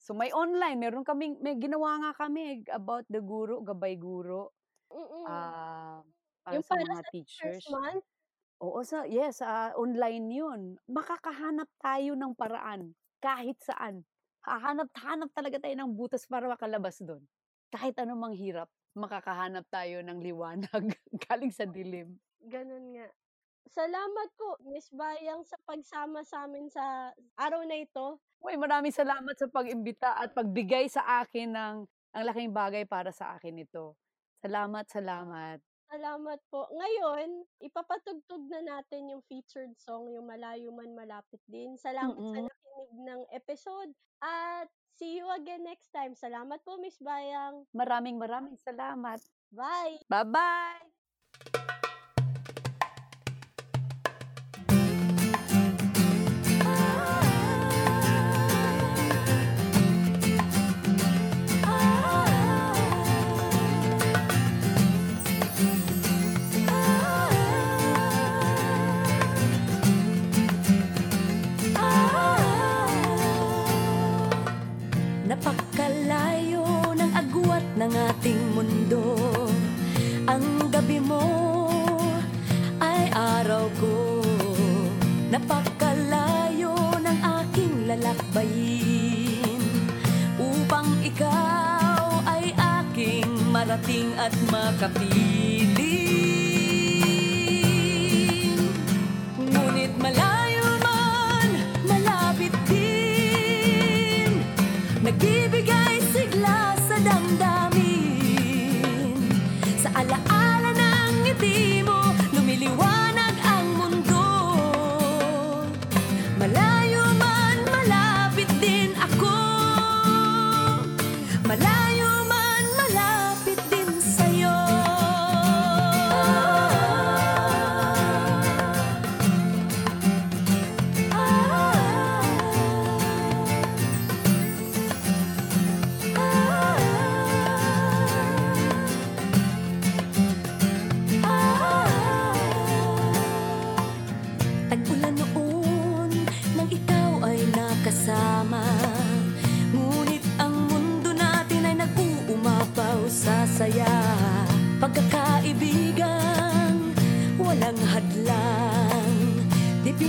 So 0.00 0.14
may 0.16 0.30
online, 0.34 0.78
meron 0.82 1.04
kaming 1.06 1.40
may 1.44 1.56
ginawa 1.58 1.98
nga 2.02 2.12
kami 2.26 2.64
about 2.72 3.06
the 3.10 3.20
guro, 3.24 3.62
gabay 3.64 3.96
guro. 3.98 4.52
Mm. 4.90 5.54
Ah, 5.64 6.02
para 6.44 6.58
Yung 6.58 6.64
sa 6.64 6.76
para 6.76 6.84
mga 6.84 7.02
sa 7.02 7.08
teachers. 7.12 7.64
first 7.64 7.70
month? 7.70 8.04
Oo, 8.62 8.80
sa 8.86 9.04
yes, 9.08 9.42
ah, 9.42 9.74
online 9.74 10.26
'yun. 10.30 10.60
Makakahanap 10.86 11.68
tayo 11.82 12.14
ng 12.14 12.32
paraan 12.38 12.94
kahit 13.18 13.58
saan. 13.62 14.06
Hahanap-hanap 14.44 15.32
talaga 15.32 15.56
tayo 15.58 15.74
ng 15.74 15.96
butas 15.96 16.28
para 16.28 16.44
makalabas 16.46 17.00
dun. 17.00 17.24
Kahit 17.72 17.96
anumang 17.96 18.36
hirap, 18.36 18.68
makakahanap 18.94 19.64
tayo 19.72 20.04
ng 20.04 20.20
liwanag 20.20 20.84
galing 21.26 21.50
sa 21.50 21.64
dilim. 21.64 22.20
Ganun 22.44 22.92
nga. 22.94 23.08
Salamat 23.72 24.28
po, 24.36 24.60
Miss 24.68 24.92
Bayang 24.92 25.42
sa 25.48 25.56
pagsama 25.64 26.20
sa'min 26.22 26.68
sa 26.68 27.10
araw 27.40 27.64
na 27.64 27.80
ito. 27.80 28.20
Uy, 28.44 28.60
maraming 28.60 28.92
salamat 28.92 29.32
sa 29.40 29.48
pag-imbita 29.48 30.20
at 30.20 30.36
pagbigay 30.36 30.84
sa 30.92 31.24
akin 31.24 31.48
ng 31.56 31.76
ang 32.14 32.24
laking 32.28 32.52
bagay 32.52 32.84
para 32.84 33.10
sa 33.10 33.34
akin 33.34 33.64
ito. 33.64 33.96
Salamat, 34.44 34.84
salamat. 34.86 35.73
Salamat 35.84 36.40
po. 36.48 36.66
Ngayon, 36.70 37.28
ipapatugtog 37.60 38.48
na 38.48 38.60
natin 38.60 39.14
yung 39.14 39.22
featured 39.24 39.76
song, 39.76 40.10
yung 40.10 40.26
Malayo 40.26 40.72
Man 40.72 40.96
Malapit 40.96 41.40
Din. 41.46 41.76
Salamat 41.76 42.16
sa 42.16 42.38
Mm. 42.40 42.46
nakinig 42.48 42.92
ng 43.04 43.22
episode 43.30 43.90
at 44.18 44.66
see 44.96 45.20
you 45.20 45.26
again 45.30 45.62
next 45.62 45.92
time. 45.92 46.16
Salamat 46.16 46.62
po, 46.64 46.80
Miss 46.80 46.98
Bayang. 46.98 47.68
Maraming 47.70 48.16
maraming 48.16 48.58
salamat. 48.58 49.20
Bye! 49.52 50.02
Ba-bye! 50.08 51.73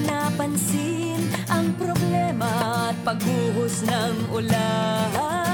Di 0.06 0.14
pinapansin 0.14 1.34
ang 1.50 1.74
problema 1.82 2.94
at 2.94 2.98
pagbuhos 3.02 3.82
ng 3.90 4.38
ulan 4.38 5.45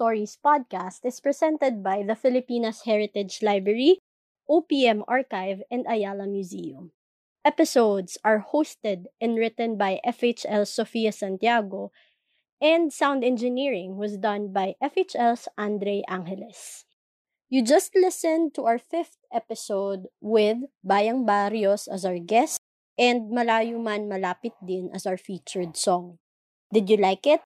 Stories 0.00 0.40
podcast 0.40 1.04
is 1.04 1.20
presented 1.20 1.84
by 1.84 2.00
the 2.00 2.16
Filipinas 2.16 2.88
Heritage 2.88 3.44
Library, 3.44 4.00
OPM 4.48 5.04
Archive, 5.04 5.60
and 5.68 5.84
Ayala 5.84 6.24
Museum. 6.24 6.96
Episodes 7.44 8.16
are 8.24 8.40
hosted 8.40 9.12
and 9.20 9.36
written 9.36 9.76
by 9.76 10.00
FHL 10.00 10.64
Sofia 10.64 11.12
Santiago, 11.12 11.92
and 12.64 12.88
sound 12.88 13.20
engineering 13.20 14.00
was 14.00 14.16
done 14.16 14.56
by 14.56 14.72
FHL's 14.80 15.52
Andre 15.60 16.00
Angeles. 16.08 16.88
You 17.52 17.60
just 17.60 17.92
listened 17.92 18.56
to 18.56 18.64
our 18.64 18.80
fifth 18.80 19.20
episode 19.28 20.08
with 20.24 20.64
Bayang 20.80 21.28
Barrios 21.28 21.84
as 21.84 22.08
our 22.08 22.16
guest 22.16 22.56
and 22.96 23.28
Malayo 23.28 23.76
Man 23.76 24.08
Malapit 24.08 24.56
Din 24.64 24.88
as 24.96 25.04
our 25.04 25.20
featured 25.20 25.76
song. 25.76 26.16
Did 26.72 26.88
you 26.88 26.96
like 26.96 27.28
it? 27.28 27.44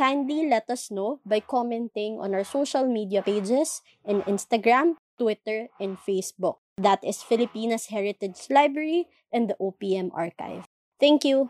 Kindly 0.00 0.48
let 0.48 0.64
us 0.72 0.88
know 0.88 1.20
by 1.28 1.44
commenting 1.44 2.16
on 2.24 2.32
our 2.32 2.40
social 2.40 2.88
media 2.88 3.20
pages 3.20 3.84
in 4.00 4.24
Instagram, 4.24 4.96
Twitter, 5.20 5.68
and 5.76 6.00
Facebook. 6.00 6.56
That 6.80 7.04
is 7.04 7.20
Filipinas 7.20 7.92
Heritage 7.92 8.48
Library 8.48 9.12
and 9.28 9.52
the 9.52 9.60
OPM 9.60 10.08
Archive. 10.16 10.64
Thank 11.00 11.24
you. 11.24 11.48